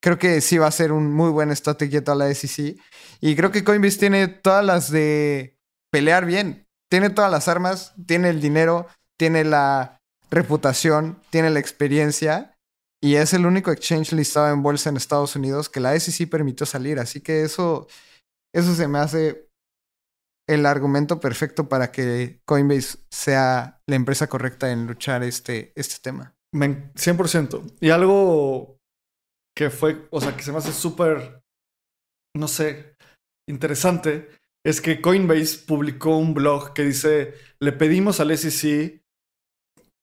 creo 0.01 0.17
que 0.17 0.41
sí 0.41 0.57
va 0.57 0.67
a 0.67 0.71
ser 0.71 0.91
un 0.91 1.11
muy 1.13 1.31
buen 1.31 1.51
estrategia 1.51 2.03
a 2.05 2.15
la 2.15 2.33
SEC. 2.33 2.79
Y 3.19 3.35
creo 3.35 3.51
que 3.51 3.63
Coinbase 3.63 3.97
tiene 3.97 4.27
todas 4.27 4.63
las 4.63 4.91
de 4.91 5.57
pelear 5.91 6.25
bien. 6.25 6.67
Tiene 6.89 7.09
todas 7.09 7.31
las 7.31 7.47
armas, 7.47 7.93
tiene 8.07 8.29
el 8.29 8.41
dinero, 8.41 8.87
tiene 9.17 9.43
la 9.43 10.01
reputación, 10.31 11.21
tiene 11.29 11.49
la 11.49 11.59
experiencia. 11.59 12.55
Y 13.01 13.15
es 13.15 13.33
el 13.33 13.45
único 13.45 13.71
exchange 13.71 14.13
listado 14.13 14.51
en 14.51 14.61
bolsa 14.61 14.89
en 14.89 14.97
Estados 14.97 15.35
Unidos 15.35 15.69
que 15.69 15.79
la 15.79 15.97
SEC 15.97 16.29
permitió 16.29 16.65
salir. 16.65 16.99
Así 16.99 17.21
que 17.21 17.43
eso, 17.43 17.87
eso 18.53 18.75
se 18.75 18.87
me 18.87 18.99
hace 18.99 19.48
el 20.49 20.65
argumento 20.65 21.19
perfecto 21.19 21.69
para 21.69 21.91
que 21.91 22.41
Coinbase 22.45 22.97
sea 23.11 23.81
la 23.87 23.95
empresa 23.95 24.27
correcta 24.27 24.71
en 24.71 24.87
luchar 24.87 25.21
este, 25.21 25.71
este 25.75 25.97
tema. 26.01 26.35
100%. 26.51 27.77
Y 27.79 27.91
algo 27.91 28.79
que 29.55 29.69
fue, 29.69 30.07
o 30.09 30.19
sea, 30.19 30.35
que 30.35 30.41
se 30.41 30.51
me 30.51 30.57
hace 30.57 30.73
súper, 30.73 31.43
no 32.35 32.47
sé, 32.47 32.95
interesante, 33.47 34.29
es 34.65 34.81
que 34.81 35.01
Coinbase 35.01 35.59
publicó 35.67 36.17
un 36.17 36.33
blog 36.33 36.73
que 36.73 36.83
dice, 36.83 37.35
le 37.61 37.71
pedimos 37.71 38.19
al 38.19 38.35
SEC 38.35 39.03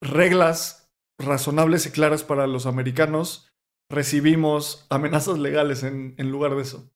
reglas 0.01 0.87
razonables 1.19 1.85
y 1.87 1.91
claras 1.91 2.23
para 2.23 2.47
los 2.47 2.65
americanos, 2.65 3.49
recibimos 3.91 4.87
amenazas 4.89 5.39
legales 5.39 5.83
en, 5.83 6.15
en 6.17 6.31
lugar 6.31 6.55
de 6.55 6.61
eso. 6.61 6.89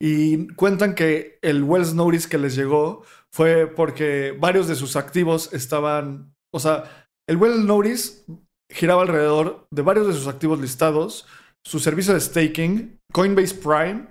Y 0.00 0.48
cuentan 0.54 0.94
que 0.94 1.38
el 1.42 1.64
Wells 1.64 1.94
Notice 1.94 2.28
que 2.28 2.38
les 2.38 2.54
llegó 2.54 3.02
fue 3.32 3.66
porque 3.66 4.36
varios 4.38 4.68
de 4.68 4.76
sus 4.76 4.96
activos 4.96 5.52
estaban, 5.52 6.34
o 6.54 6.60
sea, 6.60 7.08
el 7.28 7.36
Wells 7.36 7.64
Notice 7.64 8.24
giraba 8.70 9.02
alrededor 9.02 9.66
de 9.70 9.82
varios 9.82 10.06
de 10.06 10.12
sus 10.12 10.28
activos 10.28 10.60
listados, 10.60 11.26
su 11.66 11.80
servicio 11.80 12.14
de 12.14 12.20
staking, 12.20 13.00
Coinbase 13.12 13.54
Prime, 13.56 14.06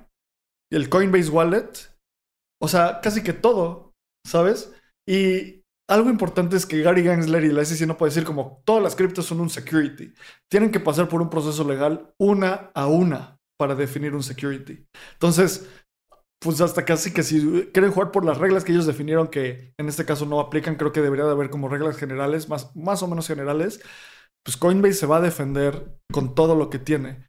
el 0.72 0.89
Coinbase 0.89 1.30
Wallet, 1.30 1.72
o 2.62 2.68
sea, 2.68 2.99
casi 3.01 3.24
que 3.24 3.34
todo, 3.34 3.93
¿sabes? 4.26 4.74
Y 5.08 5.64
algo 5.89 6.10
importante 6.10 6.58
es 6.58 6.66
que 6.66 6.82
Gary 6.82 7.03
Gensler 7.03 7.45
y 7.45 7.51
la 7.51 7.64
SEC 7.64 7.88
no 7.88 7.97
puede 7.97 8.10
decir 8.10 8.26
como 8.26 8.62
todas 8.66 8.84
las 8.84 8.95
criptos 8.95 9.26
son 9.26 9.39
un 9.39 9.49
security. 9.49 10.14
Tienen 10.51 10.72
que 10.72 10.82
pasar 10.82 11.08
por 11.08 11.22
un 11.22 11.30
proceso 11.30 11.64
legal 11.64 12.14
una 12.20 12.72
a 12.74 12.88
una 12.88 13.37
para 13.60 13.76
definir 13.76 14.14
un 14.16 14.24
security. 14.24 14.86
Entonces, 15.14 15.68
pues 16.39 16.62
hasta 16.62 16.86
casi 16.86 17.12
que 17.12 17.24
si 17.24 17.70
quieren 17.74 17.91
jugar 17.91 18.12
por 18.12 18.24
las 18.24 18.38
reglas 18.38 18.64
que 18.64 18.72
ellos 18.72 18.86
definieron, 18.86 19.28
que 19.28 19.74
en 19.78 19.89
este 19.89 20.05
caso 20.05 20.26
no 20.26 20.39
aplican, 20.39 20.76
creo 20.76 20.91
que 20.91 21.01
debería 21.01 21.26
de 21.26 21.32
haber 21.32 21.49
como 21.49 21.68
reglas 21.68 21.97
generales, 21.97 22.47
más, 22.47 22.76
más 22.76 23.01
o 23.01 23.08
menos 23.08 23.28
generales, 23.28 23.82
pues 24.45 24.55
Coinbase 24.55 24.93
se 24.93 25.08
va 25.08 25.18
a 25.18 25.22
defender 25.22 25.99
con 26.12 26.36
todo 26.36 26.55
lo 26.55 26.70
que 26.70 26.80
tiene. 26.80 27.28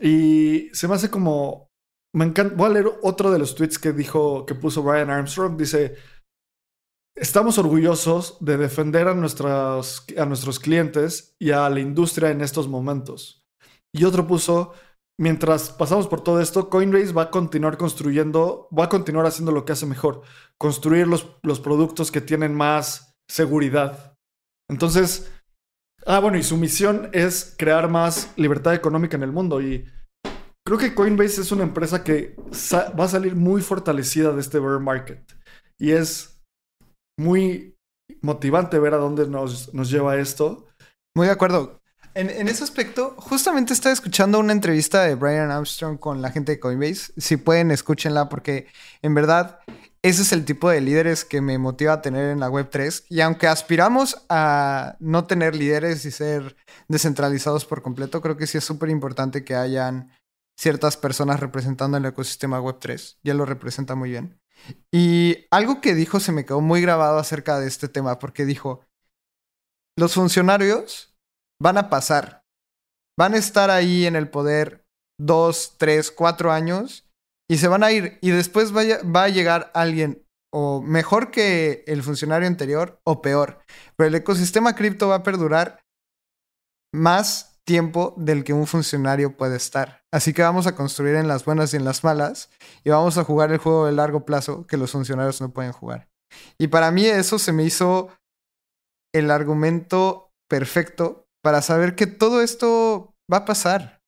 Y 0.00 0.70
se 0.72 0.88
me 0.88 0.94
hace 0.94 1.10
como... 1.10 1.68
Me 2.14 2.24
encanta... 2.24 2.54
Voy 2.56 2.66
a 2.66 2.70
leer 2.70 2.90
otro 3.02 3.30
de 3.30 3.38
los 3.38 3.54
tweets 3.54 3.78
que 3.78 3.92
dijo, 3.92 4.46
que 4.46 4.54
puso 4.54 4.82
Brian 4.82 5.10
Armstrong. 5.10 5.56
Dice, 5.56 5.96
estamos 7.16 7.58
orgullosos 7.58 8.38
de 8.40 8.56
defender 8.56 9.08
a, 9.08 9.14
nuestras, 9.14 10.04
a 10.16 10.24
nuestros 10.24 10.58
clientes 10.58 11.36
y 11.40 11.50
a 11.50 11.68
la 11.68 11.80
industria 11.80 12.30
en 12.30 12.40
estos 12.40 12.66
momentos. 12.66 13.44
Y 13.94 14.04
otro 14.04 14.26
puso, 14.26 14.72
mientras 15.18 15.70
pasamos 15.70 16.06
por 16.06 16.22
todo 16.22 16.40
esto, 16.40 16.70
Coinbase 16.70 17.12
va 17.12 17.24
a 17.24 17.30
continuar 17.30 17.76
construyendo, 17.76 18.68
va 18.76 18.84
a 18.84 18.88
continuar 18.88 19.26
haciendo 19.26 19.52
lo 19.52 19.64
que 19.64 19.72
hace 19.72 19.86
mejor, 19.86 20.22
construir 20.58 21.06
los, 21.06 21.36
los 21.42 21.60
productos 21.60 22.10
que 22.10 22.20
tienen 22.20 22.54
más 22.54 23.14
seguridad. 23.28 24.16
Entonces, 24.70 25.32
ah, 26.06 26.20
bueno, 26.20 26.38
y 26.38 26.42
su 26.42 26.56
misión 26.56 27.10
es 27.12 27.54
crear 27.58 27.90
más 27.90 28.32
libertad 28.36 28.74
económica 28.74 29.16
en 29.16 29.22
el 29.22 29.32
mundo. 29.32 29.60
Y 29.60 29.86
creo 30.64 30.78
que 30.78 30.94
Coinbase 30.94 31.40
es 31.40 31.52
una 31.52 31.64
empresa 31.64 32.04
que 32.04 32.36
va 32.98 33.04
a 33.04 33.08
salir 33.08 33.34
muy 33.34 33.62
fortalecida 33.62 34.32
de 34.32 34.40
este 34.40 34.58
bear 34.58 34.80
market. 34.80 35.22
Y 35.78 35.92
es 35.92 36.40
muy 37.18 37.76
motivante 38.22 38.78
ver 38.78 38.94
a 38.94 38.98
dónde 38.98 39.28
nos, 39.28 39.74
nos 39.74 39.90
lleva 39.90 40.16
esto. 40.16 40.66
Muy 41.16 41.26
de 41.26 41.32
acuerdo. 41.32 41.77
En, 42.18 42.48
ese 42.48 42.64
aspecto, 42.64 43.14
justamente 43.16 43.72
estaba 43.72 43.92
escuchando 43.92 44.40
una 44.40 44.52
entrevista 44.52 45.04
de 45.04 45.14
Brian 45.14 45.52
Armstrong 45.52 46.00
con 46.00 46.20
la 46.20 46.32
gente 46.32 46.50
de 46.50 46.58
Coinbase. 46.58 47.12
Si 47.16 47.36
pueden, 47.36 47.70
escúchenla 47.70 48.28
porque 48.28 48.66
en 49.02 49.14
verdad 49.14 49.60
ese 50.02 50.22
es 50.22 50.32
el 50.32 50.44
tipo 50.44 50.68
de 50.68 50.80
líderes 50.80 51.24
que 51.24 51.40
me 51.40 51.58
motiva 51.58 51.92
a 51.92 52.02
tener 52.02 52.30
en 52.30 52.40
la 52.40 52.50
Web3. 52.50 53.04
Y 53.08 53.20
aunque 53.20 53.46
aspiramos 53.46 54.26
a 54.28 54.96
no 54.98 55.28
tener 55.28 55.54
líderes 55.54 56.04
y 56.06 56.10
ser 56.10 56.56
descentralizados 56.88 57.64
por 57.64 57.82
completo, 57.82 58.20
creo 58.20 58.36
que 58.36 58.48
sí 58.48 58.58
es 58.58 58.64
súper 58.64 58.90
importante 58.90 59.44
que 59.44 59.54
hayan 59.54 60.10
ciertas 60.58 60.96
personas 60.96 61.38
representando 61.38 61.98
el 61.98 62.04
ecosistema 62.04 62.60
Web3. 62.60 63.18
Ya 63.22 63.34
lo 63.34 63.44
representa 63.44 63.94
muy 63.94 64.10
bien. 64.10 64.40
Y 64.90 65.46
algo 65.52 65.80
que 65.80 65.94
dijo 65.94 66.18
se 66.18 66.32
me 66.32 66.44
quedó 66.44 66.62
muy 66.62 66.80
grabado 66.80 67.20
acerca 67.20 67.60
de 67.60 67.68
este 67.68 67.86
tema, 67.86 68.18
porque 68.18 68.44
dijo, 68.44 68.80
los 69.96 70.14
funcionarios 70.14 71.14
van 71.60 71.78
a 71.78 71.90
pasar, 71.90 72.44
van 73.18 73.34
a 73.34 73.38
estar 73.38 73.70
ahí 73.70 74.06
en 74.06 74.16
el 74.16 74.28
poder 74.28 74.84
dos, 75.20 75.76
tres, 75.78 76.10
cuatro 76.10 76.52
años 76.52 77.08
y 77.50 77.58
se 77.58 77.68
van 77.68 77.82
a 77.82 77.92
ir 77.92 78.18
y 78.20 78.30
después 78.30 78.72
va 78.74 79.24
a 79.24 79.28
llegar 79.28 79.70
alguien 79.74 80.24
o 80.52 80.80
mejor 80.80 81.30
que 81.30 81.84
el 81.86 82.02
funcionario 82.02 82.48
anterior 82.48 83.00
o 83.04 83.20
peor, 83.20 83.60
pero 83.96 84.08
el 84.08 84.14
ecosistema 84.14 84.74
cripto 84.74 85.08
va 85.08 85.16
a 85.16 85.22
perdurar 85.22 85.80
más 86.94 87.58
tiempo 87.66 88.14
del 88.16 88.44
que 88.44 88.54
un 88.54 88.66
funcionario 88.66 89.36
puede 89.36 89.56
estar. 89.56 90.02
Así 90.10 90.32
que 90.32 90.42
vamos 90.42 90.66
a 90.66 90.74
construir 90.74 91.16
en 91.16 91.28
las 91.28 91.44
buenas 91.44 91.74
y 91.74 91.76
en 91.76 91.84
las 91.84 92.02
malas 92.02 92.48
y 92.82 92.88
vamos 92.88 93.18
a 93.18 93.24
jugar 93.24 93.52
el 93.52 93.58
juego 93.58 93.84
de 93.84 93.92
largo 93.92 94.24
plazo 94.24 94.66
que 94.66 94.78
los 94.78 94.92
funcionarios 94.92 95.40
no 95.42 95.50
pueden 95.50 95.72
jugar. 95.72 96.08
Y 96.58 96.68
para 96.68 96.90
mí 96.90 97.04
eso 97.04 97.38
se 97.38 97.52
me 97.52 97.64
hizo 97.64 98.08
el 99.14 99.30
argumento 99.30 100.30
perfecto 100.48 101.27
para 101.42 101.62
saber 101.62 101.94
que 101.94 102.06
todo 102.06 102.42
esto 102.42 103.14
va 103.32 103.38
a 103.38 103.44
pasar 103.44 104.00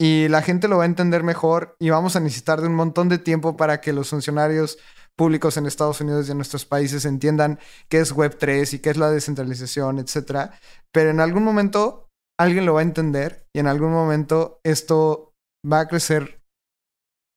y 0.00 0.28
la 0.28 0.42
gente 0.42 0.68
lo 0.68 0.78
va 0.78 0.82
a 0.84 0.86
entender 0.86 1.22
mejor 1.22 1.76
y 1.78 1.90
vamos 1.90 2.16
a 2.16 2.20
necesitar 2.20 2.60
de 2.60 2.68
un 2.68 2.74
montón 2.74 3.08
de 3.08 3.18
tiempo 3.18 3.56
para 3.56 3.80
que 3.80 3.92
los 3.92 4.10
funcionarios 4.10 4.78
públicos 5.16 5.56
en 5.56 5.66
Estados 5.66 6.00
Unidos 6.00 6.28
y 6.28 6.32
en 6.32 6.36
nuestros 6.36 6.66
países 6.66 7.06
entiendan 7.06 7.58
qué 7.88 8.00
es 8.00 8.14
Web3 8.14 8.74
y 8.74 8.78
qué 8.80 8.90
es 8.90 8.98
la 8.98 9.10
descentralización, 9.10 9.98
etc. 9.98 10.50
Pero 10.92 11.10
en 11.10 11.20
algún 11.20 11.42
momento 11.42 12.08
alguien 12.38 12.66
lo 12.66 12.74
va 12.74 12.80
a 12.80 12.84
entender 12.84 13.46
y 13.54 13.60
en 13.60 13.66
algún 13.66 13.92
momento 13.92 14.60
esto 14.62 15.32
va 15.70 15.80
a 15.80 15.88
crecer 15.88 16.42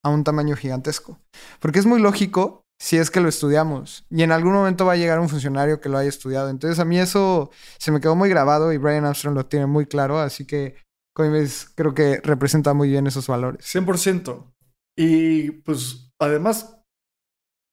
a 0.03 0.09
un 0.09 0.23
tamaño 0.23 0.55
gigantesco. 0.55 1.19
Porque 1.59 1.79
es 1.79 1.85
muy 1.85 2.01
lógico 2.01 2.65
si 2.79 2.97
es 2.97 3.11
que 3.11 3.19
lo 3.19 3.29
estudiamos 3.29 4.05
y 4.09 4.23
en 4.23 4.31
algún 4.31 4.53
momento 4.53 4.85
va 4.85 4.93
a 4.93 4.97
llegar 4.97 5.19
un 5.19 5.29
funcionario 5.29 5.81
que 5.81 5.89
lo 5.89 5.97
haya 5.97 6.09
estudiado. 6.09 6.49
Entonces 6.49 6.79
a 6.79 6.85
mí 6.85 6.97
eso 6.97 7.51
se 7.77 7.91
me 7.91 7.99
quedó 7.99 8.15
muy 8.15 8.29
grabado 8.29 8.71
y 8.71 8.77
Brian 8.77 9.05
Armstrong 9.05 9.35
lo 9.35 9.45
tiene 9.45 9.65
muy 9.65 9.85
claro, 9.85 10.19
así 10.19 10.45
que 10.45 10.75
Coinbase 11.13 11.67
creo 11.75 11.93
que 11.93 12.21
representa 12.23 12.73
muy 12.73 12.89
bien 12.89 13.07
esos 13.07 13.27
valores. 13.27 13.65
100%. 13.65 14.53
Y 14.97 15.51
pues 15.51 16.11
además 16.19 16.77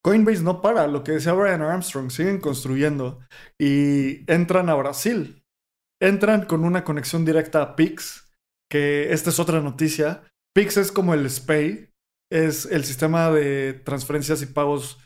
Coinbase 0.02 0.42
no 0.42 0.60
para, 0.60 0.86
lo 0.86 1.04
que 1.04 1.12
decía 1.12 1.32
Brian 1.32 1.62
Armstrong, 1.62 2.10
siguen 2.10 2.40
construyendo 2.40 3.20
y 3.58 4.30
entran 4.30 4.68
a 4.68 4.74
Brasil 4.74 5.42
entran 6.00 6.44
con 6.46 6.64
una 6.64 6.84
conexión 6.84 7.24
directa 7.24 7.62
a 7.62 7.76
Pix, 7.76 8.30
que 8.70 9.12
esta 9.12 9.30
es 9.30 9.38
otra 9.38 9.60
noticia. 9.60 10.22
Pix 10.54 10.76
es 10.76 10.92
como 10.92 11.14
el 11.14 11.28
SPAY, 11.28 11.90
es 12.30 12.66
el 12.66 12.84
sistema 12.84 13.30
de 13.30 13.74
transferencias 13.74 14.42
y 14.42 14.46
pagos. 14.46 14.98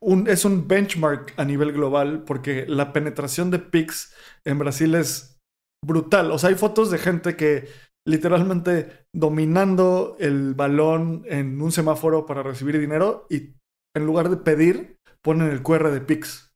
Un, 0.00 0.28
es 0.28 0.44
un 0.44 0.68
benchmark 0.68 1.34
a 1.36 1.44
nivel 1.44 1.72
global 1.72 2.22
porque 2.24 2.66
la 2.68 2.92
penetración 2.92 3.50
de 3.50 3.58
Pix 3.58 4.14
en 4.44 4.58
Brasil 4.58 4.94
es 4.94 5.38
brutal. 5.84 6.30
O 6.30 6.38
sea, 6.38 6.50
hay 6.50 6.54
fotos 6.54 6.90
de 6.90 6.98
gente 6.98 7.36
que 7.36 7.68
literalmente 8.06 9.06
dominando 9.14 10.16
el 10.18 10.54
balón 10.54 11.24
en 11.26 11.60
un 11.60 11.72
semáforo 11.72 12.26
para 12.26 12.42
recibir 12.42 12.78
dinero 12.78 13.26
y 13.28 13.54
en 13.94 14.06
lugar 14.06 14.30
de 14.30 14.36
pedir, 14.36 14.98
ponen 15.22 15.50
el 15.50 15.62
QR 15.62 15.90
de 15.90 16.00
Pix. 16.00 16.50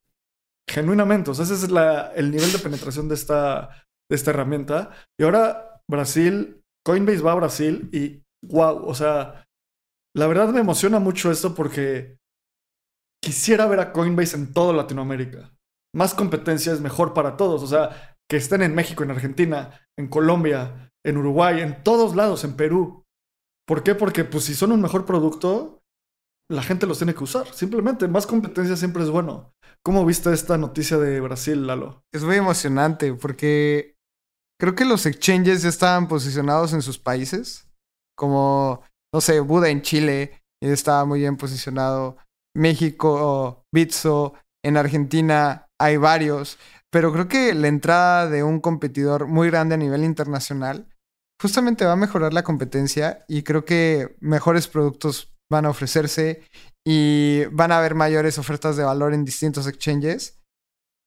Genuinamente, 0.70 1.30
o 1.30 1.34
sea, 1.34 1.44
ese 1.44 1.54
es 1.54 1.64
el 1.64 2.30
nivel 2.30 2.52
de 2.52 2.58
penetración 2.58 3.08
de 3.08 3.14
esta, 3.14 3.84
de 4.08 4.16
esta 4.16 4.30
herramienta. 4.30 4.92
Y 5.18 5.24
ahora 5.24 5.82
Brasil, 5.90 6.62
Coinbase 6.86 7.22
va 7.22 7.32
a 7.32 7.36
Brasil 7.36 7.90
y 7.92 8.22
wow, 8.46 8.86
o 8.86 8.94
sea, 8.94 9.46
la 10.14 10.26
verdad 10.26 10.48
me 10.48 10.60
emociona 10.60 10.98
mucho 10.98 11.30
esto 11.30 11.54
porque 11.54 12.18
quisiera 13.22 13.66
ver 13.66 13.80
a 13.80 13.92
Coinbase 13.92 14.36
en 14.36 14.52
toda 14.52 14.72
Latinoamérica. 14.72 15.54
Más 15.94 16.14
competencia 16.14 16.72
es 16.72 16.80
mejor 16.80 17.14
para 17.14 17.36
todos, 17.36 17.62
o 17.62 17.66
sea, 17.66 18.16
que 18.28 18.36
estén 18.36 18.62
en 18.62 18.74
México, 18.74 19.02
en 19.02 19.10
Argentina, 19.10 19.80
en 19.98 20.08
Colombia, 20.08 20.90
en 21.04 21.16
Uruguay, 21.16 21.60
en 21.60 21.82
todos 21.82 22.16
lados, 22.16 22.44
en 22.44 22.56
Perú. 22.56 23.04
¿Por 23.66 23.82
qué? 23.82 23.94
Porque 23.94 24.24
pues 24.24 24.44
si 24.44 24.54
son 24.54 24.72
un 24.72 24.80
mejor 24.80 25.04
producto, 25.04 25.82
la 26.50 26.62
gente 26.62 26.86
los 26.86 26.98
tiene 26.98 27.14
que 27.14 27.24
usar. 27.24 27.46
Simplemente, 27.52 28.08
más 28.08 28.26
competencia 28.26 28.76
siempre 28.76 29.02
es 29.02 29.10
bueno. 29.10 29.54
¿Cómo 29.84 30.04
viste 30.04 30.32
esta 30.32 30.58
noticia 30.58 30.98
de 30.98 31.20
Brasil, 31.20 31.66
Lalo? 31.66 32.04
Es 32.12 32.22
muy 32.22 32.36
emocionante 32.36 33.12
porque 33.14 33.96
creo 34.60 34.74
que 34.74 34.84
los 34.84 35.06
exchanges 35.06 35.62
ya 35.62 35.68
estaban 35.68 36.08
posicionados 36.08 36.72
en 36.72 36.82
sus 36.82 36.98
países. 36.98 37.68
Como, 38.16 38.82
no 39.12 39.20
sé, 39.20 39.40
Buda 39.40 39.68
en 39.68 39.82
Chile 39.82 40.42
estaba 40.60 41.04
muy 41.04 41.20
bien 41.20 41.36
posicionado. 41.36 42.16
México, 42.54 43.64
Bitso, 43.72 44.34
en 44.64 44.76
Argentina 44.76 45.66
hay 45.78 45.96
varios. 45.96 46.58
Pero 46.90 47.12
creo 47.12 47.28
que 47.28 47.54
la 47.54 47.68
entrada 47.68 48.28
de 48.28 48.42
un 48.42 48.60
competidor 48.60 49.26
muy 49.26 49.48
grande 49.48 49.74
a 49.74 49.78
nivel 49.78 50.04
internacional 50.04 50.88
justamente 51.40 51.84
va 51.84 51.92
a 51.92 51.96
mejorar 51.96 52.32
la 52.32 52.44
competencia 52.44 53.24
y 53.26 53.42
creo 53.42 53.64
que 53.64 54.16
mejores 54.20 54.68
productos 54.68 55.32
van 55.50 55.66
a 55.66 55.70
ofrecerse 55.70 56.42
y 56.86 57.44
van 57.46 57.72
a 57.72 57.78
haber 57.78 57.94
mayores 57.94 58.38
ofertas 58.38 58.76
de 58.76 58.84
valor 58.84 59.14
en 59.14 59.24
distintos 59.24 59.66
exchanges. 59.66 60.38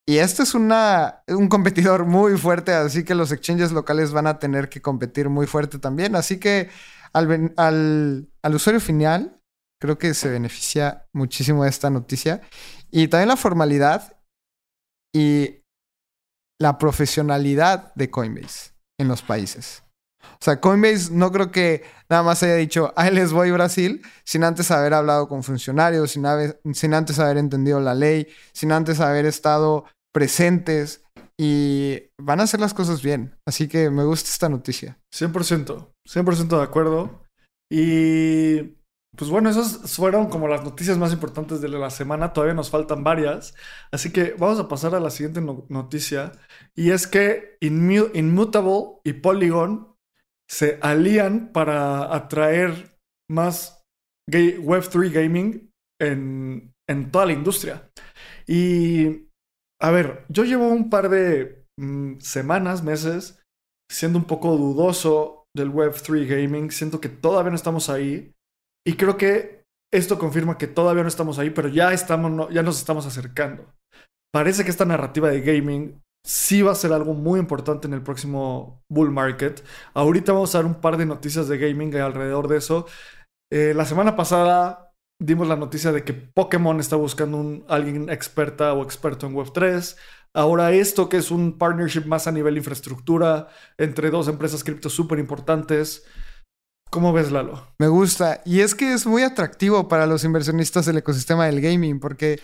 Y 0.08 0.18
este 0.18 0.42
es 0.42 0.54
una, 0.54 1.22
un 1.26 1.48
competidor 1.48 2.04
muy 2.04 2.36
fuerte, 2.36 2.72
así 2.72 3.04
que 3.04 3.14
los 3.14 3.32
exchanges 3.32 3.72
locales 3.72 4.12
van 4.12 4.26
a 4.26 4.38
tener 4.38 4.68
que 4.68 4.82
competir 4.82 5.28
muy 5.28 5.46
fuerte 5.46 5.78
también. 5.78 6.14
Así 6.14 6.38
que 6.38 6.68
al, 7.16 7.54
al, 7.56 8.28
al 8.42 8.54
usuario 8.54 8.80
final, 8.80 9.40
creo 9.80 9.96
que 9.96 10.12
se 10.12 10.28
beneficia 10.28 11.06
muchísimo 11.14 11.64
de 11.64 11.70
esta 11.70 11.88
noticia. 11.88 12.42
Y 12.90 13.08
también 13.08 13.28
la 13.28 13.36
formalidad 13.36 14.20
y 15.14 15.62
la 16.60 16.76
profesionalidad 16.78 17.94
de 17.94 18.10
Coinbase 18.10 18.72
en 18.98 19.08
los 19.08 19.22
países. 19.22 19.82
O 20.22 20.44
sea, 20.44 20.60
Coinbase 20.60 21.12
no 21.12 21.32
creo 21.32 21.50
que 21.50 21.84
nada 22.10 22.22
más 22.22 22.42
haya 22.42 22.56
dicho, 22.56 22.92
ahí 22.96 23.14
les 23.14 23.32
voy 23.32 23.50
Brasil, 23.50 24.02
sin 24.24 24.44
antes 24.44 24.70
haber 24.70 24.92
hablado 24.92 25.28
con 25.28 25.42
funcionarios, 25.42 26.10
sin, 26.10 26.26
sin 26.74 26.94
antes 26.94 27.18
haber 27.18 27.38
entendido 27.38 27.80
la 27.80 27.94
ley, 27.94 28.26
sin 28.52 28.72
antes 28.72 29.00
haber 29.00 29.24
estado 29.24 29.86
presentes 30.12 31.02
y 31.38 32.10
van 32.18 32.40
a 32.40 32.44
hacer 32.44 32.60
las 32.60 32.74
cosas 32.74 33.02
bien. 33.02 33.38
Así 33.46 33.68
que 33.68 33.90
me 33.90 34.04
gusta 34.04 34.28
esta 34.28 34.48
noticia. 34.48 34.98
100%, 35.14 35.95
100% 36.06 36.56
de 36.56 36.62
acuerdo. 36.62 37.22
Y 37.70 38.76
pues 39.16 39.30
bueno, 39.30 39.48
esas 39.48 39.94
fueron 39.94 40.28
como 40.28 40.46
las 40.46 40.62
noticias 40.62 40.98
más 40.98 41.12
importantes 41.12 41.60
de 41.60 41.68
la 41.68 41.90
semana. 41.90 42.32
Todavía 42.32 42.54
nos 42.54 42.70
faltan 42.70 43.02
varias. 43.02 43.54
Así 43.90 44.12
que 44.12 44.34
vamos 44.38 44.60
a 44.60 44.68
pasar 44.68 44.94
a 44.94 45.00
la 45.00 45.10
siguiente 45.10 45.40
noticia. 45.68 46.32
Y 46.74 46.90
es 46.90 47.06
que 47.06 47.56
Inmutable 47.60 49.00
y 49.04 49.14
Polygon 49.14 49.96
se 50.48 50.78
alían 50.82 51.52
para 51.52 52.14
atraer 52.14 52.98
más 53.28 53.84
Web3 54.30 55.10
gaming 55.12 55.72
en, 56.00 56.74
en 56.88 57.10
toda 57.10 57.26
la 57.26 57.32
industria. 57.32 57.90
Y 58.46 59.28
a 59.80 59.90
ver, 59.90 60.24
yo 60.28 60.44
llevo 60.44 60.68
un 60.68 60.90
par 60.90 61.08
de 61.08 61.66
mm, 61.78 62.18
semanas, 62.18 62.82
meses, 62.82 63.42
siendo 63.90 64.18
un 64.18 64.24
poco 64.24 64.56
dudoso 64.56 65.45
del 65.56 65.72
Web3 65.72 66.26
gaming. 66.26 66.70
Siento 66.70 67.00
que 67.00 67.08
todavía 67.08 67.50
no 67.50 67.56
estamos 67.56 67.90
ahí. 67.90 68.32
Y 68.86 68.94
creo 68.94 69.16
que 69.16 69.64
esto 69.92 70.18
confirma 70.18 70.58
que 70.58 70.66
todavía 70.68 71.02
no 71.02 71.08
estamos 71.08 71.38
ahí, 71.38 71.50
pero 71.50 71.68
ya, 71.68 71.92
estamos, 71.92 72.52
ya 72.52 72.62
nos 72.62 72.78
estamos 72.78 73.06
acercando. 73.06 73.72
Parece 74.32 74.64
que 74.64 74.70
esta 74.70 74.84
narrativa 74.84 75.28
de 75.28 75.40
gaming 75.40 76.00
sí 76.24 76.60
va 76.62 76.72
a 76.72 76.76
ser 76.76 76.92
algo 76.92 77.14
muy 77.14 77.40
importante 77.40 77.86
en 77.86 77.94
el 77.94 78.02
próximo 78.02 78.82
bull 78.90 79.10
market. 79.10 79.64
Ahorita 79.94 80.32
vamos 80.32 80.54
a 80.54 80.58
dar 80.58 80.66
un 80.66 80.80
par 80.80 80.96
de 80.96 81.06
noticias 81.06 81.48
de 81.48 81.58
gaming 81.58 81.94
alrededor 81.96 82.48
de 82.48 82.58
eso. 82.58 82.86
Eh, 83.52 83.72
la 83.74 83.84
semana 83.84 84.16
pasada 84.16 84.92
dimos 85.20 85.48
la 85.48 85.56
noticia 85.56 85.92
de 85.92 86.04
que 86.04 86.12
Pokémon 86.12 86.78
está 86.80 86.96
buscando 86.96 87.38
un, 87.38 87.64
alguien 87.68 88.10
experta 88.10 88.74
o 88.74 88.82
experto 88.82 89.26
en 89.26 89.34
Web3. 89.34 89.96
Ahora 90.36 90.70
esto 90.72 91.08
que 91.08 91.16
es 91.16 91.30
un 91.30 91.56
partnership 91.56 92.04
más 92.04 92.26
a 92.26 92.30
nivel 92.30 92.58
infraestructura 92.58 93.48
entre 93.78 94.10
dos 94.10 94.28
empresas 94.28 94.62
cripto 94.62 94.90
súper 94.90 95.18
importantes. 95.18 96.04
¿Cómo 96.90 97.14
ves, 97.14 97.32
Lalo? 97.32 97.66
Me 97.78 97.88
gusta. 97.88 98.42
Y 98.44 98.60
es 98.60 98.74
que 98.74 98.92
es 98.92 99.06
muy 99.06 99.22
atractivo 99.22 99.88
para 99.88 100.04
los 100.04 100.24
inversionistas 100.24 100.84
del 100.84 100.98
ecosistema 100.98 101.46
del 101.46 101.62
gaming, 101.62 102.00
porque 102.00 102.38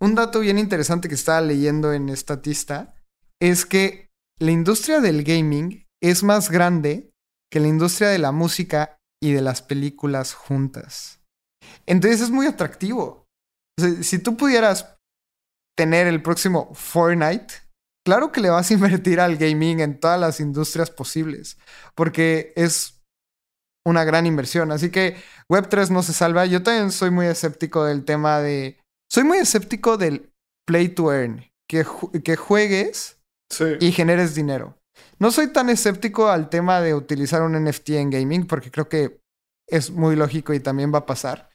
un 0.00 0.14
dato 0.14 0.40
bien 0.40 0.58
interesante 0.58 1.10
que 1.10 1.16
estaba 1.16 1.42
leyendo 1.42 1.92
en 1.92 2.16
Statista 2.16 2.94
es 3.42 3.66
que 3.66 4.08
la 4.40 4.50
industria 4.50 5.02
del 5.02 5.22
gaming 5.22 5.84
es 6.02 6.22
más 6.22 6.50
grande 6.50 7.10
que 7.52 7.60
la 7.60 7.68
industria 7.68 8.08
de 8.08 8.20
la 8.20 8.32
música 8.32 8.96
y 9.22 9.32
de 9.32 9.42
las 9.42 9.60
películas 9.60 10.32
juntas. 10.32 11.20
Entonces 11.84 12.22
es 12.22 12.30
muy 12.30 12.46
atractivo. 12.46 13.26
si 14.00 14.18
tú 14.18 14.38
pudieras 14.38 14.97
tener 15.78 16.08
el 16.08 16.20
próximo 16.20 16.74
Fortnite, 16.74 17.54
claro 18.04 18.32
que 18.32 18.40
le 18.40 18.50
vas 18.50 18.68
a 18.68 18.74
invertir 18.78 19.20
al 19.20 19.36
gaming 19.36 19.78
en 19.78 20.00
todas 20.00 20.20
las 20.20 20.40
industrias 20.40 20.90
posibles, 20.90 21.56
porque 21.94 22.52
es 22.56 23.00
una 23.86 24.04
gran 24.04 24.26
inversión. 24.26 24.72
Así 24.72 24.90
que 24.90 25.16
Web3 25.48 25.90
no 25.90 26.02
se 26.02 26.12
salva. 26.12 26.44
Yo 26.46 26.62
también 26.62 26.90
soy 26.90 27.10
muy 27.10 27.26
escéptico 27.26 27.84
del 27.84 28.04
tema 28.04 28.40
de... 28.40 28.76
Soy 29.10 29.22
muy 29.22 29.38
escéptico 29.38 29.96
del 29.96 30.30
play 30.66 30.88
to 30.88 31.12
earn, 31.12 31.46
que, 31.68 31.86
que 32.22 32.36
juegues 32.36 33.20
y 33.80 33.92
generes 33.92 34.34
dinero. 34.34 34.76
No 35.20 35.30
soy 35.30 35.52
tan 35.52 35.70
escéptico 35.70 36.28
al 36.28 36.50
tema 36.50 36.80
de 36.80 36.94
utilizar 36.94 37.42
un 37.42 37.52
NFT 37.64 37.90
en 37.90 38.10
gaming, 38.10 38.46
porque 38.46 38.70
creo 38.70 38.88
que 38.88 39.20
es 39.66 39.90
muy 39.90 40.16
lógico 40.16 40.52
y 40.52 40.60
también 40.60 40.92
va 40.92 40.98
a 40.98 41.06
pasar. 41.06 41.48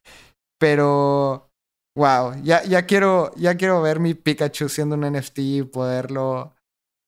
Pero, 0.58 1.52
wow, 1.96 2.34
ya, 2.44 2.64
ya, 2.64 2.86
quiero, 2.86 3.34
ya 3.36 3.56
quiero 3.56 3.82
ver 3.82 4.00
mi 4.00 4.14
Pikachu 4.14 4.70
siendo 4.70 4.96
un 4.96 5.02
NFT 5.02 5.40
y 5.40 5.64
poderlo, 5.64 6.54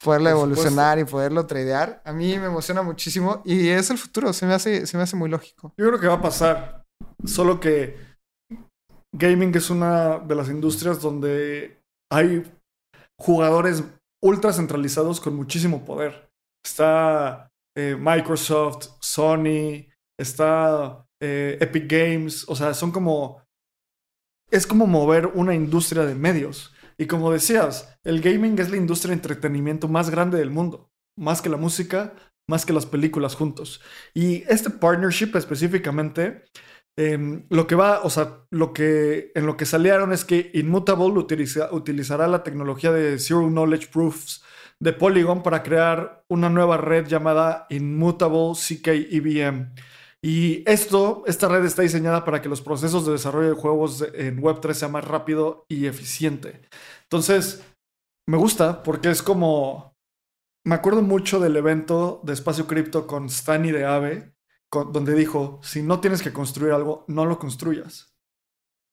poderlo 0.04 0.30
evolucionar 0.30 1.00
y 1.00 1.06
poderlo 1.06 1.46
tradear. 1.46 2.02
A 2.06 2.14
mí 2.14 2.38
me 2.38 2.48
emociona 2.48 2.82
muchísimo 2.82 3.42
y 3.46 3.70
es 3.70 3.90
el 3.90 3.98
futuro, 3.98 4.34
se 4.34 4.46
me 4.46 4.54
hace, 4.54 4.86
se 4.86 4.98
me 4.98 5.04
hace 5.04 5.16
muy 5.16 5.30
lógico. 5.30 5.74
Yo 5.78 5.88
creo 5.88 6.00
que 6.00 6.08
va 6.08 6.16
a 6.16 6.22
pasar, 6.22 6.84
solo 7.26 7.60
que 7.60 7.98
gaming 9.14 9.56
es 9.56 9.70
una 9.70 10.20
de 10.20 10.36
las 10.36 10.50
industrias 10.50 11.02
donde 11.02 11.82
hay 12.12 12.44
jugadores 13.20 13.84
ultra 14.24 14.54
centralizados 14.54 15.20
con 15.20 15.36
muchísimo 15.36 15.86
poder. 15.86 16.30
Está 16.66 17.50
eh, 17.78 17.96
Microsoft, 18.00 18.90
Sony, 19.00 19.88
está 20.20 21.06
eh, 21.22 21.58
Epic 21.60 21.90
Games, 21.90 22.46
o 22.48 22.56
sea, 22.56 22.74
son 22.74 22.92
como... 22.92 23.45
Es 24.52 24.68
como 24.68 24.88
mover 24.88 25.28
una 25.28 25.54
industria 25.54 26.06
de 26.06 26.16
medios. 26.16 26.74
Y 26.98 27.08
como 27.08 27.32
decías, 27.32 27.98
el 28.04 28.22
gaming 28.22 28.58
es 28.60 28.70
la 28.70 28.78
industria 28.78 29.10
de 29.10 29.16
entretenimiento 29.16 29.88
más 29.88 30.10
grande 30.10 30.38
del 30.38 30.50
mundo, 30.50 30.92
más 31.18 31.42
que 31.42 31.50
la 31.50 31.58
música, 31.58 32.14
más 32.48 32.66
que 32.66 32.74
las 32.74 32.86
películas 32.86 33.36
juntos. 33.36 33.82
Y 34.14 34.44
este 34.48 34.70
partnership 34.70 35.36
específicamente, 35.36 36.44
em, 36.98 37.46
lo 37.50 37.68
que 37.68 37.76
va, 37.76 38.02
o 38.04 38.10
sea, 38.10 38.46
lo 38.50 38.72
que 38.72 39.32
en 39.36 39.46
lo 39.46 39.58
que 39.58 39.66
salieron 39.66 40.14
es 40.14 40.24
que 40.24 40.52
Inmutable 40.54 41.08
utilizará 41.72 42.28
la 42.28 42.44
tecnología 42.44 42.92
de 42.92 43.20
Zero 43.20 43.50
Knowledge 43.50 43.88
Proofs 43.92 44.44
de 44.80 44.94
Polygon 44.94 45.44
para 45.44 45.64
crear 45.64 46.24
una 46.30 46.50
nueva 46.50 46.78
red 46.78 47.08
llamada 47.08 47.66
Immutable 47.70 48.54
CK-EVM. 48.56 49.74
Y 50.26 50.68
esto, 50.68 51.24
esta 51.28 51.48
red 51.48 51.64
está 51.66 51.84
diseñada 51.84 52.26
para 52.26 52.42
que 52.42 52.50
los 52.50 52.60
procesos 52.60 53.06
de 53.06 53.12
desarrollo 53.12 53.50
de 53.50 53.62
juegos 53.62 54.04
en 54.16 54.42
Web3 54.42 54.74
sean 54.74 54.92
más 54.92 55.06
rápido 55.06 55.68
y 55.70 55.86
eficiente. 55.86 56.64
Entonces, 57.04 57.64
me 58.28 58.36
gusta 58.36 58.82
porque 58.82 59.12
es 59.12 59.22
como... 59.22 59.96
Me 60.66 60.74
acuerdo 60.74 61.04
mucho 61.04 61.40
del 61.40 61.56
evento 61.56 62.22
de 62.24 62.34
Espacio 62.34 62.66
Cripto 62.66 63.06
con 63.06 63.30
Stani 63.30 63.72
de 63.72 63.86
Ave, 63.86 64.34
donde 64.72 65.14
dijo, 65.14 65.60
si 65.62 65.84
no 65.84 66.00
tienes 66.00 66.24
que 66.24 66.34
construir 66.34 66.74
algo, 66.74 67.06
no 67.08 67.28
lo 67.28 67.38
construyas. 67.38 68.16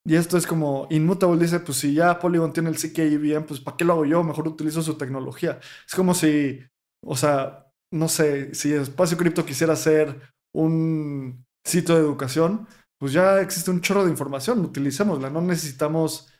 Y 0.07 0.16
esto 0.16 0.37
es 0.37 0.47
como, 0.47 0.87
Inmutable 0.91 1.41
dice, 1.41 1.61
pues 1.61 1.78
si 1.78 1.95
ya 1.95 2.18
Polygon 2.18 2.53
tiene 2.53 2.68
el 2.68 2.76
CKI 2.76 3.16
bien, 3.16 3.47
pues 3.47 3.59
¿para 3.59 3.78
qué 3.78 3.87
lo 3.87 3.95
hago 3.95 4.05
yo? 4.05 4.22
Mejor 4.22 4.49
utilizo 4.49 4.83
su 4.83 4.99
tecnología. 4.99 5.61
Es 5.89 5.95
como 5.95 6.12
si, 6.12 6.61
o 7.03 7.16
sea, 7.16 7.72
no 7.91 8.09
sé, 8.09 8.55
si 8.55 8.74
Espacio 8.74 9.16
Cripto 9.16 9.47
quisiera 9.47 9.74
ser 9.76 10.20
un 10.55 11.44
sitio 11.64 11.94
de 11.94 12.00
educación, 12.00 12.66
pues 12.98 13.12
ya 13.12 13.40
existe 13.40 13.70
un 13.70 13.80
chorro 13.80 14.05
de 14.05 14.11
información, 14.11 14.64
utilicémosla, 14.64 15.30
no 15.30 15.40
necesitamos 15.40 16.32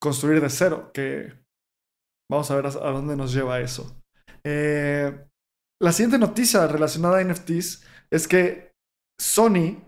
construir 0.00 0.40
de 0.40 0.50
cero, 0.50 0.90
que 0.92 1.32
vamos 2.30 2.50
a 2.50 2.56
ver 2.56 2.66
a, 2.66 2.70
dónde 2.70 3.16
nos 3.16 3.32
lleva 3.32 3.60
eso. 3.60 3.96
Eh, 4.44 5.26
la 5.80 5.92
siguiente 5.92 6.18
noticia 6.18 6.66
relacionada 6.66 7.18
a 7.18 7.24
NFTs 7.24 7.84
es 8.10 8.28
que 8.28 8.72
Sony 9.20 9.78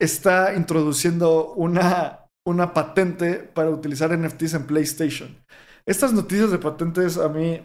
está 0.00 0.54
introduciendo 0.54 1.54
una, 1.54 2.26
una 2.46 2.74
patente 2.74 3.36
para 3.36 3.70
utilizar 3.70 4.16
NFTs 4.16 4.54
en 4.54 4.66
PlayStation. 4.66 5.44
Estas 5.86 6.12
noticias 6.12 6.50
de 6.50 6.58
patentes 6.58 7.16
a 7.16 7.28
mí, 7.28 7.60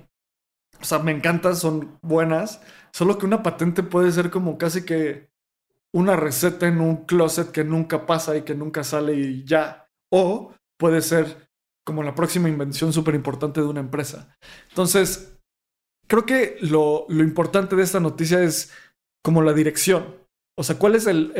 o 0.80 0.84
sea, 0.84 1.00
me 1.00 1.12
encantan, 1.12 1.56
son 1.56 1.98
buenas, 2.02 2.62
Solo 2.92 3.18
que 3.18 3.26
una 3.26 3.44
patente 3.44 3.84
puede 3.84 4.12
ser 4.12 4.30
como 4.30 4.58
casi 4.58 4.84
que 4.84 5.30
una 5.92 6.16
receta 6.16 6.68
en 6.68 6.82
un 6.82 7.06
closet 7.06 7.52
que 7.52 7.64
nunca 7.64 8.06
pasa 8.06 8.38
y 8.38 8.44
que 8.44 8.56
nunca 8.56 8.84
sale 8.84 9.14
y 9.16 9.44
ya. 9.44 9.90
O 10.12 10.54
puede 10.78 11.02
ser 11.02 11.50
como 11.84 12.04
la 12.04 12.16
próxima 12.16 12.50
invención 12.50 12.94
súper 12.94 13.16
importante 13.16 13.62
de 13.62 13.68
una 13.68 13.80
empresa. 13.80 14.38
Entonces, 14.70 15.40
creo 16.08 16.26
que 16.26 16.58
lo, 16.62 17.08
importante 17.10 17.76
de 17.76 17.84
esta 17.84 18.00
noticia 18.00 18.44
es 18.44 18.72
como 19.24 19.42
la 19.42 19.54
dirección. 19.54 20.16
O 20.56 20.64
sea, 20.64 20.78
¿cuál 20.78 20.96
es 20.96 21.08
el, 21.08 21.32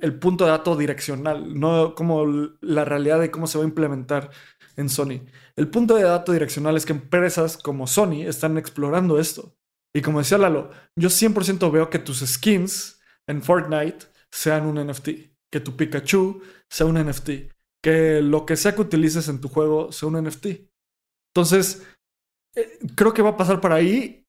el, 0.00 0.18
punto 0.18 0.44
de 0.44 0.50
dato 0.50 0.74
direccional? 0.74 1.58
No 1.58 1.94
como 1.94 2.26
la 2.60 2.84
realidad 2.84 3.20
de 3.20 3.30
cómo 3.30 3.46
se 3.46 3.58
va 3.58 3.64
a 3.64 3.68
implementar 3.68 4.30
en 4.76 4.88
Sony. 4.88 5.20
El 5.54 5.68
punto 5.68 5.94
de 5.96 6.04
dato 6.04 6.32
direccional 6.32 6.76
es 6.76 6.86
que 6.86 6.92
empresas 6.92 7.58
como 7.58 7.86
Sony 7.86 8.22
están 8.26 8.56
explorando 8.56 9.18
esto. 9.18 9.54
Y 9.94 10.02
como 10.02 10.18
decía 10.18 10.38
Lalo, 10.38 10.70
yo 10.98 11.08
100% 11.08 11.70
veo 11.70 11.88
que 11.88 12.00
tus 12.00 12.18
skins 12.20 13.00
en 13.28 13.42
Fortnite 13.42 14.06
sean 14.30 14.66
un 14.66 14.84
NFT, 14.84 15.08
que 15.50 15.60
tu 15.60 15.76
Pikachu 15.76 16.42
sea 16.68 16.86
un 16.86 16.98
NFT, 16.98 17.30
que 17.82 18.20
lo 18.20 18.44
que 18.44 18.56
sea 18.56 18.74
que 18.74 18.80
utilices 18.80 19.28
en 19.28 19.40
tu 19.40 19.48
juego 19.48 19.92
sea 19.92 20.08
un 20.08 20.22
NFT. 20.22 20.46
Entonces, 21.32 21.86
eh, 22.56 22.78
creo 22.96 23.14
que 23.14 23.22
va 23.22 23.30
a 23.30 23.36
pasar 23.36 23.60
por 23.60 23.72
ahí. 23.72 24.20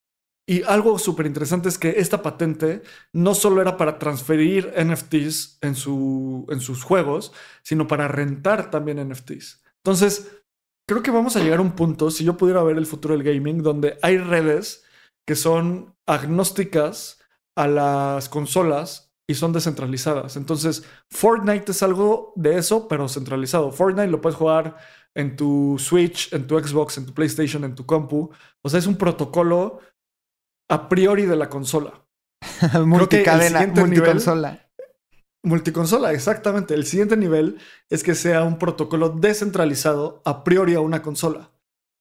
Y 0.47 0.61
algo 0.61 0.99
súper 0.99 1.25
interesante 1.25 1.69
es 1.69 1.79
que 1.79 1.95
esta 1.97 2.21
patente 2.21 2.83
no 3.13 3.33
solo 3.33 3.61
era 3.61 3.77
para 3.77 3.97
transferir 3.97 4.71
NFTs 4.77 5.57
en, 5.61 5.73
su, 5.73 6.45
en 6.49 6.59
sus 6.59 6.83
juegos, 6.83 7.33
sino 7.63 7.87
para 7.87 8.07
rentar 8.07 8.69
también 8.69 9.09
NFTs. 9.09 9.63
Entonces, 9.83 10.43
creo 10.87 11.01
que 11.01 11.09
vamos 11.09 11.35
a 11.35 11.39
llegar 11.39 11.57
a 11.57 11.63
un 11.63 11.75
punto, 11.75 12.11
si 12.11 12.23
yo 12.23 12.37
pudiera 12.37 12.61
ver 12.61 12.77
el 12.77 12.85
futuro 12.85 13.17
del 13.17 13.23
gaming, 13.23 13.63
donde 13.63 13.97
hay 14.03 14.19
redes 14.19 14.84
que 15.25 15.35
son 15.35 15.95
agnósticas 16.05 17.19
a 17.55 17.67
las 17.67 18.29
consolas 18.29 19.13
y 19.27 19.35
son 19.35 19.53
descentralizadas. 19.53 20.37
Entonces, 20.37 20.83
Fortnite 21.09 21.71
es 21.71 21.81
algo 21.81 22.33
de 22.35 22.57
eso, 22.57 22.87
pero 22.87 23.09
centralizado. 23.09 23.71
Fortnite 23.71 24.07
lo 24.07 24.21
puedes 24.21 24.37
jugar 24.37 24.77
en 25.15 25.35
tu 25.35 25.77
Switch, 25.79 26.31
en 26.33 26.45
tu 26.45 26.59
Xbox, 26.59 26.97
en 26.97 27.05
tu 27.05 27.13
PlayStation, 27.13 27.63
en 27.63 27.73
tu 27.73 27.85
compu. 27.85 28.29
O 28.61 28.69
sea, 28.69 28.79
es 28.79 28.87
un 28.87 28.97
protocolo 28.97 29.79
a 30.69 30.89
priori 30.89 31.25
de 31.25 31.35
la 31.35 31.49
consola. 31.49 32.05
Multicadena, 32.85 33.65
multiconsola. 33.67 34.69
multiconsola, 35.43 36.11
exactamente. 36.11 36.73
El 36.75 36.85
siguiente 36.85 37.17
nivel 37.17 37.57
es 37.89 38.03
que 38.03 38.13
sea 38.13 38.43
un 38.43 38.59
protocolo 38.59 39.09
descentralizado 39.09 40.21
a 40.25 40.43
priori 40.43 40.75
a 40.75 40.81
una 40.81 41.01
consola. 41.01 41.51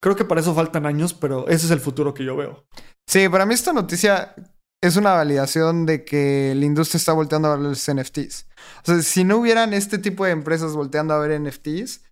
Creo 0.05 0.16
que 0.16 0.26
para 0.26 0.42
eso 0.42 0.55
faltan 0.55 0.84
años, 0.84 1.14
pero 1.14 1.48
ese 1.48 1.64
es 1.64 1.72
el 1.72 1.80
futuro 1.80 2.12
que 2.12 2.26
yo 2.26 2.36
veo. 2.36 2.66
Sí, 3.09 3.26
para 3.30 3.46
mí 3.46 3.55
esta 3.55 3.72
noticia 3.72 4.34
es 4.82 4.96
una 4.96 5.14
validación 5.14 5.86
de 5.86 6.05
que 6.05 6.52
la 6.55 6.66
industria 6.66 6.98
está 6.98 7.14
volteando 7.14 7.48
a 7.48 7.57
ver 7.57 7.61
los 7.61 7.90
NFTs. 7.90 8.46
O 8.82 8.84
sea, 8.84 9.00
si 9.00 9.24
no 9.24 9.38
hubieran 9.38 9.72
este 9.72 9.96
tipo 9.96 10.26
de 10.26 10.32
empresas 10.32 10.74
volteando 10.74 11.14
a 11.14 11.26
ver 11.26 11.40
NFTs, 11.40 12.02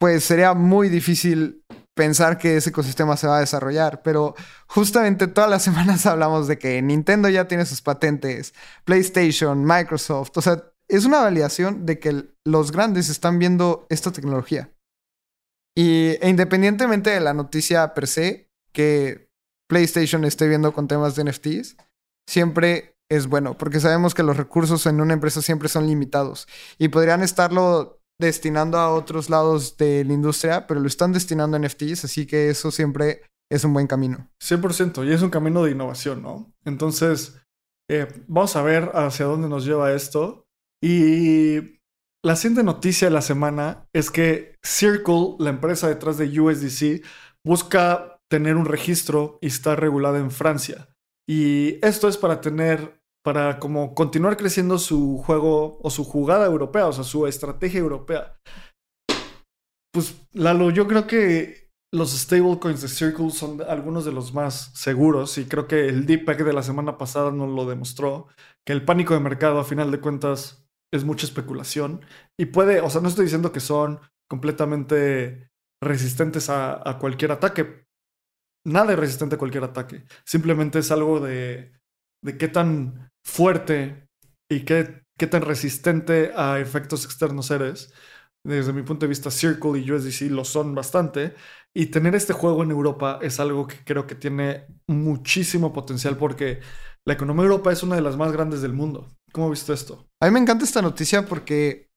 pues 0.00 0.24
sería 0.24 0.54
muy 0.54 0.88
difícil 0.88 1.62
pensar 1.94 2.38
que 2.38 2.56
ese 2.56 2.70
ecosistema 2.70 3.18
se 3.18 3.26
va 3.26 3.36
a 3.36 3.40
desarrollar. 3.40 4.00
Pero 4.02 4.34
justamente 4.66 5.26
todas 5.26 5.50
las 5.50 5.62
semanas 5.64 6.06
hablamos 6.06 6.48
de 6.48 6.58
que 6.58 6.80
Nintendo 6.80 7.28
ya 7.28 7.46
tiene 7.46 7.66
sus 7.66 7.82
patentes, 7.82 8.54
PlayStation, 8.86 9.66
Microsoft. 9.66 10.30
O 10.38 10.40
sea, 10.40 10.64
es 10.88 11.04
una 11.04 11.20
validación 11.20 11.84
de 11.84 11.98
que 11.98 12.24
los 12.42 12.72
grandes 12.72 13.10
están 13.10 13.38
viendo 13.38 13.86
esta 13.90 14.12
tecnología. 14.12 14.73
Y 15.76 16.16
e 16.20 16.28
independientemente 16.28 17.10
de 17.10 17.20
la 17.20 17.34
noticia 17.34 17.94
per 17.94 18.06
se, 18.06 18.50
que 18.72 19.30
PlayStation 19.68 20.24
esté 20.24 20.48
viendo 20.48 20.72
con 20.72 20.88
temas 20.88 21.16
de 21.16 21.24
NFTs, 21.24 21.76
siempre 22.28 22.96
es 23.10 23.26
bueno, 23.26 23.58
porque 23.58 23.80
sabemos 23.80 24.14
que 24.14 24.22
los 24.22 24.36
recursos 24.36 24.86
en 24.86 25.00
una 25.00 25.14
empresa 25.14 25.42
siempre 25.42 25.68
son 25.68 25.86
limitados 25.86 26.48
y 26.78 26.88
podrían 26.88 27.22
estarlo 27.22 28.00
destinando 28.18 28.78
a 28.78 28.92
otros 28.92 29.28
lados 29.28 29.76
de 29.76 30.04
la 30.04 30.12
industria, 30.12 30.66
pero 30.66 30.80
lo 30.80 30.86
están 30.86 31.12
destinando 31.12 31.56
a 31.56 31.60
NFTs, 31.60 32.04
así 32.04 32.26
que 32.26 32.48
eso 32.48 32.70
siempre 32.70 33.22
es 33.50 33.64
un 33.64 33.72
buen 33.72 33.86
camino. 33.86 34.30
100%, 34.40 35.06
y 35.06 35.12
es 35.12 35.22
un 35.22 35.30
camino 35.30 35.64
de 35.64 35.72
innovación, 35.72 36.22
¿no? 36.22 36.52
Entonces, 36.64 37.36
eh, 37.90 38.06
vamos 38.26 38.56
a 38.56 38.62
ver 38.62 38.90
hacia 38.94 39.26
dónde 39.26 39.48
nos 39.48 39.64
lleva 39.64 39.92
esto. 39.92 40.46
Y 40.82 41.80
la 42.24 42.36
siguiente 42.36 42.62
noticia 42.62 43.08
de 43.08 43.14
la 43.14 43.20
semana 43.20 43.86
es 43.92 44.10
que 44.10 44.56
Circle, 44.64 45.36
la 45.38 45.50
empresa 45.50 45.88
detrás 45.88 46.16
de 46.16 46.40
USDC, 46.40 47.04
busca 47.44 48.18
tener 48.30 48.56
un 48.56 48.64
registro 48.64 49.38
y 49.42 49.48
está 49.48 49.76
regulada 49.76 50.18
en 50.18 50.30
Francia. 50.30 50.88
Y 51.28 51.78
esto 51.86 52.08
es 52.08 52.16
para 52.16 52.40
tener, 52.40 52.98
para 53.22 53.58
como 53.58 53.94
continuar 53.94 54.38
creciendo 54.38 54.78
su 54.78 55.18
juego 55.18 55.78
o 55.82 55.90
su 55.90 56.04
jugada 56.04 56.46
europea, 56.46 56.86
o 56.86 56.92
sea, 56.94 57.04
su 57.04 57.26
estrategia 57.26 57.80
europea. 57.80 58.38
Pues 59.92 60.26
Lalo, 60.32 60.70
yo 60.70 60.88
creo 60.88 61.06
que 61.06 61.68
los 61.92 62.12
stablecoins 62.12 62.80
de 62.80 62.88
Circle 62.88 63.30
son 63.30 63.60
algunos 63.68 64.06
de 64.06 64.12
los 64.12 64.32
más 64.32 64.72
seguros 64.74 65.36
y 65.36 65.44
creo 65.44 65.68
que 65.68 65.88
el 65.88 66.06
Deep 66.06 66.24
de 66.24 66.52
la 66.54 66.62
semana 66.62 66.96
pasada 66.96 67.30
nos 67.30 67.50
lo 67.50 67.66
demostró, 67.66 68.28
que 68.66 68.72
el 68.72 68.84
pánico 68.84 69.12
de 69.12 69.20
mercado 69.20 69.60
a 69.60 69.64
final 69.64 69.90
de 69.90 70.00
cuentas 70.00 70.63
es 70.94 71.04
mucha 71.04 71.26
especulación 71.26 72.04
y 72.38 72.46
puede, 72.46 72.80
o 72.80 72.88
sea, 72.88 73.00
no 73.00 73.08
estoy 73.08 73.24
diciendo 73.24 73.52
que 73.52 73.60
son 73.60 74.00
completamente 74.28 75.50
resistentes 75.82 76.48
a, 76.48 76.98
cualquier 77.00 77.32
ataque, 77.32 77.84
nada 78.64 78.92
es 78.92 78.98
resistente 78.98 79.34
a 79.34 79.38
cualquier 79.38 79.64
ataque. 79.64 80.04
Simplemente 80.24 80.78
es 80.78 80.90
algo 80.92 81.20
de, 81.20 81.72
de 82.22 82.38
qué 82.38 82.48
tan 82.48 83.10
fuerte 83.24 84.08
y 84.48 84.64
qué, 84.64 85.02
qué 85.18 85.26
tan 85.26 85.42
resistente 85.42 86.32
a 86.36 86.60
efectos 86.60 87.04
externos 87.04 87.50
eres. 87.50 87.92
Desde 88.46 88.72
mi 88.72 88.82
punto 88.82 89.06
de 89.06 89.08
vista, 89.08 89.30
Circle 89.30 89.80
y 89.80 89.90
USDC 89.90 90.30
lo 90.30 90.44
son 90.44 90.74
bastante. 90.74 91.34
Y 91.74 91.86
tener 91.86 92.14
este 92.14 92.34
juego 92.34 92.62
en 92.62 92.70
Europa 92.70 93.18
es 93.20 93.40
algo 93.40 93.66
que 93.66 93.82
creo 93.84 94.06
que 94.06 94.14
tiene 94.14 94.66
muchísimo 94.86 95.72
potencial 95.72 96.16
porque 96.16 96.60
la 97.04 97.14
economía 97.14 97.42
de 97.42 97.48
Europa 97.48 97.72
es 97.72 97.82
una 97.82 97.96
de 97.96 98.02
las 98.02 98.16
más 98.16 98.32
grandes 98.32 98.62
del 98.62 98.72
mundo. 98.72 99.08
¿Cómo 99.32 99.50
visto 99.50 99.72
esto? 99.72 100.06
A 100.24 100.28
mí 100.28 100.32
me 100.32 100.40
encanta 100.40 100.64
esta 100.64 100.80
noticia 100.80 101.26
porque 101.26 101.92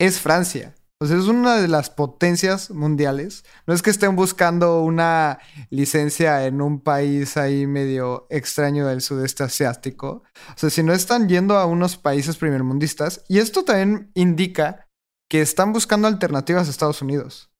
es 0.00 0.18
Francia. 0.18 0.74
O 1.02 1.06
sea, 1.06 1.18
es 1.18 1.24
una 1.24 1.56
de 1.56 1.68
las 1.68 1.90
potencias 1.90 2.70
mundiales. 2.70 3.44
No 3.66 3.74
es 3.74 3.82
que 3.82 3.90
estén 3.90 4.16
buscando 4.16 4.80
una 4.80 5.38
licencia 5.68 6.46
en 6.46 6.62
un 6.62 6.80
país 6.80 7.36
ahí 7.36 7.66
medio 7.66 8.26
extraño 8.30 8.86
del 8.86 9.02
sudeste 9.02 9.42
asiático. 9.42 10.22
O 10.48 10.56
sea, 10.56 10.70
si 10.70 10.82
no 10.82 10.94
están 10.94 11.28
yendo 11.28 11.58
a 11.58 11.66
unos 11.66 11.98
países 11.98 12.38
primermundistas. 12.38 13.22
Y 13.28 13.38
esto 13.38 13.64
también 13.64 14.10
indica 14.14 14.88
que 15.28 15.42
están 15.42 15.74
buscando 15.74 16.08
alternativas 16.08 16.68
a 16.68 16.70
Estados 16.70 17.02
Unidos. 17.02 17.50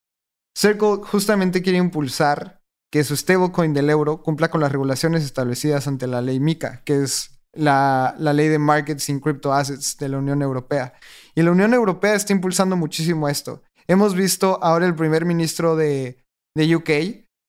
Circle 0.57 1.01
justamente 1.05 1.61
quiere 1.61 1.77
impulsar 1.77 2.63
que 2.91 3.05
su 3.05 3.15
stablecoin 3.15 3.75
del 3.75 3.91
euro 3.91 4.23
cumpla 4.23 4.49
con 4.49 4.63
las 4.63 4.73
regulaciones 4.73 5.23
establecidas 5.23 5.87
ante 5.87 6.07
la 6.07 6.23
ley 6.23 6.41
MICA, 6.41 6.81
que 6.87 7.03
es 7.03 7.42
la, 7.55 8.15
ley 8.19 8.49
de 8.49 8.59
Markets 8.59 9.09
in 9.09 9.21
Crypto 9.21 9.53
Assets 9.53 9.97
de 9.99 10.09
la 10.09 10.19
Unión 10.19 10.43
Europea. 10.43 10.95
Y 11.35 11.43
la 11.43 11.51
Unión 11.51 11.75
Europea 11.75 12.15
está 12.15 12.33
impulsando 12.33 12.77
muchísimo 12.77 13.29
esto. 13.29 13.63
Hemos 13.87 14.15
visto 14.15 14.59
ahora 14.63 14.87
el 14.87 14.95
primer 14.95 15.25
ministro 15.25 15.77
de, 15.77 16.19
de 16.57 16.77
UK 16.77 16.91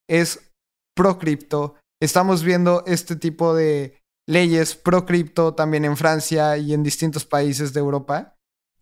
es 0.10 0.51
pro 0.95 1.20
cripto. 1.20 1.76
Estamos 2.01 2.43
viendo 2.43 2.84
este 2.86 3.16
tipo 3.16 3.56
de 3.56 3.99
leyes 4.28 4.76
pro 4.76 5.06
cripto 5.06 5.54
también 5.54 5.86
en 5.86 5.97
Francia 5.97 6.58
y 6.58 6.74
en 6.74 6.84
distintos 6.84 7.26
países 7.26 7.74
de 7.74 7.80
Europa. 7.80 8.36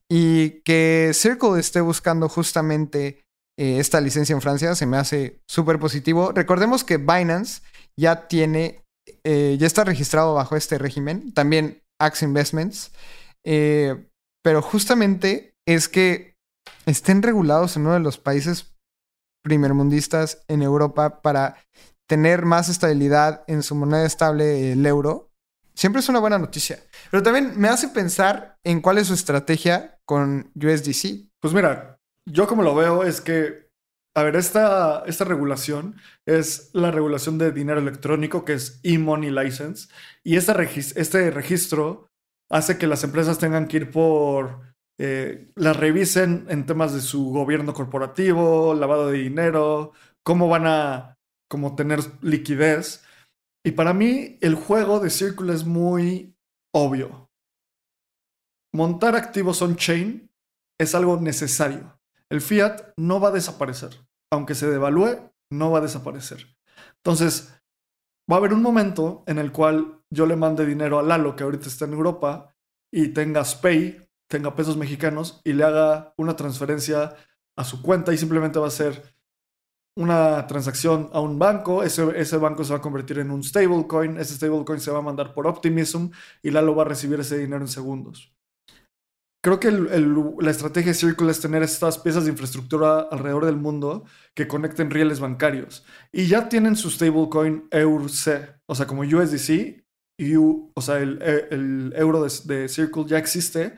Y 0.10 0.62
que 0.64 1.12
Circle 1.14 1.60
esté 1.60 1.82
buscando 1.82 2.28
justamente 2.28 3.24
eh, 3.58 3.80
esta 3.80 4.02
licencia 4.02 4.34
en 4.34 4.42
Francia 4.42 4.76
se 4.76 4.86
me 4.86 4.98
hace 4.98 5.40
súper 5.48 5.80
positivo. 5.80 6.32
Recordemos 6.32 6.84
que 6.84 6.98
Binance 6.98 7.62
ya 7.98 8.28
tiene, 8.28 8.84
eh, 9.24 9.58
ya 9.60 9.68
está 9.68 9.84
registrado 9.84 10.36
bajo 10.36 10.56
este 10.56 10.78
régimen. 10.78 11.34
También 11.34 11.82
Axe 12.00 12.26
Investments. 12.26 12.92
Eh, 13.44 14.08
pero 14.44 14.62
justamente 14.62 15.56
es 15.68 15.88
que 15.88 16.36
estén 16.86 17.22
regulados 17.22 17.76
en 17.76 17.84
uno 17.84 17.94
de 17.94 18.00
los 18.00 18.18
países 18.18 18.74
primermundistas 19.44 20.44
en 20.48 20.62
Europa 20.62 21.22
para 21.22 21.58
tener 22.08 22.46
más 22.46 22.70
estabilidad 22.70 23.44
en 23.48 23.64
su 23.64 23.74
moneda 23.76 24.06
estable, 24.06 24.74
el 24.74 24.86
euro, 24.86 25.32
siempre 25.74 26.02
es 26.02 26.10
una 26.10 26.20
buena 26.20 26.38
noticia. 26.38 26.80
Pero 27.10 27.24
también 27.24 27.54
me 27.56 27.70
hace 27.70 27.88
pensar 27.88 28.58
en 28.64 28.82
cuál 28.82 28.98
es 28.98 29.08
su 29.08 29.14
estrategia 29.14 30.00
con 30.06 30.52
USDC. 30.56 31.30
Pues 31.40 31.54
mira, 31.54 31.98
yo 32.30 32.48
como 32.48 32.64
lo 32.64 32.76
veo 32.76 33.04
es 33.04 33.22
que, 33.22 33.70
a 34.14 34.24
ver, 34.24 34.36
esta, 34.36 35.04
esta 35.06 35.24
regulación 35.24 35.96
es 36.26 36.70
la 36.74 36.92
regulación 36.92 37.38
de 37.38 37.52
dinero 37.52 37.80
electrónico, 37.80 38.44
que 38.44 38.54
es 38.54 38.80
e-money 38.84 39.32
license, 39.32 39.88
y 40.24 40.36
este, 40.36 41.32
registro 41.32 42.10
hace 42.50 42.78
que 42.78 42.88
las 42.88 43.04
empresas 43.06 43.40
tengan 43.40 43.68
que 43.68 43.78
ir 43.78 43.92
por, 43.92 44.76
eh, 45.00 45.52
las 45.56 45.78
revisen 45.78 46.46
en 46.50 46.66
temas 46.66 46.94
de 46.94 47.00
su 47.00 47.32
gobierno 47.32 47.74
corporativo, 47.74 48.74
lavado 48.74 49.10
de 49.10 49.20
dinero, 49.20 49.94
cómo 50.24 50.50
van 50.50 50.68
a 50.68 51.18
tener 51.78 52.00
liquidez. 52.22 53.06
Y 53.64 53.72
para 53.72 53.94
mí 53.94 54.38
el 54.42 54.56
juego 54.56 55.00
de 55.00 55.10
Circle 55.10 55.54
es 55.54 55.66
muy 55.66 56.36
obvio. 56.74 57.30
Montar 58.74 59.16
activos 59.16 59.62
on-chain 59.62 60.30
es 60.80 60.96
algo 60.96 61.20
necesario. 61.20 62.01
El 62.32 62.40
fiat 62.40 62.94
no 62.96 63.20
va 63.20 63.28
a 63.28 63.32
desaparecer. 63.32 63.90
Aunque 64.32 64.56
se 64.56 64.70
devalúe, 64.70 65.34
no 65.52 65.70
va 65.70 65.80
a 65.80 65.82
desaparecer. 65.82 66.48
Entonces, 66.96 67.54
va 68.32 68.36
a 68.36 68.40
haber 68.40 68.54
un 68.54 68.62
momento 68.62 69.26
en 69.28 69.38
el 69.38 69.52
cual 69.52 70.02
yo 70.10 70.26
le 70.26 70.38
mande 70.38 70.66
dinero 70.66 70.98
a 70.98 71.04
Lalo, 71.04 71.36
que 71.36 71.44
ahorita 71.44 71.68
está 71.68 71.84
en 71.84 71.94
Europa, 71.94 72.56
y 72.90 73.10
tenga 73.10 73.44
SPAY, 73.44 74.08
tenga 74.30 74.56
pesos 74.56 74.78
mexicanos, 74.78 75.42
y 75.44 75.52
le 75.52 75.66
haga 75.66 76.14
una 76.18 76.38
transferencia 76.38 77.18
a 77.58 77.64
su 77.66 77.82
cuenta 77.82 78.14
y 78.14 78.18
simplemente 78.18 78.60
va 78.60 78.68
a 78.68 78.72
ser 78.72 79.14
una 79.98 80.48
transacción 80.48 81.10
a 81.12 81.20
un 81.20 81.38
banco, 81.38 81.84
ese, 81.84 82.18
ese 82.18 82.38
banco 82.38 82.64
se 82.64 82.72
va 82.72 82.80
a 82.80 82.82
convertir 82.82 83.20
en 83.20 83.30
un 83.30 83.44
stablecoin, 83.44 84.18
ese 84.18 84.36
stablecoin 84.36 84.80
se 84.80 84.92
va 84.92 85.00
a 85.00 85.02
mandar 85.02 85.34
por 85.34 85.48
Optimism 85.48 86.12
y 86.42 86.52
Lalo 86.52 86.74
va 86.76 86.84
a 86.84 86.88
recibir 86.88 87.20
ese 87.20 87.38
dinero 87.38 87.62
en 87.62 87.68
segundos. 87.68 88.34
Creo 89.44 89.60
que 89.60 89.72
la 89.72 90.52
estrategia 90.52 90.92
de 90.92 90.98
Circle 90.98 91.32
es 91.32 91.42
tener 91.42 91.64
estas 91.64 91.98
piezas 91.98 92.26
de 92.26 92.32
infraestructura 92.32 93.08
alrededor 93.10 93.46
del 93.46 93.58
mundo 93.58 94.06
que 94.36 94.48
conecten 94.48 94.92
rieles 94.92 95.20
bancarios. 95.20 95.84
Y 96.12 96.28
ya 96.28 96.48
tienen 96.48 96.76
su 96.76 96.92
stablecoin 96.92 97.68
EURC, 97.72 98.62
o 98.68 98.76
sea, 98.76 98.86
como 98.86 99.02
USDC, 99.02 99.84
o 100.76 100.82
sea, 100.82 101.00
el, 101.00 101.20
el 101.50 101.94
euro 101.96 102.24
de, 102.24 102.32
de, 102.46 102.70
Circle 102.70 103.06
ya 103.08 103.18
existe. 103.18 103.74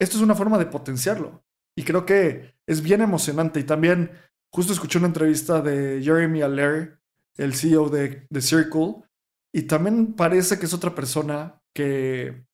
Esto 0.00 0.16
es 0.16 0.22
una 0.22 0.34
forma 0.34 0.58
de 0.58 0.66
potenciarlo. 0.66 1.44
Y 1.76 1.84
creo 1.84 2.04
que 2.04 2.56
es 2.66 2.82
bien 2.82 3.00
emocionante. 3.00 3.60
Y 3.60 3.64
también, 3.64 4.10
justo 4.52 4.72
escuché 4.72 4.98
una 4.98 5.06
entrevista 5.06 5.60
de 5.60 6.02
Jeremy 6.02 6.42
Allaire, 6.42 6.98
el 7.36 7.54
CEO 7.54 7.88
de, 7.88 8.26
de 8.28 8.42
Circle, 8.42 8.96
y 9.54 9.62
también 9.62 10.14
parece 10.14 10.58
que 10.58 10.66
es 10.66 10.74
otra 10.74 10.92
persona 10.92 11.62
que, 11.72 12.44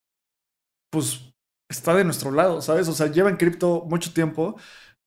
pues, 0.91 1.34
está 1.75 1.95
de 1.95 2.05
nuestro 2.05 2.31
lado, 2.31 2.63
¿sabes? 2.63 2.89
O 2.89 2.93
sea, 2.93 3.09
lleva 3.09 3.31
en 3.31 3.37
cripto 3.37 3.85
mucho 3.89 4.13
tiempo. 4.13 4.57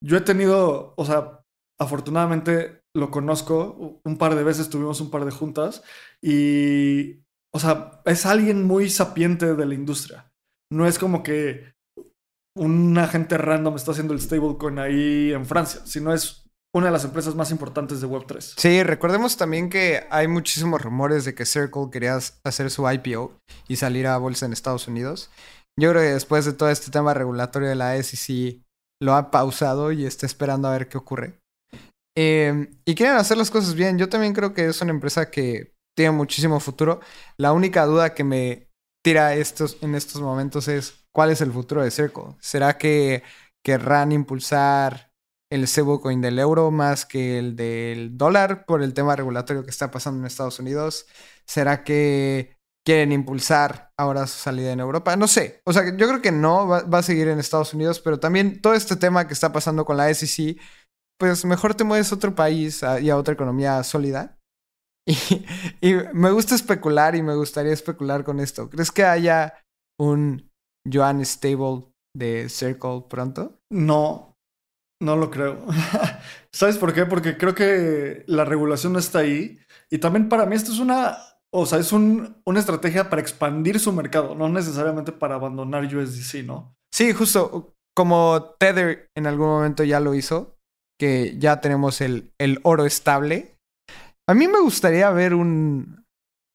Yo 0.04 0.16
he 0.16 0.20
tenido, 0.20 0.94
o 0.96 1.04
sea, 1.04 1.40
afortunadamente 1.80 2.82
lo 2.94 3.10
conozco, 3.10 4.00
un 4.04 4.18
par 4.18 4.34
de 4.34 4.42
veces 4.42 4.68
tuvimos 4.68 5.00
un 5.00 5.10
par 5.10 5.24
de 5.24 5.30
juntas 5.30 5.82
y, 6.22 7.20
o 7.54 7.58
sea, 7.58 8.00
es 8.04 8.26
alguien 8.26 8.64
muy 8.64 8.90
sapiente 8.90 9.54
de 9.54 9.66
la 9.66 9.74
industria. 9.74 10.32
No 10.72 10.86
es 10.86 10.98
como 10.98 11.22
que 11.22 11.74
un 12.56 12.98
agente 12.98 13.38
random 13.38 13.76
está 13.76 13.92
haciendo 13.92 14.14
el 14.14 14.20
stablecoin 14.20 14.78
ahí 14.78 15.32
en 15.32 15.46
Francia, 15.46 15.80
sino 15.84 16.12
es 16.12 16.48
una 16.74 16.86
de 16.86 16.92
las 16.92 17.04
empresas 17.04 17.34
más 17.34 17.50
importantes 17.50 18.00
de 18.00 18.06
Web3. 18.06 18.54
Sí, 18.56 18.82
recordemos 18.82 19.36
también 19.36 19.70
que 19.70 20.06
hay 20.10 20.28
muchísimos 20.28 20.82
rumores 20.82 21.24
de 21.24 21.34
que 21.34 21.46
Circle 21.46 21.88
quería 21.90 22.18
hacer 22.44 22.70
su 22.70 22.88
IPO 22.90 23.32
y 23.68 23.76
salir 23.76 24.06
a 24.06 24.18
bolsa 24.18 24.46
en 24.46 24.52
Estados 24.52 24.86
Unidos. 24.86 25.30
Yo 25.78 25.90
creo 25.90 26.02
que 26.02 26.14
después 26.14 26.44
de 26.44 26.52
todo 26.52 26.70
este 26.70 26.90
tema 26.90 27.14
regulatorio 27.14 27.68
de 27.68 27.76
la 27.76 27.94
SEC 28.02 28.62
lo 29.00 29.14
ha 29.14 29.30
pausado 29.30 29.92
y 29.92 30.04
está 30.06 30.26
esperando 30.26 30.66
a 30.66 30.72
ver 30.72 30.88
qué 30.88 30.98
ocurre. 30.98 31.38
Em, 32.16 32.68
y 32.84 32.96
quieren 32.96 33.16
hacer 33.16 33.36
las 33.36 33.50
cosas 33.50 33.74
bien. 33.74 33.96
Yo 33.96 34.08
también 34.08 34.34
creo 34.34 34.52
que 34.52 34.66
es 34.66 34.80
una 34.82 34.90
empresa 34.90 35.30
que 35.30 35.74
tiene 35.96 36.10
muchísimo 36.10 36.58
futuro. 36.58 37.00
La 37.36 37.52
única 37.52 37.86
duda 37.86 38.12
que 38.12 38.24
me 38.24 38.68
tira 39.04 39.34
estos, 39.36 39.78
en 39.80 39.94
estos 39.94 40.20
momentos 40.20 40.66
es 40.66 41.06
cuál 41.12 41.30
es 41.30 41.40
el 41.40 41.52
futuro 41.52 41.82
de 41.84 41.92
Circle. 41.92 42.34
¿Será 42.40 42.76
que 42.76 43.22
querrán 43.64 44.10
impulsar 44.10 45.12
el 45.50 45.66
stablecoin 45.68 46.20
del 46.20 46.40
euro 46.40 46.72
más 46.72 47.06
que 47.06 47.38
el 47.38 47.54
del 47.54 48.18
dólar 48.18 48.66
por 48.66 48.82
el 48.82 48.94
tema 48.94 49.14
regulatorio 49.14 49.62
que 49.62 49.70
está 49.70 49.92
pasando 49.92 50.18
en 50.18 50.26
Estados 50.26 50.58
Unidos? 50.58 51.06
¿Será 51.46 51.84
que 51.84 52.57
quieren 52.88 53.12
impulsar 53.12 53.92
ahora 53.98 54.26
su 54.26 54.38
salida 54.38 54.72
en 54.72 54.80
Europa? 54.80 55.14
No 55.14 55.28
sé. 55.28 55.60
O 55.66 55.74
sea, 55.74 55.94
yo 55.94 56.08
creo 56.08 56.22
que 56.22 56.32
no, 56.32 56.66
va, 56.66 56.78
a 56.90 57.02
seguir 57.02 57.28
en 57.28 57.38
Estados 57.38 57.74
Unidos, 57.74 58.00
pero 58.00 58.18
también 58.18 58.62
todo 58.62 58.72
este 58.72 58.96
tema 58.96 59.26
que 59.26 59.34
está 59.34 59.52
pasando 59.52 59.84
con 59.84 59.98
la 59.98 60.08
SEC, 60.14 60.58
pues 61.20 61.44
mejor 61.44 61.74
te 61.74 61.84
mueves 61.84 62.10
a 62.10 62.14
otro 62.14 62.34
país 62.34 62.82
y 63.02 63.10
a 63.10 63.18
otra 63.18 63.34
economía 63.34 63.82
sólida. 63.84 64.38
Y, 65.80 65.90
y 65.90 65.94
me 66.14 66.30
gusta 66.30 66.54
especular 66.54 67.14
y 67.14 67.22
me 67.22 67.34
gustaría 67.34 67.72
especular 67.72 68.24
con 68.24 68.40
esto. 68.40 68.68
¿Crees 68.70 68.90
que 68.90 69.04
haya 69.04 69.54
un 69.98 70.50
Yuan 70.86 71.24
Stable 71.24 71.92
de 72.14 72.48
Circle 72.48 73.04
pronto? 73.08 73.58
No, 73.70 74.34
no 75.02 75.16
lo 75.16 75.30
creo. 75.30 75.66
¿Sabes 76.54 76.78
por 76.78 76.94
qué? 76.94 77.04
Porque 77.04 77.36
creo 77.36 77.54
que 77.54 78.24
la 78.26 78.44
regulación 78.44 78.94
no 78.94 78.98
está 78.98 79.20
ahí. 79.20 79.58
Y 79.90 79.98
también 79.98 80.28
para 80.28 80.44
mí 80.44 80.56
esto 80.56 80.72
es 80.72 80.78
una, 80.78 81.16
o 81.52 81.66
sea, 81.66 81.78
es 81.78 81.92
un, 81.92 82.40
una 82.44 82.60
estrategia 82.60 83.08
para 83.08 83.22
expandir 83.22 83.80
su 83.80 83.92
mercado, 83.92 84.34
no 84.34 84.48
necesariamente 84.48 85.12
para 85.12 85.36
abandonar 85.36 85.84
USDC, 85.84 86.44
¿no? 86.44 86.74
Sí, 86.92 87.12
justo 87.12 87.74
como 87.96 88.54
Tether 88.58 89.08
en 89.16 89.26
algún 89.26 89.48
momento 89.48 89.82
ya 89.84 90.00
lo 90.00 90.14
hizo, 90.14 90.56
que 90.98 91.36
ya 91.38 91.60
tenemos 91.60 92.00
el, 92.00 92.32
el 92.38 92.60
oro 92.62 92.84
estable. 92.84 93.56
A 94.28 94.34
mí 94.34 94.46
me 94.46 94.60
gustaría 94.60 95.10
ver 95.10 95.34
un 95.34 96.04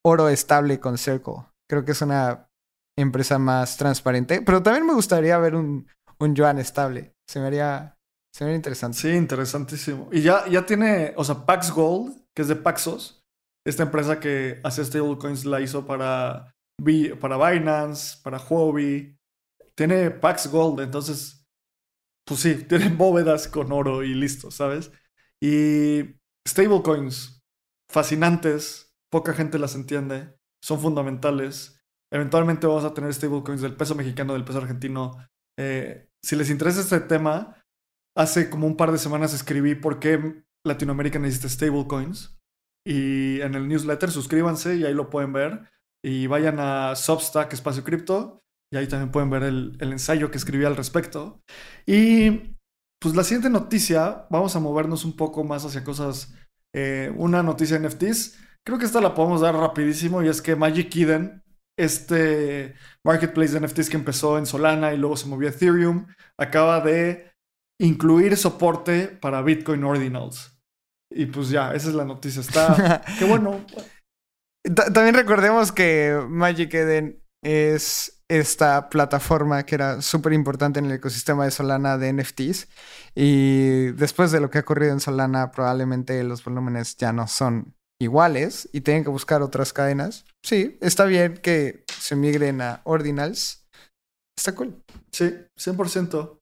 oro 0.04 0.28
estable 0.28 0.80
con 0.80 0.96
Circle. 0.96 1.46
Creo 1.68 1.84
que 1.84 1.92
es 1.92 2.02
una 2.02 2.48
empresa 2.96 3.38
más 3.38 3.76
transparente, 3.76 4.42
pero 4.42 4.62
también 4.62 4.86
me 4.86 4.94
gustaría 4.94 5.36
ver 5.38 5.54
un, 5.54 5.88
un 6.18 6.34
yuan 6.34 6.58
estable. 6.58 7.12
Se 7.28 7.40
me 7.40 7.46
haría 7.46 7.94
se 8.34 8.44
ve 8.44 8.54
interesante. 8.54 8.98
Sí, 8.98 9.10
interesantísimo. 9.10 10.08
Y 10.10 10.22
ya, 10.22 10.48
ya 10.48 10.66
tiene, 10.66 11.14
o 11.16 11.22
sea, 11.22 11.46
Pax 11.46 11.70
Gold, 11.70 12.20
que 12.34 12.42
es 12.42 12.48
de 12.48 12.56
Paxos, 12.56 13.23
esta 13.64 13.84
empresa 13.84 14.20
que 14.20 14.60
hace 14.62 14.84
stablecoins 14.84 15.44
la 15.44 15.60
hizo 15.60 15.86
para, 15.86 16.54
para 17.20 17.50
Binance, 17.50 18.18
para 18.22 18.38
Huobi. 18.38 19.16
Tiene 19.74 20.10
Pax 20.10 20.48
Gold, 20.48 20.80
entonces, 20.80 21.46
pues 22.26 22.40
sí, 22.40 22.64
tienen 22.68 22.96
bóvedas 22.96 23.48
con 23.48 23.72
oro 23.72 24.02
y 24.02 24.14
listo, 24.14 24.50
¿sabes? 24.50 24.92
Y 25.42 26.16
stablecoins, 26.46 27.42
fascinantes, 27.90 28.94
poca 29.10 29.32
gente 29.32 29.58
las 29.58 29.74
entiende, 29.74 30.36
son 30.62 30.80
fundamentales. 30.80 31.80
Eventualmente 32.12 32.66
vamos 32.66 32.84
a 32.84 32.94
tener 32.94 33.12
stablecoins 33.12 33.62
del 33.62 33.76
peso 33.76 33.94
mexicano, 33.94 34.34
del 34.34 34.44
peso 34.44 34.58
argentino. 34.58 35.16
Eh, 35.58 36.08
si 36.22 36.36
les 36.36 36.50
interesa 36.50 36.80
este 36.80 37.00
tema, 37.00 37.64
Hace 38.16 38.48
como 38.48 38.66
un 38.66 38.76
par 38.76 38.92
de 38.92 38.98
semanas 38.98 39.34
escribí 39.34 39.74
por 39.74 39.98
qué 39.98 40.44
Latinoamérica 40.64 41.18
necesita 41.18 41.48
stablecoins. 41.48 42.38
Y 42.84 43.40
en 43.40 43.54
el 43.54 43.66
newsletter 43.68 44.10
suscríbanse 44.10 44.76
y 44.76 44.84
ahí 44.84 44.94
lo 44.94 45.10
pueden 45.10 45.32
ver. 45.32 45.70
Y 46.02 46.26
vayan 46.26 46.58
a 46.60 46.94
Substack 46.94 47.52
Espacio 47.52 47.82
Cripto 47.82 48.44
y 48.70 48.76
ahí 48.76 48.86
también 48.88 49.10
pueden 49.10 49.30
ver 49.30 49.44
el, 49.44 49.76
ensayo 49.80 50.30
que 50.30 50.38
escribí 50.38 50.64
al 50.64 50.76
respecto. 50.76 51.40
Y 51.86 52.56
pues 53.00 53.14
la 53.14 53.24
siguiente 53.24 53.48
noticia, 53.48 54.26
vamos 54.30 54.56
a 54.56 54.60
movernos 54.60 55.04
un 55.04 55.16
poco 55.16 55.44
más 55.44 55.64
hacia 55.64 55.84
cosas. 55.84 56.34
Eh, 56.74 57.12
una 57.16 57.42
noticia 57.42 57.78
de 57.78 57.88
NFTs. 57.88 58.36
Creo 58.64 58.78
que 58.78 58.84
esta 58.84 59.00
la 59.00 59.14
podemos 59.14 59.40
dar 59.40 59.54
rapidísimo 59.54 60.22
y 60.22 60.28
es 60.28 60.42
que 60.42 60.56
Magic 60.56 60.94
Eden, 60.96 61.44
este 61.78 62.74
marketplace 63.04 63.52
de 63.52 63.66
NFTs 63.66 63.90
que 63.90 63.96
empezó 63.96 64.38
en 64.38 64.46
Solana 64.46 64.92
y 64.92 64.98
luego 64.98 65.16
se 65.16 65.28
movió 65.28 65.48
a 65.48 65.52
Ethereum, 65.52 66.06
acaba 66.36 66.80
de 66.80 67.30
incluir 67.78 68.36
soporte 68.36 69.06
para 69.06 69.42
Bitcoin 69.42 69.84
Ordinals. 69.84 70.53
Y 71.16 71.26
pues 71.26 71.48
ya, 71.48 71.72
esa 71.74 71.88
es 71.88 71.94
la 71.94 72.04
noticia. 72.04 72.40
Está. 72.40 73.02
Qué 73.18 73.24
bueno. 73.24 73.64
También 74.92 75.14
recordemos 75.14 75.70
que 75.70 76.18
Magic 76.28 76.74
Eden 76.74 77.22
es 77.44 78.22
esta 78.28 78.88
plataforma 78.88 79.64
que 79.64 79.76
era 79.76 80.02
súper 80.02 80.32
importante 80.32 80.80
en 80.80 80.86
el 80.86 80.92
ecosistema 80.92 81.44
de 81.44 81.52
Solana 81.52 81.98
de 81.98 82.12
NFTs. 82.12 82.68
Y 83.14 83.92
después 83.92 84.32
de 84.32 84.40
lo 84.40 84.50
que 84.50 84.58
ha 84.58 84.62
ocurrido 84.62 84.92
en 84.92 85.00
Solana, 85.00 85.52
probablemente 85.52 86.24
los 86.24 86.42
volúmenes 86.42 86.96
ya 86.96 87.12
no 87.12 87.28
son 87.28 87.74
iguales 88.00 88.68
y 88.72 88.80
tienen 88.80 89.04
que 89.04 89.10
buscar 89.10 89.42
otras 89.42 89.72
cadenas. 89.72 90.24
Sí, 90.42 90.78
está 90.80 91.04
bien 91.04 91.36
que 91.36 91.84
se 91.96 92.16
migren 92.16 92.60
a 92.60 92.80
Ordinals. 92.84 93.68
Está 94.36 94.54
cool. 94.54 94.82
Sí, 95.12 95.32
100%. 95.56 96.38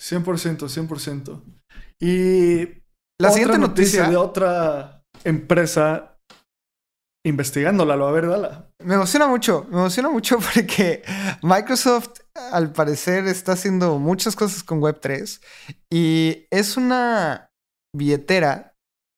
100%, 0.00 0.68
100%. 0.68 1.42
Y 2.00 2.83
la 3.20 3.30
siguiente 3.30 3.58
noticia, 3.58 4.08
de 4.08 4.16
otra 4.16 5.02
empresa 5.24 6.18
investigándola, 7.26 7.94
a 7.94 8.10
ver, 8.10 8.28
dala. 8.28 8.70
Me 8.82 8.94
emociona 8.94 9.26
mucho, 9.26 9.66
me 9.70 9.78
emociona 9.78 10.10
mucho 10.10 10.38
porque 10.54 11.02
Microsoft 11.42 12.20
al 12.34 12.72
parecer 12.72 13.26
está 13.26 13.52
haciendo 13.52 13.98
muchas 13.98 14.36
cosas 14.36 14.62
con 14.62 14.80
Web3 14.80 15.40
y 15.90 16.46
es 16.50 16.76
una 16.76 17.50
billetera 17.96 18.74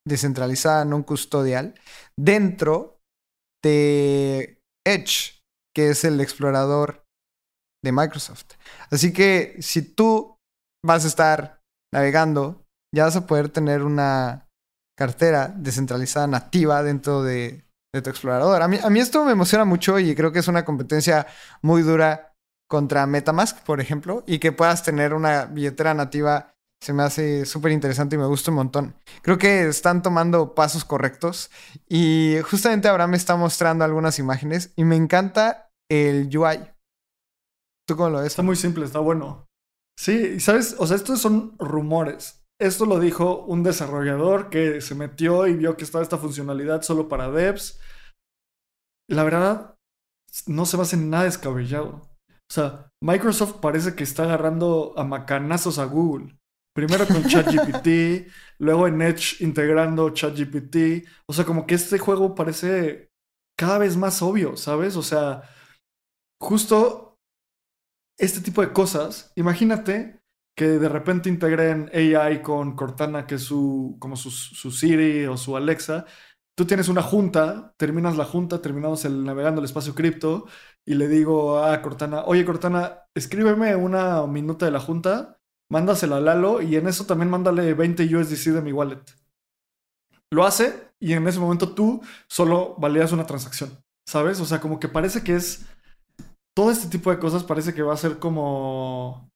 descentralizada, 0.07 0.85
no 0.85 1.05
custodial, 1.05 1.75
dentro 2.17 3.01
de 3.65 4.61
Edge, 4.87 5.41
que 5.75 5.91
es 5.91 6.05
el 6.05 6.21
explorador 6.21 7.05
de 7.85 7.93
Microsoft. 7.93 8.55
Así 8.91 9.13
que 9.13 9.57
si 9.61 9.83
tú 9.83 10.37
vas 10.85 11.05
a 11.05 11.09
estar 11.09 11.61
navegando, 11.93 12.66
ya 12.97 13.05
vas 13.05 13.17
a 13.17 13.27
poder 13.27 13.51
tener 13.51 13.83
una 13.83 14.49
cartera 14.97 15.53
descentralizada 15.55 16.27
nativa 16.27 16.83
dentro 16.83 17.23
de, 17.23 17.65
tu 17.93 18.11
explorador. 18.11 18.63
A 18.63 18.69
mí, 18.69 18.79
a 18.83 18.91
mí 18.91 19.01
esto 19.01 19.25
me 19.25 19.33
emociona 19.33 19.65
mucho 19.65 19.99
y 19.99 20.15
creo 20.15 20.31
que 20.31 20.41
es 20.41 20.49
una 20.49 20.65
competencia 20.65 21.27
muy 21.63 21.83
dura 21.83 22.35
contra 22.69 23.07
Metamask, 23.07 23.65
por 23.65 23.81
ejemplo, 23.81 24.23
y 24.27 24.39
que 24.39 24.53
puedas 24.53 24.83
tener 24.83 25.15
una 25.15 25.47
billetera 25.47 25.95
nativa 25.95 26.57
se 26.83 26.93
me 26.93 27.03
hace 27.03 27.47
súper 27.47 27.73
interesante 27.73 28.17
y 28.17 28.19
me 28.19 28.27
gusta 28.27 28.51
un 28.51 28.57
montón. 28.57 28.95
Creo 29.23 29.39
que 29.39 29.67
están 29.67 30.03
tomando 30.03 30.55
pasos 30.55 30.85
correctos 30.85 31.51
y 31.89 32.37
justamente 32.49 32.89
ahora 32.89 33.07
me 33.07 33.17
está 33.17 33.37
mostrando 33.37 33.85
algunas 33.85 34.19
imágenes 34.19 34.73
y 34.77 34.85
me 34.85 34.97
encanta 34.97 35.71
el 35.91 36.29
UI. 36.37 36.71
¿Tú 37.89 37.97
cómo 37.97 38.11
lo 38.11 38.19
ves? 38.19 38.29
Está 38.29 38.43
muy 38.43 38.57
simple, 38.57 38.85
está 38.85 38.99
bueno. 38.99 39.47
Sí, 39.99 40.39
¿sabes? 40.41 40.77
O 40.79 40.87
sea, 40.87 40.97
estos 40.97 41.21
son 41.21 41.57
rumores. 41.59 42.46
Esto 42.59 42.87
lo 42.87 42.99
dijo 42.99 43.45
un 43.45 43.63
desarrollador 43.63 44.49
que 44.49 44.81
se 44.81 44.95
metió 44.95 45.47
y 45.47 45.55
vio 45.55 45.77
que 45.77 45.85
estaba 45.85 46.03
esta 46.03 46.17
funcionalidad 46.17 46.83
solo 46.83 47.09
para 47.09 47.31
devs. 47.31 47.81
La 49.09 49.25
verdad, 49.25 49.77
no 50.47 50.65
se 50.65 50.77
va 50.77 50.83
a 50.83 50.87
hacer 50.87 50.99
nada 51.01 51.25
descabellado. 51.25 52.09
O 52.49 52.53
sea, 52.53 52.91
Microsoft 53.03 53.61
parece 53.61 53.95
que 53.95 54.05
está 54.05 54.25
agarrando 54.25 54.95
a 54.97 55.05
macanazos 55.05 55.79
a 55.79 55.85
Google. 55.85 56.39
Primero 56.75 57.07
con 57.07 57.25
ChatGPT, 57.29 58.31
luego 58.59 58.87
en 58.87 59.03
Edge 59.03 59.43
integrando 59.45 60.11
ChatGPT. 60.11 61.07
O 61.29 61.33
sea, 61.35 61.45
como 61.45 61.67
que 61.67 61.75
este 61.75 61.99
juego 61.99 62.35
parece 62.35 63.11
cada 63.59 63.79
vez 63.79 63.97
más 63.97 64.23
obvio, 64.23 64.57
¿sabes? 64.57 64.97
O 64.97 65.03
sea, 65.03 65.43
justo 66.41 67.17
este 68.19 68.41
tipo 68.41 68.63
de 68.63 68.73
cosas, 68.73 69.33
imagínate 69.37 70.16
que 70.57 70.67
de 70.79 70.89
repente 70.89 71.29
integren 71.29 71.91
AI 71.95 72.43
con 72.43 72.75
Cortana, 72.75 73.27
que 73.27 73.37
es 73.37 73.43
su, 73.43 73.97
como 74.01 74.17
su, 74.17 74.31
Siri 74.31 75.27
o 75.27 75.37
su 75.37 75.55
Alexa, 75.57 76.07
tú 76.57 76.65
tienes 76.65 76.89
una 76.89 77.03
junta, 77.03 77.75
terminas 77.77 78.17
la 78.17 78.25
junta, 78.25 78.63
terminamos 78.63 79.05
el 79.05 79.25
navegando 79.25 79.61
el 79.61 79.67
espacio 79.67 79.95
cripto 79.95 80.47
y 80.87 80.95
le 80.95 81.09
digo 81.09 81.63
a 81.63 81.83
Cortana, 81.83 82.25
oye 82.25 82.47
Cortana, 82.47 83.03
escríbeme 83.15 83.77
una 83.77 84.27
minuta 84.27 84.65
de 84.65 84.73
la 84.73 84.81
junta, 84.81 85.39
mándasela 85.71 86.17
a 86.17 86.21
Lalo 86.21 86.63
y 86.63 86.77
en 86.77 86.89
eso 86.89 87.05
también 87.05 87.29
mándale 87.31 87.75
20 87.75 88.17
USDC 88.17 88.53
de 88.55 88.63
mi 88.63 88.73
wallet. 88.73 89.03
Lo 90.33 90.45
hace 90.45 90.91
y 90.99 91.13
en 91.13 91.29
ese 91.29 91.39
momento 91.39 91.75
tú 91.75 92.01
solo 92.29 92.77
validas 92.79 93.13
una 93.13 93.27
transacción, 93.27 93.79
¿sabes? 94.09 94.41
O 94.41 94.47
sea, 94.47 94.61
como 94.61 94.81
que 94.81 94.89
parece 94.89 95.23
que 95.23 95.37
es... 95.37 95.67
Todo 96.55 96.71
este 96.71 96.89
tipo 96.89 97.11
de 97.11 97.19
cosas 97.19 97.45
parece 97.45 97.75
que 97.75 97.83
va 97.83 97.93
a 97.93 97.99
ser 97.99 98.19
como 98.19 99.31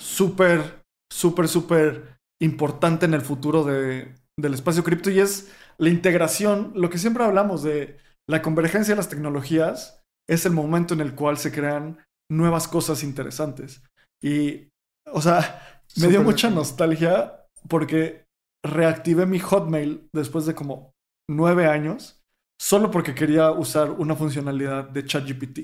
súper, 0.00 0.82
súper, 1.12 1.48
súper 1.48 2.18
importante 2.40 3.06
en 3.06 3.14
el 3.14 3.22
futuro 3.22 3.64
de, 3.64 4.14
del 4.38 4.54
espacio 4.54 4.84
cripto 4.84 5.10
y 5.10 5.20
es 5.20 5.52
la 5.78 5.88
integración, 5.88 6.72
lo 6.74 6.90
que 6.90 6.98
siempre 6.98 7.24
hablamos 7.24 7.62
de 7.62 7.98
la 8.28 8.42
convergencia 8.42 8.94
de 8.94 8.96
las 8.96 9.08
tecnologías, 9.08 10.02
es 10.28 10.46
el 10.46 10.52
momento 10.52 10.94
en 10.94 11.00
el 11.00 11.14
cual 11.14 11.38
se 11.38 11.52
crean 11.52 12.04
nuevas 12.30 12.66
cosas 12.66 13.02
interesantes. 13.02 13.82
Y, 14.22 14.68
o 15.12 15.22
sea, 15.22 15.82
me 16.00 16.08
dio 16.08 16.22
mucha 16.22 16.50
nostalgia 16.50 17.46
porque 17.68 18.24
reactivé 18.64 19.26
mi 19.26 19.38
Hotmail 19.38 20.08
después 20.12 20.46
de 20.46 20.54
como 20.54 20.92
nueve 21.28 21.66
años, 21.66 22.20
solo 22.60 22.90
porque 22.90 23.14
quería 23.14 23.50
usar 23.52 23.90
una 23.90 24.16
funcionalidad 24.16 24.88
de 24.88 25.04
ChatGPT. 25.04 25.58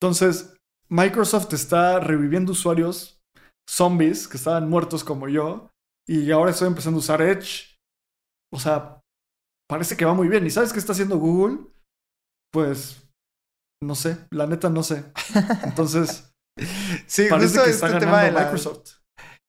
Entonces, 0.00 0.56
Microsoft 0.88 1.52
está 1.52 2.00
reviviendo 2.00 2.52
usuarios 2.52 3.17
zombies 3.68 4.26
que 4.26 4.36
estaban 4.36 4.68
muertos 4.68 5.04
como 5.04 5.28
yo, 5.28 5.70
y 6.08 6.30
ahora 6.30 6.50
estoy 6.50 6.68
empezando 6.68 6.96
a 6.96 7.00
usar 7.00 7.20
Edge. 7.20 7.76
O 8.52 8.58
sea, 8.58 9.02
parece 9.68 9.96
que 9.96 10.06
va 10.06 10.14
muy 10.14 10.28
bien. 10.28 10.46
¿Y 10.46 10.50
sabes 10.50 10.72
qué 10.72 10.78
está 10.78 10.92
haciendo 10.92 11.18
Google? 11.18 11.66
Pues, 12.50 13.06
no 13.82 13.94
sé, 13.94 14.26
la 14.30 14.46
neta 14.46 14.70
no 14.70 14.82
sé. 14.82 15.04
Entonces, 15.64 16.32
sí, 17.06 17.26
parece 17.28 17.62
que 17.62 17.70
está 17.70 17.88
este 17.88 18.00
tema 18.00 18.22
de 18.22 18.32
Microsoft. 18.32 18.96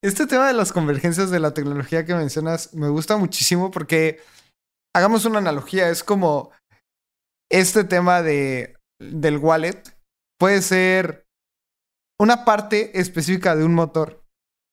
Este 0.04 0.28
tema 0.28 0.48
de 0.48 0.54
las 0.54 0.74
convergencias 0.74 1.30
de 1.30 1.40
la 1.40 1.54
tecnología 1.54 2.06
que 2.06 2.16
mencionas 2.16 2.74
me 2.74 2.90
gusta 2.90 3.18
muchísimo 3.18 3.72
porque, 3.72 4.22
hagamos 4.94 5.24
una 5.26 5.40
analogía, 5.40 5.90
es 5.90 6.04
como 6.04 6.52
este 7.50 7.86
tema 7.86 8.22
de, 8.22 8.76
del 9.00 9.38
wallet 9.38 9.82
puede 10.40 10.62
ser 10.62 11.26
una 12.20 12.46
parte 12.46 13.00
específica 13.00 13.56
de 13.56 13.64
un 13.64 13.74
motor 13.74 14.24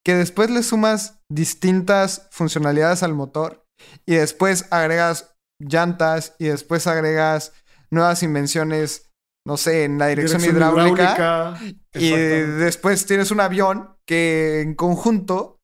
que 0.05 0.15
después 0.15 0.51
le 0.51 0.63
sumas 0.63 1.21
distintas 1.29 2.29
funcionalidades 2.31 3.03
al 3.03 3.15
motor 3.15 3.65
y 4.07 4.15
después 4.15 4.67
agregas 4.71 5.37
llantas 5.61 6.35
y 6.39 6.47
después 6.47 6.87
agregas 6.87 7.53
nuevas 7.91 8.23
invenciones, 8.23 9.11
no 9.47 9.57
sé, 9.57 9.85
en 9.85 9.99
la 9.99 10.09
dirección, 10.09 10.45
hidráulica. 10.45 11.59
y 11.95 12.11
después 12.11 13.07
tienes 13.07 13.31
un 13.31 13.41
avión 13.41 13.97
que 14.07 14.61
en 14.61 14.75
conjunto 14.75 15.61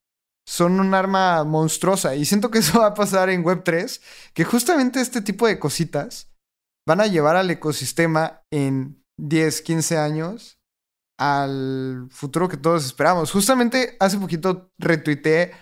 son 0.49 0.80
un 0.80 0.95
arma 0.95 1.45
monstruosa. 1.45 2.14
Y 2.16 2.24
siento 2.24 2.51
que 2.51 2.59
eso 2.61 2.80
va 2.80 2.89
a 2.89 2.95
pasar 2.95 3.30
en 3.30 3.45
Web3, 3.45 4.01
que 4.35 4.45
justamente 4.45 5.01
este 5.01 5.22
tipo 5.22 5.47
de 5.47 5.59
cositas 5.59 6.33
van 6.87 7.01
a 7.01 7.07
llevar 7.07 7.37
al 7.37 7.51
ecosistema 7.51 8.43
en 8.53 9.05
10, 9.20 9.62
15 9.62 9.99
años 9.99 10.59
al 11.22 12.08
futuro 12.10 12.48
que 12.48 12.56
todos 12.56 12.84
esperamos. 12.84 13.30
Justamente 13.30 13.96
hace 14.00 14.18
poquito 14.18 14.72
retuiteé 14.78 15.52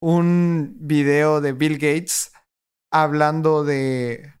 un 0.00 0.76
video 0.78 1.40
de 1.40 1.52
Bill 1.52 1.74
Gates 1.74 2.32
hablando 2.92 3.64
de 3.64 4.32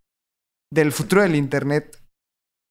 del 0.72 0.92
futuro 0.92 1.22
del 1.22 1.34
Internet. 1.34 2.00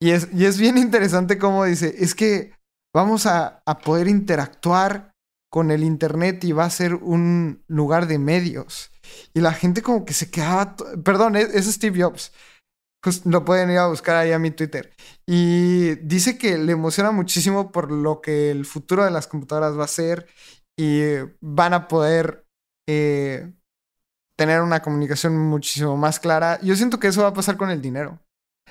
Y 0.01 0.11
es, 0.11 0.29
y 0.33 0.45
es 0.45 0.57
bien 0.57 0.77
interesante 0.77 1.37
cómo 1.37 1.65
dice, 1.65 1.95
es 1.97 2.13
que 2.15 2.53
vamos 2.95 3.25
a, 3.25 3.61
a 3.65 3.79
poder 3.79 4.07
interactuar 4.07 5.11
con 5.51 5.71
el 5.71 5.83
Internet 5.83 6.43
y 6.43 6.51
va 6.51 6.65
a 6.65 6.69
ser 6.69 6.95
un 6.95 7.63
lugar 7.67 8.07
de 8.07 8.19
medios. 8.19 8.91
Y 9.33 9.41
la 9.41 9.53
gente 9.53 9.81
como 9.81 10.05
que 10.05 10.13
se 10.13 10.29
quedaba, 10.29 10.75
perdón, 11.03 11.35
es, 11.35 11.53
es 11.55 11.65
Steve 11.73 12.03
Jobs. 12.03 12.31
Pues 13.07 13.25
lo 13.25 13.45
pueden 13.45 13.71
ir 13.71 13.77
a 13.77 13.87
buscar 13.87 14.17
ahí 14.17 14.33
a 14.33 14.37
mi 14.37 14.51
Twitter. 14.51 14.93
Y 15.25 15.95
dice 16.05 16.37
que 16.37 16.57
le 16.57 16.73
emociona 16.73 17.11
muchísimo 17.11 17.71
por 17.71 17.89
lo 17.89 18.19
que 18.19 18.51
el 18.51 18.65
futuro 18.65 19.05
de 19.05 19.11
las 19.11 19.27
computadoras 19.27 19.79
va 19.79 19.85
a 19.85 19.87
ser 19.87 20.27
y 20.77 21.13
van 21.39 21.73
a 21.73 21.87
poder 21.87 22.45
eh, 22.85 23.53
tener 24.37 24.59
una 24.59 24.81
comunicación 24.81 25.37
muchísimo 25.37 25.95
más 25.95 26.19
clara. 26.19 26.59
Yo 26.61 26.75
siento 26.75 26.99
que 26.99 27.07
eso 27.07 27.21
va 27.21 27.29
a 27.29 27.33
pasar 27.33 27.55
con 27.55 27.69
el 27.69 27.81
dinero. 27.81 28.19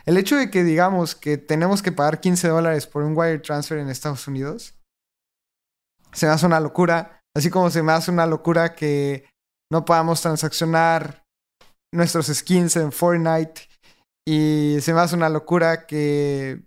El 0.05 0.19
hecho 0.19 0.37
de 0.37 0.51
que 0.51 0.65
digamos 0.65 1.15
que 1.15 1.39
tenemos 1.39 1.81
que 1.81 1.93
pagar 1.93 2.21
15 2.21 2.49
dólares 2.49 2.87
por 2.87 3.05
un 3.05 3.17
wire 3.17 3.39
transfer 3.39 3.79
en 3.79 3.89
Estados 3.89 4.29
Unidos, 4.29 4.75
se 6.13 6.27
me 6.27 6.33
hace 6.33 6.45
una 6.45 6.61
locura. 6.61 7.23
Así 7.35 7.49
como 7.49 7.71
se 7.71 7.83
me 7.83 7.93
hace 7.93 8.11
una 8.11 8.27
locura 8.27 8.75
que 8.75 9.31
no 9.73 9.87
podamos 9.87 10.21
transaccionar 10.21 11.25
nuestros 11.91 12.27
skins 12.27 12.77
en 12.77 12.93
Fortnite. 12.93 13.63
Y 14.27 14.79
se 14.81 14.93
me 14.93 15.01
hace 15.01 15.15
una 15.15 15.29
locura 15.29 15.87
que 15.87 16.63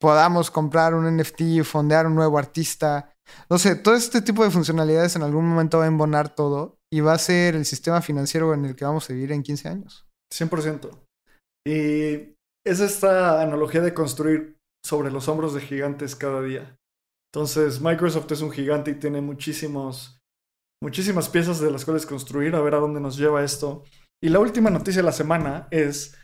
podamos 0.00 0.50
comprar 0.50 0.94
un 0.94 1.16
NFT 1.16 1.62
fondear 1.64 2.06
un 2.06 2.14
nuevo 2.14 2.38
artista. 2.38 3.12
No 3.48 3.58
sé, 3.58 3.76
todo 3.76 3.94
este 3.94 4.20
tipo 4.20 4.44
de 4.44 4.50
funcionalidades 4.50 5.16
en 5.16 5.22
algún 5.22 5.48
momento 5.48 5.78
va 5.78 5.84
a 5.84 5.88
embonar 5.88 6.34
todo 6.34 6.78
y 6.92 7.00
va 7.00 7.14
a 7.14 7.18
ser 7.18 7.56
el 7.56 7.64
sistema 7.64 8.02
financiero 8.02 8.52
en 8.54 8.64
el 8.66 8.76
que 8.76 8.84
vamos 8.84 9.08
a 9.08 9.12
vivir 9.12 9.32
en 9.32 9.42
15 9.42 9.68
años. 9.68 10.06
100%. 10.32 10.90
Y 11.66 12.34
es 12.64 12.80
esta 12.80 13.40
analogía 13.40 13.80
de 13.80 13.94
construir 13.94 14.56
sobre 14.84 15.10
los 15.10 15.28
hombros 15.28 15.54
de 15.54 15.60
gigantes 15.60 16.14
cada 16.14 16.42
día. 16.42 16.76
Entonces, 17.34 17.80
Microsoft 17.80 18.30
es 18.32 18.40
un 18.40 18.50
gigante 18.50 18.92
y 18.92 18.94
tiene 18.94 19.20
muchísimos, 19.20 20.20
muchísimas 20.82 21.28
piezas 21.28 21.60
de 21.60 21.70
las 21.70 21.84
cuales 21.84 22.06
construir, 22.06 22.54
a 22.54 22.60
ver 22.60 22.74
a 22.74 22.78
dónde 22.78 23.00
nos 23.00 23.16
lleva 23.16 23.44
esto. 23.44 23.84
Y 24.22 24.28
la 24.28 24.38
última 24.38 24.70
noticia 24.70 25.00
de 25.00 25.06
la 25.06 25.12
semana 25.12 25.68
es, 25.70 26.16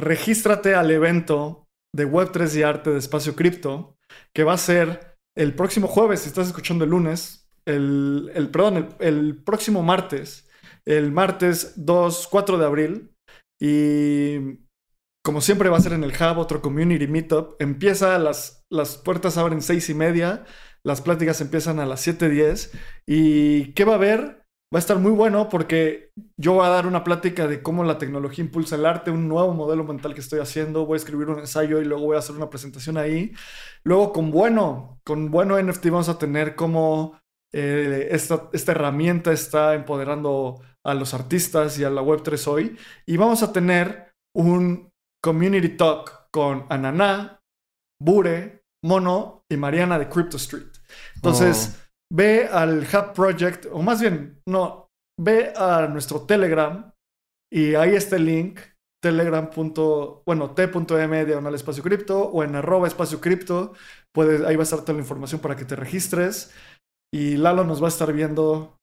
regístrate 0.00 0.74
al 0.74 0.90
evento 0.90 1.68
de 1.94 2.08
Web3 2.08 2.56
y 2.56 2.62
Arte 2.62 2.90
de 2.90 2.98
Espacio 2.98 3.34
Cripto, 3.34 3.96
que 4.34 4.44
va 4.44 4.54
a 4.54 4.58
ser 4.58 5.16
el 5.36 5.54
próximo 5.54 5.86
jueves, 5.86 6.20
si 6.20 6.28
estás 6.28 6.48
escuchando 6.48 6.84
el 6.84 6.90
lunes, 6.90 7.48
el, 7.66 8.30
el 8.34 8.50
perdón, 8.50 8.96
el, 8.98 9.42
próximo 9.42 9.82
martes, 9.82 10.48
el 10.84 11.12
martes 11.12 11.74
2, 11.76 12.28
4 12.30 12.58
de 12.58 12.66
abril. 12.66 13.14
Y 13.60 14.60
como 15.22 15.40
siempre 15.40 15.68
va 15.68 15.76
a 15.76 15.80
ser 15.80 15.92
en 15.92 16.04
el 16.04 16.12
Hub, 16.12 16.38
otro 16.38 16.62
community 16.62 17.06
meetup. 17.06 17.60
Empieza, 17.60 18.18
las, 18.18 18.64
las 18.70 18.96
puertas 18.96 19.36
abren 19.36 19.62
seis 19.62 19.88
y 19.90 19.94
media, 19.94 20.44
las 20.84 21.02
pláticas 21.02 21.40
empiezan 21.40 21.78
a 21.78 21.86
las 21.86 22.06
7.10. 22.06 22.70
¿Y 23.06 23.72
qué 23.74 23.84
va 23.84 23.92
a 23.92 23.96
haber? 23.96 24.39
Va 24.72 24.78
a 24.78 24.80
estar 24.80 24.98
muy 25.00 25.10
bueno 25.10 25.48
porque 25.48 26.12
yo 26.36 26.52
voy 26.54 26.64
a 26.64 26.68
dar 26.68 26.86
una 26.86 27.02
plática 27.02 27.48
de 27.48 27.60
cómo 27.60 27.82
la 27.82 27.98
tecnología 27.98 28.44
impulsa 28.44 28.76
el 28.76 28.86
arte, 28.86 29.10
un 29.10 29.26
nuevo 29.26 29.52
modelo 29.52 29.82
mental 29.82 30.14
que 30.14 30.20
estoy 30.20 30.38
haciendo. 30.38 30.86
Voy 30.86 30.94
a 30.94 30.98
escribir 30.98 31.28
un 31.28 31.40
ensayo 31.40 31.80
y 31.80 31.84
luego 31.84 32.04
voy 32.04 32.14
a 32.14 32.20
hacer 32.20 32.36
una 32.36 32.50
presentación 32.50 32.96
ahí. 32.96 33.32
Luego 33.82 34.12
con 34.12 34.30
Bueno, 34.30 35.00
con 35.02 35.32
Bueno 35.32 35.60
NFT 35.60 35.86
vamos 35.86 36.08
a 36.08 36.18
tener 36.18 36.54
cómo 36.54 37.20
eh, 37.52 38.10
esta, 38.12 38.48
esta 38.52 38.70
herramienta 38.70 39.32
está 39.32 39.74
empoderando 39.74 40.60
a 40.84 40.94
los 40.94 41.14
artistas 41.14 41.76
y 41.80 41.84
a 41.84 41.90
la 41.90 42.02
Web3 42.02 42.46
hoy. 42.46 42.76
Y 43.06 43.16
vamos 43.16 43.42
a 43.42 43.52
tener 43.52 44.14
un 44.36 44.92
community 45.20 45.70
talk 45.70 46.28
con 46.30 46.66
Ananá, 46.68 47.40
Bure, 48.00 48.62
Mono 48.84 49.44
y 49.48 49.56
Mariana 49.56 49.98
de 49.98 50.08
Crypto 50.08 50.36
Street. 50.36 50.68
Entonces, 51.16 51.76
oh. 51.76 51.89
Ve 52.12 52.48
al 52.50 52.80
Hub 52.80 53.12
Project, 53.14 53.66
o 53.72 53.82
más 53.82 54.00
bien, 54.00 54.40
no, 54.46 54.88
ve 55.18 55.52
a 55.56 55.86
nuestro 55.86 56.22
Telegram 56.22 56.92
y 57.52 57.74
ahí 57.74 57.94
está 57.94 58.16
el 58.16 58.26
link 58.26 58.60
telegram. 59.02 59.50
bueno, 60.26 60.50
t.m 60.50 61.24
diagonal 61.24 61.54
espacio 61.54 61.82
cripto 61.82 62.22
o 62.22 62.44
en 62.44 62.54
arroba 62.54 62.86
espacio 62.86 63.20
cripto. 63.20 63.72
Puedes, 64.12 64.42
ahí 64.42 64.56
va 64.56 64.62
a 64.62 64.64
estar 64.64 64.80
toda 64.80 64.94
la 64.94 65.00
información 65.00 65.40
para 65.40 65.56
que 65.56 65.64
te 65.64 65.76
registres. 65.76 66.52
Y 67.12 67.36
Lalo 67.36 67.64
nos 67.64 67.82
va 67.82 67.86
a 67.86 67.88
estar 67.88 68.12
viendo 68.12 68.76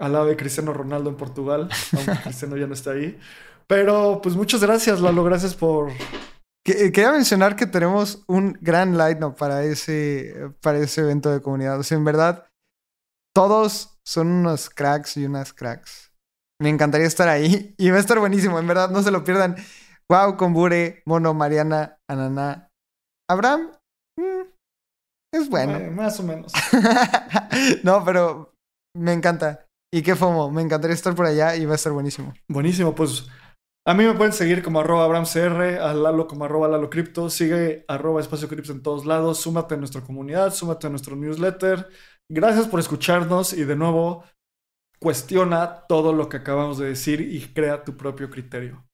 al 0.00 0.12
lado 0.12 0.26
de 0.26 0.36
Cristiano 0.36 0.72
Ronaldo 0.72 1.10
en 1.10 1.16
Portugal, 1.16 1.68
aunque 1.96 2.22
Cristiano 2.22 2.56
ya 2.56 2.66
no 2.66 2.74
está 2.74 2.92
ahí. 2.92 3.18
Pero 3.66 4.20
pues 4.22 4.34
muchas 4.34 4.62
gracias, 4.62 5.00
Lalo, 5.00 5.22
gracias 5.22 5.54
por... 5.54 5.92
Quería 6.64 7.12
mencionar 7.12 7.56
que 7.56 7.66
tenemos 7.66 8.24
un 8.26 8.58
gran 8.60 8.98
line 8.98 9.30
para 9.38 9.64
ese, 9.64 10.50
para 10.60 10.78
ese 10.78 11.00
evento 11.00 11.30
de 11.30 11.40
comunidad. 11.40 11.78
O 11.78 11.82
sea, 11.82 11.96
en 11.96 12.04
verdad, 12.04 12.47
todos 13.34 13.98
son 14.06 14.28
unos 14.28 14.70
cracks 14.70 15.16
y 15.16 15.26
unas 15.26 15.52
cracks. 15.52 16.12
Me 16.60 16.70
encantaría 16.70 17.06
estar 17.06 17.28
ahí 17.28 17.74
y 17.78 17.90
va 17.90 17.96
a 17.98 18.00
estar 18.00 18.18
buenísimo, 18.18 18.58
en 18.58 18.66
verdad, 18.66 18.90
no 18.90 19.02
se 19.02 19.10
lo 19.10 19.24
pierdan. 19.24 19.56
Wow, 20.10 20.36
con 20.36 20.54
Bure, 20.54 21.02
Mono, 21.06 21.34
Mariana, 21.34 21.98
Ananá. 22.08 22.68
Abraham, 23.30 23.70
mm, 24.18 24.48
es 25.34 25.48
bueno. 25.50 25.78
más 25.92 26.18
o 26.18 26.22
menos. 26.22 26.52
no, 27.84 28.04
pero 28.04 28.54
me 28.96 29.12
encanta. 29.12 29.66
Y 29.92 30.02
qué 30.02 30.16
fomo, 30.16 30.50
me 30.50 30.62
encantaría 30.62 30.94
estar 30.94 31.14
por 31.14 31.26
allá 31.26 31.56
y 31.56 31.64
va 31.64 31.72
a 31.72 31.76
estar 31.76 31.92
buenísimo. 31.92 32.34
Buenísimo, 32.48 32.94
pues 32.94 33.28
A 33.86 33.94
mí 33.94 34.04
me 34.04 34.14
pueden 34.14 34.34
seguir 34.34 34.62
como 34.62 34.80
arroba 34.80 35.04
abramcr, 35.04 35.78
a 35.80 35.94
Lalo 35.94 36.26
como 36.26 36.44
arroba 36.44 36.68
Lalo 36.68 36.90
Cripto, 36.90 37.30
sigue 37.30 37.84
arroba 37.88 38.20
espacio 38.20 38.48
cripto 38.48 38.72
en 38.72 38.82
todos 38.82 39.06
lados, 39.06 39.38
súmate 39.38 39.74
a 39.74 39.78
nuestra 39.78 40.02
comunidad, 40.02 40.52
súmate 40.52 40.86
a 40.86 40.90
nuestro 40.90 41.16
newsletter. 41.16 41.88
Gracias 42.30 42.66
por 42.66 42.78
escucharnos 42.80 43.52
y 43.54 43.64
de 43.64 43.76
nuevo 43.76 44.24
cuestiona 44.98 45.86
todo 45.88 46.12
lo 46.12 46.28
que 46.28 46.38
acabamos 46.38 46.78
de 46.78 46.86
decir 46.86 47.20
y 47.20 47.40
crea 47.54 47.84
tu 47.84 47.96
propio 47.96 48.30
criterio. 48.30 48.84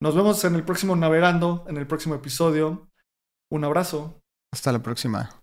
Nos 0.00 0.14
vemos 0.14 0.42
en 0.44 0.54
el 0.54 0.64
próximo 0.64 0.96
Navegando, 0.96 1.66
en 1.68 1.76
el 1.76 1.86
próximo 1.86 2.14
episodio. 2.14 2.88
Un 3.50 3.64
abrazo. 3.64 4.20
Hasta 4.52 4.72
la 4.72 4.82
próxima. 4.82 5.42